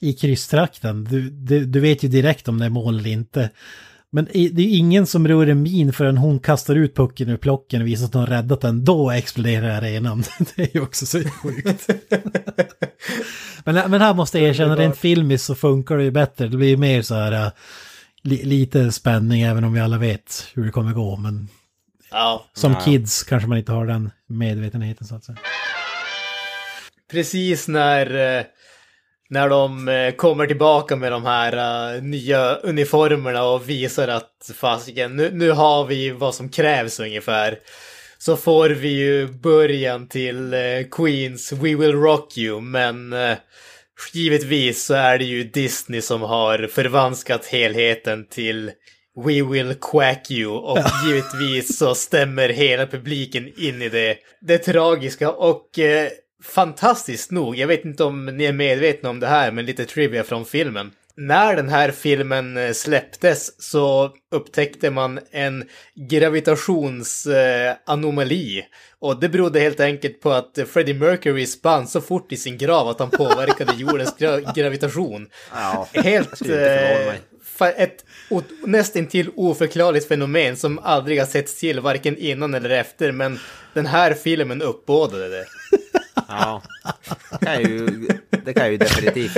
[0.00, 1.04] i krysstrakten.
[1.04, 3.50] Du, du, du vet ju direkt om det är mål eller inte.
[4.12, 7.80] Men det är ingen som rör en min förrän hon kastar ut pucken ur plocken
[7.82, 8.84] och visar att hon har räddat den.
[8.84, 10.24] Då exploderar arenan.
[10.56, 11.88] Det är ju också så sjukt.
[13.64, 16.48] men, men här måste jag erkänna, rent filmiskt så funkar det ju bättre.
[16.48, 17.52] Det blir ju mer så här äh,
[18.22, 21.16] li, lite spänning även om vi alla vet hur det kommer gå.
[21.16, 21.48] Men
[22.10, 22.44] Ja.
[22.54, 22.80] som Ja.
[22.80, 25.38] kids kanske man inte har den medvetenheten så att säga.
[27.10, 28.44] precis när, eh,
[29.30, 31.52] när de eh, kommer tillbaka med de här
[31.96, 37.58] eh, nya uniformerna och visar att fasiken, nu, nu har vi vad som krävs ungefär.
[38.18, 40.60] Så får vi ju början till eh,
[40.90, 43.36] Queens We Will Rock You, men eh,
[44.12, 48.70] givetvis så är det ju Disney som har förvanskat helheten till
[49.24, 54.16] We will quack you och givetvis så stämmer hela publiken in i det.
[54.40, 56.08] Det tragiska och eh,
[56.42, 60.24] fantastiskt nog, jag vet inte om ni är medvetna om det här, men lite trivia
[60.24, 60.90] från filmen.
[61.16, 68.64] när den här filmen eh, släpptes så upptäckte man en gravitationsanomali.
[69.00, 72.88] Och det berodde helt enkelt på att Freddie Mercury spann så fort i sin grav
[72.88, 75.28] att han påverkade jordens gra gravitation.
[75.52, 76.48] Ja, Helt...
[76.48, 77.14] Eh,
[77.76, 78.04] ett
[78.64, 83.38] nästintill oförklarligt fenomen som aldrig har setts till varken innan eller efter, men
[83.74, 85.44] den här filmen uppbådade det.
[86.28, 86.62] Ja.
[87.40, 88.08] Det kan ju,
[88.44, 89.36] det kan ju definitivt,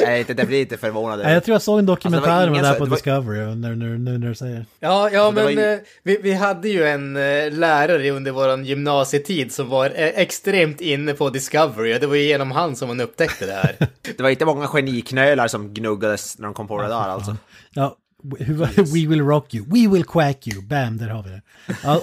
[0.00, 2.52] jag är inte definitivt förvånad Jag tror jag såg en Alltså, det var dokumentär om
[2.54, 4.66] ingen det här på det var- Discovery, när, när, nu när du säger.
[4.80, 8.10] Ja, ja Alltså, det men var ju- eh, vi, vi hade ju en eh, lärare
[8.10, 12.50] under vår gymnasietid som var eh, extremt inne på Discovery och det var ju genom
[12.50, 13.76] han som man upptäckte det här.
[14.16, 17.36] Det var inte många geniknölar som gnuggades när de kom på det där alltså.
[17.74, 21.40] Ja, var We will rock you, we will quack you, bam, där har vi det.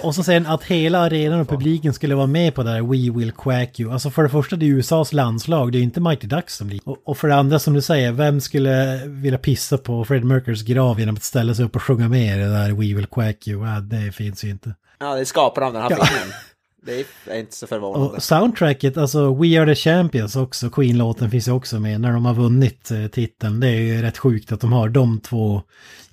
[0.02, 3.18] Och så han att hela arenan och publiken skulle vara med på det här We
[3.18, 3.92] will quack you.
[3.92, 6.80] Alltså för det första, det är USAs landslag, det är inte Mighty Ducks som blir.
[6.84, 11.00] Och, för det andra, som du säger, vem skulle vilja pissa på Fred Mercurys grav
[11.00, 13.66] genom att ställa sig upp och sjunga med i det där We will quack you?
[13.66, 14.74] Ja, det finns ju inte.
[15.00, 16.34] Ja, det är skaparen av den här filmen.
[16.84, 18.16] Det är inte så förvånande.
[18.16, 22.24] Och soundtracket, alltså We Are The Champions också, Queen-låten finns ju också med när de
[22.24, 23.60] har vunnit eh, titeln.
[23.60, 25.62] Det är ju rätt sjukt att de har de två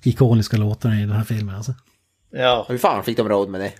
[0.02, 1.74] ikoniska låtarna i den här filmen alltså.
[2.32, 2.66] Ja.
[2.68, 3.72] Hur fan fick de råd med det?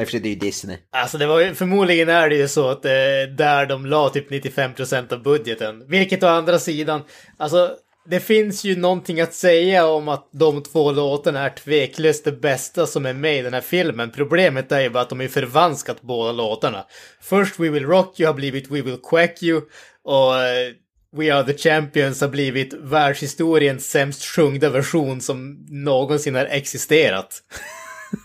[0.00, 0.76] I och för sig, det är ju Disney.
[0.90, 2.90] Alltså det var ju, förmodligen är det ju så att eh,
[3.36, 5.84] där de la typ 95% av budgeten.
[5.88, 7.02] Vilket å andra sidan,
[7.36, 7.70] alltså
[8.10, 12.86] det finns ju någonting att säga om att de två låtarna är tveklöst det bästa
[12.86, 14.10] som är med i den här filmen.
[14.10, 16.84] Problemet är ju bara att de är förvanskat båda låtarna.
[17.20, 19.62] Först We Will Rock You har blivit We Will Quack You
[20.04, 20.72] och eh,
[21.16, 27.42] We Are The Champions har blivit världshistoriens sämst sjungda version som någonsin har existerat.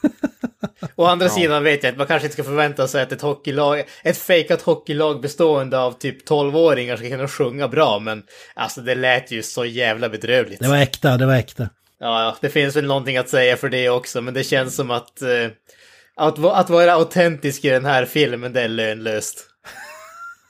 [0.96, 3.84] Å andra sidan vet jag att man kanske inte ska förvänta sig att ett hockeylag,
[4.04, 9.32] ett fejkat hockeylag bestående av typ 12-åringar ska kunna sjunga bra, men alltså det lät
[9.32, 10.60] ju så jävla bedrövligt.
[10.60, 11.70] Det var äkta, det var äkta.
[12.00, 14.92] Ja, ja, det finns väl någonting att säga för det också, men det känns som
[14.92, 15.48] att eh,
[16.16, 19.48] att, att vara autentisk i den här filmen, det är lönlöst.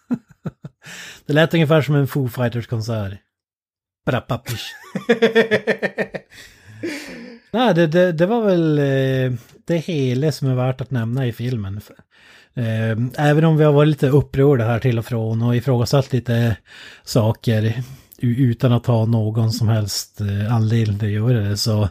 [1.26, 3.14] Det lät ungefär som en Foo Fighters-konsert.
[4.06, 4.65] Brappapish.
[7.52, 9.32] Nej, det, det, det var väl eh,
[9.65, 11.81] det hela som är värt att nämna i filmen.
[12.56, 16.57] Eh, Även om vi har varit lite upprörda här till och från och ifrågasatt lite
[17.03, 17.84] saker
[18.22, 21.90] utan att ha någon som helst eh, anledning att göra det så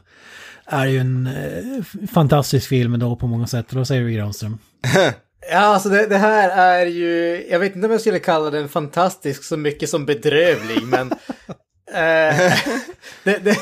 [0.66, 3.72] är det ju en eh, fantastisk film ändå på många sätt.
[3.72, 4.58] Vad säger du Granström?
[5.50, 8.68] Ja, alltså det, det här är ju, jag vet inte om jag skulle kalla den
[8.68, 11.12] fantastisk så mycket som bedrövlig, men...
[11.92, 12.52] eh,
[13.24, 13.56] det, det,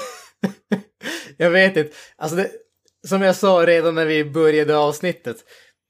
[1.36, 2.50] jag vet inte, alltså det,
[3.08, 5.36] som jag sa redan när vi började avsnittet,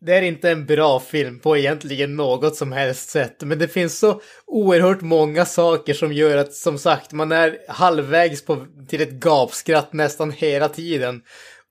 [0.07, 3.99] det är inte en bra film på egentligen något som helst sätt, men det finns
[3.99, 9.11] så oerhört många saker som gör att, som sagt, man är halvvägs på, till ett
[9.11, 11.23] gapskratt nästan hela tiden.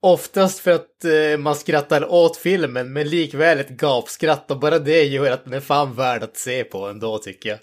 [0.01, 5.03] Oftast för att eh, man skrattar åt filmen, men likväl ett gapskratt och bara det
[5.03, 7.59] gör att den är fan värd att se på ändå tycker jag.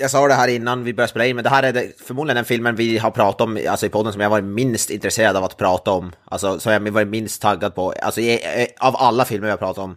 [0.00, 2.36] Jag sa det här innan vi började spela in, men det här är det, förmodligen
[2.36, 5.44] den filmen vi har pratat om alltså i podden som jag varit minst intresserad av
[5.44, 6.12] att prata om.
[6.24, 7.92] Alltså som jag varit minst taggad på.
[8.02, 8.40] Alltså i,
[8.80, 9.96] av alla filmer vi har pratat om.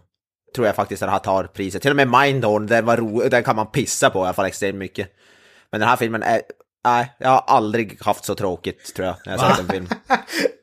[0.56, 1.82] Tror jag faktiskt att det här tar priset.
[1.82, 4.46] Till och med Mindhorn, den, var ro, den kan man pissa på i alla fall
[4.46, 5.08] extremt mycket.
[5.72, 6.42] Men den här filmen är...
[6.84, 9.88] Nej, jag har aldrig haft så tråkigt tror jag när jag sett en film.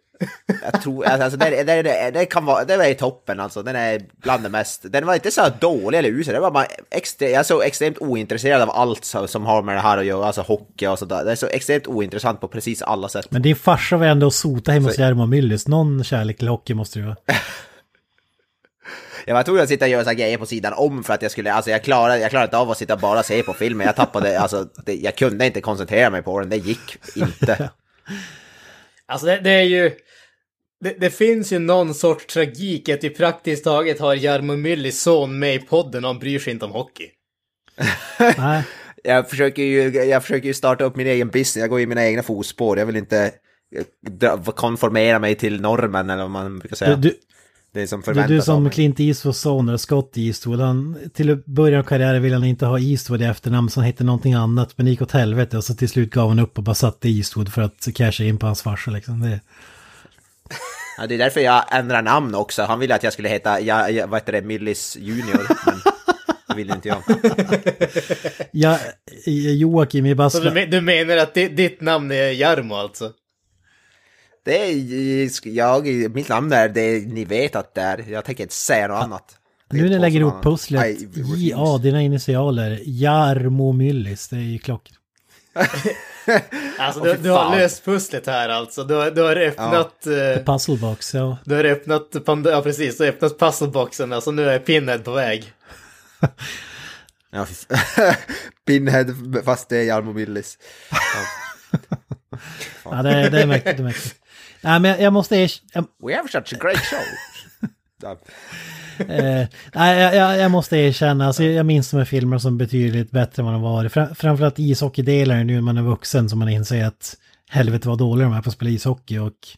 [0.63, 4.03] Jag tror, alltså det, det, det, det kan vara, det är toppen alltså, den är
[4.23, 7.41] bland det mest, den var inte så dålig eller usel, det var bara extre, jag
[7.41, 10.43] är så extremt ointresserad av allt som, som har med det här att göra, alltså
[10.43, 11.25] hockey och sådär.
[11.25, 13.27] Det är så extremt ointressant på precis alla sätt.
[13.31, 15.69] Men din farsa var ändå och sota hemma hos Jarmo Myllys.
[15.69, 17.17] Någon kärlek till hockey måste ju vara.
[19.27, 21.31] Jag var tvungen att sitta och göra så grejer på sidan om för att jag
[21.31, 23.87] skulle, alltså jag klarade, jag klarade inte av att sitta och bara se på filmen,
[23.87, 27.71] jag tappade, alltså det, jag kunde inte koncentrera mig på den, det gick inte.
[29.09, 29.91] Alltså det, det är ju...
[30.81, 35.39] Det, det finns ju någon sorts tragik att vi praktiskt taget har Jarmo Myllys son
[35.39, 37.07] med i podden och han bryr sig inte om hockey.
[38.39, 38.63] Nej.
[39.05, 42.07] Jag försöker ju, jag försöker ju starta upp min egen business, jag går i mina
[42.07, 43.33] egna fotspår, jag vill inte
[44.23, 46.97] eh, konformera mig till normen eller vad man brukar säga.
[46.97, 47.19] Du- du-
[47.79, 48.71] det är som Du, förväntas du som.
[48.71, 52.79] Clint Eastwoods son, eller Scott Eastwood, han, till början av karriären ville han inte ha
[52.79, 55.75] Eastwood i efternamn, så han hette någonting annat, men det gick åt helvete och så
[55.75, 58.63] till slut gav han upp och bara satte Eastwood för att casha in på hans
[58.63, 59.21] farsa liksom.
[59.21, 59.41] Det,
[61.01, 63.89] Ja, det är därför jag ändrar namn också, han ville att jag skulle heta, ja,
[63.91, 65.75] ja, vad heter det, Millys Junior, men
[66.49, 67.03] det ville inte jag.
[68.53, 68.79] ja,
[69.27, 70.51] Joakim i Så du, Basla...
[70.51, 73.13] me- du menar att di, ditt namn är Jarmo alltså?
[74.45, 78.55] Det är, jag, mitt namn är det ni vet att det är, jag tänker inte
[78.55, 79.35] säga något annat.
[79.71, 80.97] Nu när jag lägger ihop pusslet,
[81.37, 84.99] ja, dina initialer, Jarmo Myllys, det är ju klockrent.
[86.79, 88.85] Alltså du, du har löst pusslet här alltså.
[88.85, 90.07] Du, har- du har öppnat...
[90.07, 91.39] eh, Puzzlebox, ja.
[91.45, 92.03] Du har öppnat,
[92.45, 95.53] ja precis, du har öppnat puzzleboxen, alltså nu är Pinhead på väg.
[97.31, 97.47] Ja,
[98.67, 99.07] Pinhead
[99.45, 100.59] fast det är Jarmo Millis.
[102.85, 103.77] Ja, det, det är mäktigt.
[103.77, 104.15] Det är mäktigt.
[104.61, 105.87] Nej, men jag, måste erkänna...
[106.07, 106.99] We have such a great show.
[108.99, 113.11] Eh, nej, jag, jag, jag måste erkänna, alltså, jag minns de här filmerna som betydligt
[113.11, 113.89] bättre än vad de var.
[113.89, 117.17] Fra, framförallt ishockeydelen nu när man är vuxen som man inser att
[117.51, 119.49] helvete vad dåliga de är på att spela ishockey och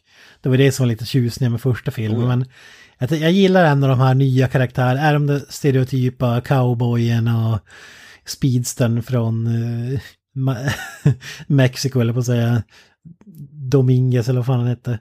[0.41, 2.21] det var det som var lite tjusningen med första filmen.
[2.21, 2.27] Ja.
[2.27, 2.45] Men
[3.09, 7.59] jag, jag gillar ändå de här nya karaktärerna, är de det stereotypa cowboyen och
[8.25, 9.99] speedstern från eh,
[11.47, 12.63] Mexiko eller på att säga
[13.71, 14.99] Dominguez eller vad fan han hette.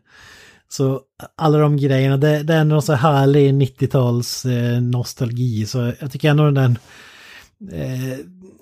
[0.69, 1.01] Så
[1.37, 5.67] alla de grejerna, det, det är ändå en så härlig 90-tals eh, nostalgi.
[5.67, 6.79] Så jag tycker ändå den är en
[7.73, 8.19] eh,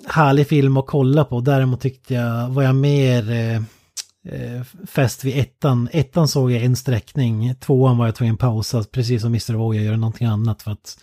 [0.07, 1.41] härlig film att kolla på.
[1.41, 5.89] Däremot tyckte jag, var jag mer eh, eh fäst vid ettan.
[5.93, 9.55] Ettan såg jag en sträckning, tvåan var jag tvungen att pausa, precis som Mr.
[9.55, 10.99] Voya gör någonting annat för att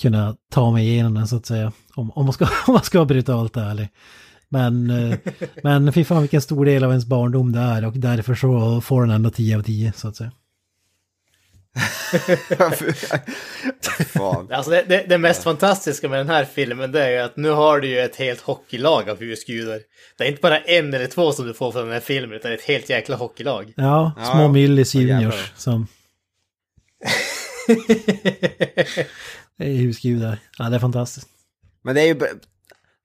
[0.00, 1.72] kunna ta mig igenom den så att säga.
[1.94, 3.84] Om, om, man, ska, om man ska vara brutalt ärlig.
[3.84, 3.88] Eh,
[5.62, 9.00] men fy fan vilken stor del av ens barndom det är och därför så får
[9.00, 10.32] den ändå 10 av 10 så att säga.
[14.06, 14.52] Fan.
[14.52, 17.50] Alltså det, det, det mest fantastiska med den här filmen det är ju att nu
[17.50, 19.80] har du ju ett helt hockeylag av husgudar.
[20.18, 22.52] Det är inte bara en eller två som du får från den här filmen utan
[22.52, 23.72] ett helt jäkla hockeylag.
[23.76, 25.20] Ja, små Millis ja, jävlar.
[25.20, 25.86] juniors som...
[29.58, 30.38] det är husgudar.
[30.58, 31.28] Ja, det är fantastiskt.
[31.82, 32.20] Men det är ju...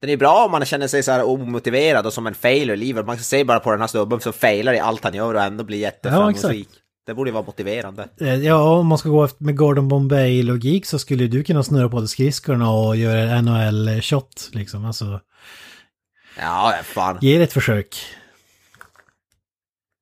[0.00, 2.76] Den är bra om man känner sig så här omotiverad och som en failure i
[2.76, 3.06] livet.
[3.06, 5.64] Man ser bara på den här snubben som failar i allt han gör och ändå
[5.64, 6.68] blir jätteframgångsrik.
[7.06, 8.08] det borde ju vara motiverande.
[8.20, 11.88] Eh, Ja, om man ska gå efter med Gordon Bombay-logik så skulle du kunna snurra
[11.88, 14.84] på skridskorna och göra NHL-shot liksom.
[14.84, 15.20] Alltså,
[16.38, 17.18] Ja, fan.
[17.20, 17.96] ge det ett försök.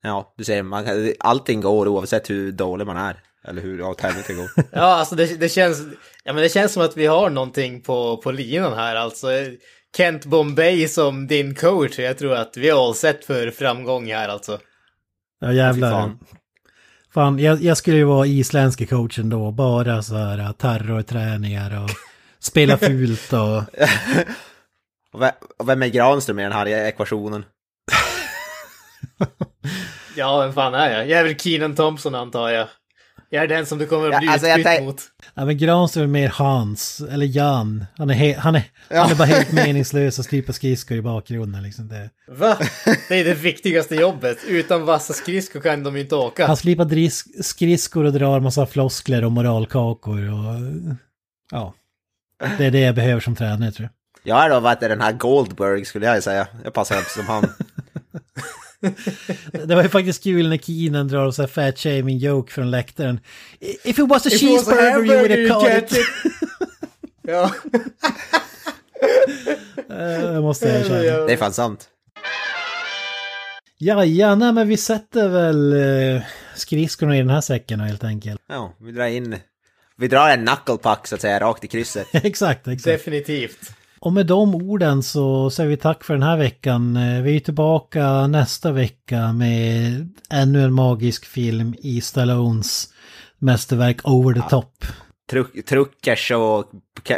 [0.02, 3.16] Ja, du ser, man, kan- allting går oavsett hur dålig man är.
[3.48, 4.50] Eller hur ja, tävlingen går.
[4.72, 5.78] Ja, alltså det, det, känns,
[6.24, 8.96] ja, men det känns som att vi har någonting på, på linan här.
[8.96, 9.26] Alltså
[9.98, 11.98] Kent Bombay som din coach.
[11.98, 14.58] Jag tror att vi har all sett för framgång här alltså.
[15.40, 15.90] Ja, jävlar.
[15.90, 16.18] Fan,
[17.14, 17.38] fan.
[17.38, 19.50] jag, jag skulle ju vara isländske coachen då.
[19.50, 21.90] Bara så här äh, terrorträningar och
[22.38, 23.62] spela fult och...
[25.58, 27.44] Och vem är Granström i den här ekvationen?
[30.16, 31.08] Ja, vem fan är jag?
[31.08, 32.68] Jag är väl Keenan Thompson antar jag.
[33.30, 35.02] Jag är den som du kommer att bli Ja, alltså, utbytt mot.
[35.34, 37.84] Ja men Granström är mer Hans, eller Jan.
[37.96, 39.02] Han är, han är, Ja.
[39.02, 41.88] han är bara helt meningslös och strypa skridskor i bakgrunden liksom.
[41.88, 42.10] Det.
[42.28, 42.58] Va?
[43.08, 44.38] Det är det viktigaste jobbet.
[44.46, 46.46] Utan vassa skridskor kan de inte åka.
[46.46, 50.54] Han slipar dris- skridskor och drar massa floskler och moralkakor och...
[51.50, 51.74] Ja.
[52.58, 53.88] Det är det jag behöver som tränare tror
[54.24, 54.34] jag.
[54.36, 56.46] Jag är då vad heter den här Goldberg skulle jag säga.
[56.64, 57.44] Jag passar som han.
[59.66, 63.20] Det var ju faktiskt kul när Keenan drar så här fat shaming joke från läktaren.
[63.60, 65.98] If it was a If it was a cheeseburger you would have caught it.
[67.22, 67.50] Ja.
[69.90, 71.26] Eh, Jag måste erkänna.
[71.26, 71.88] Det är fan sant.
[73.78, 75.72] Ja, ja, nej men vi sätter väl
[76.16, 76.22] eh,
[76.54, 78.40] skridskorna i den här säcken helt enkelt.
[78.48, 79.36] Ja, vi drar in...
[79.96, 82.06] Vi drar en knucklepuck så att säga rakt i krysset.
[82.12, 82.84] exakt, exakt.
[82.84, 83.72] Definitivt.
[84.00, 86.96] Och med de orden så säger vi tack för den här veckan.
[86.96, 92.88] Eh, Vi är tillbaka nästa vecka med ännu en magisk film i Stallones
[93.38, 94.84] mästerverk Over the Top.
[95.30, 96.64] Truck, truckers och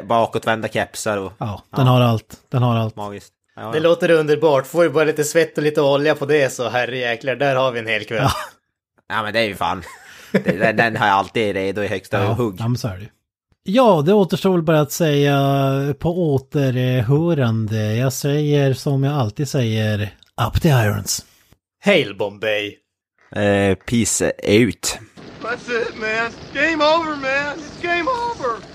[0.09, 1.33] bakåtvända kepsar och...
[1.39, 2.37] Ja, den har allt.
[2.49, 2.97] Den har allt.
[2.97, 3.33] Magiskt.
[3.57, 3.83] Ja, Det ja.
[3.83, 4.67] låter underbart.
[4.67, 7.79] Får vi bara lite svett och lite olja på det så herrejäklar, där har vi
[7.79, 8.23] en hel kväll.
[8.23, 8.31] Ja.
[9.09, 9.83] ja men det är ju fan...
[10.33, 12.57] Det- Den, den har jag alltid redo i högsta Ja, hugg.
[12.59, 13.09] ja men så är det.
[13.73, 15.39] Ja, det återstår väl bara att säga
[15.99, 17.95] på återhörande.
[17.95, 20.15] Jag säger som jag alltid säger,
[20.47, 21.25] up the irons.
[21.85, 22.77] Hail Bombay!
[23.37, 24.99] Eh, peace out.
[25.43, 26.33] That's it, man.
[26.55, 27.59] Game over, man.
[27.59, 28.70] It's game over.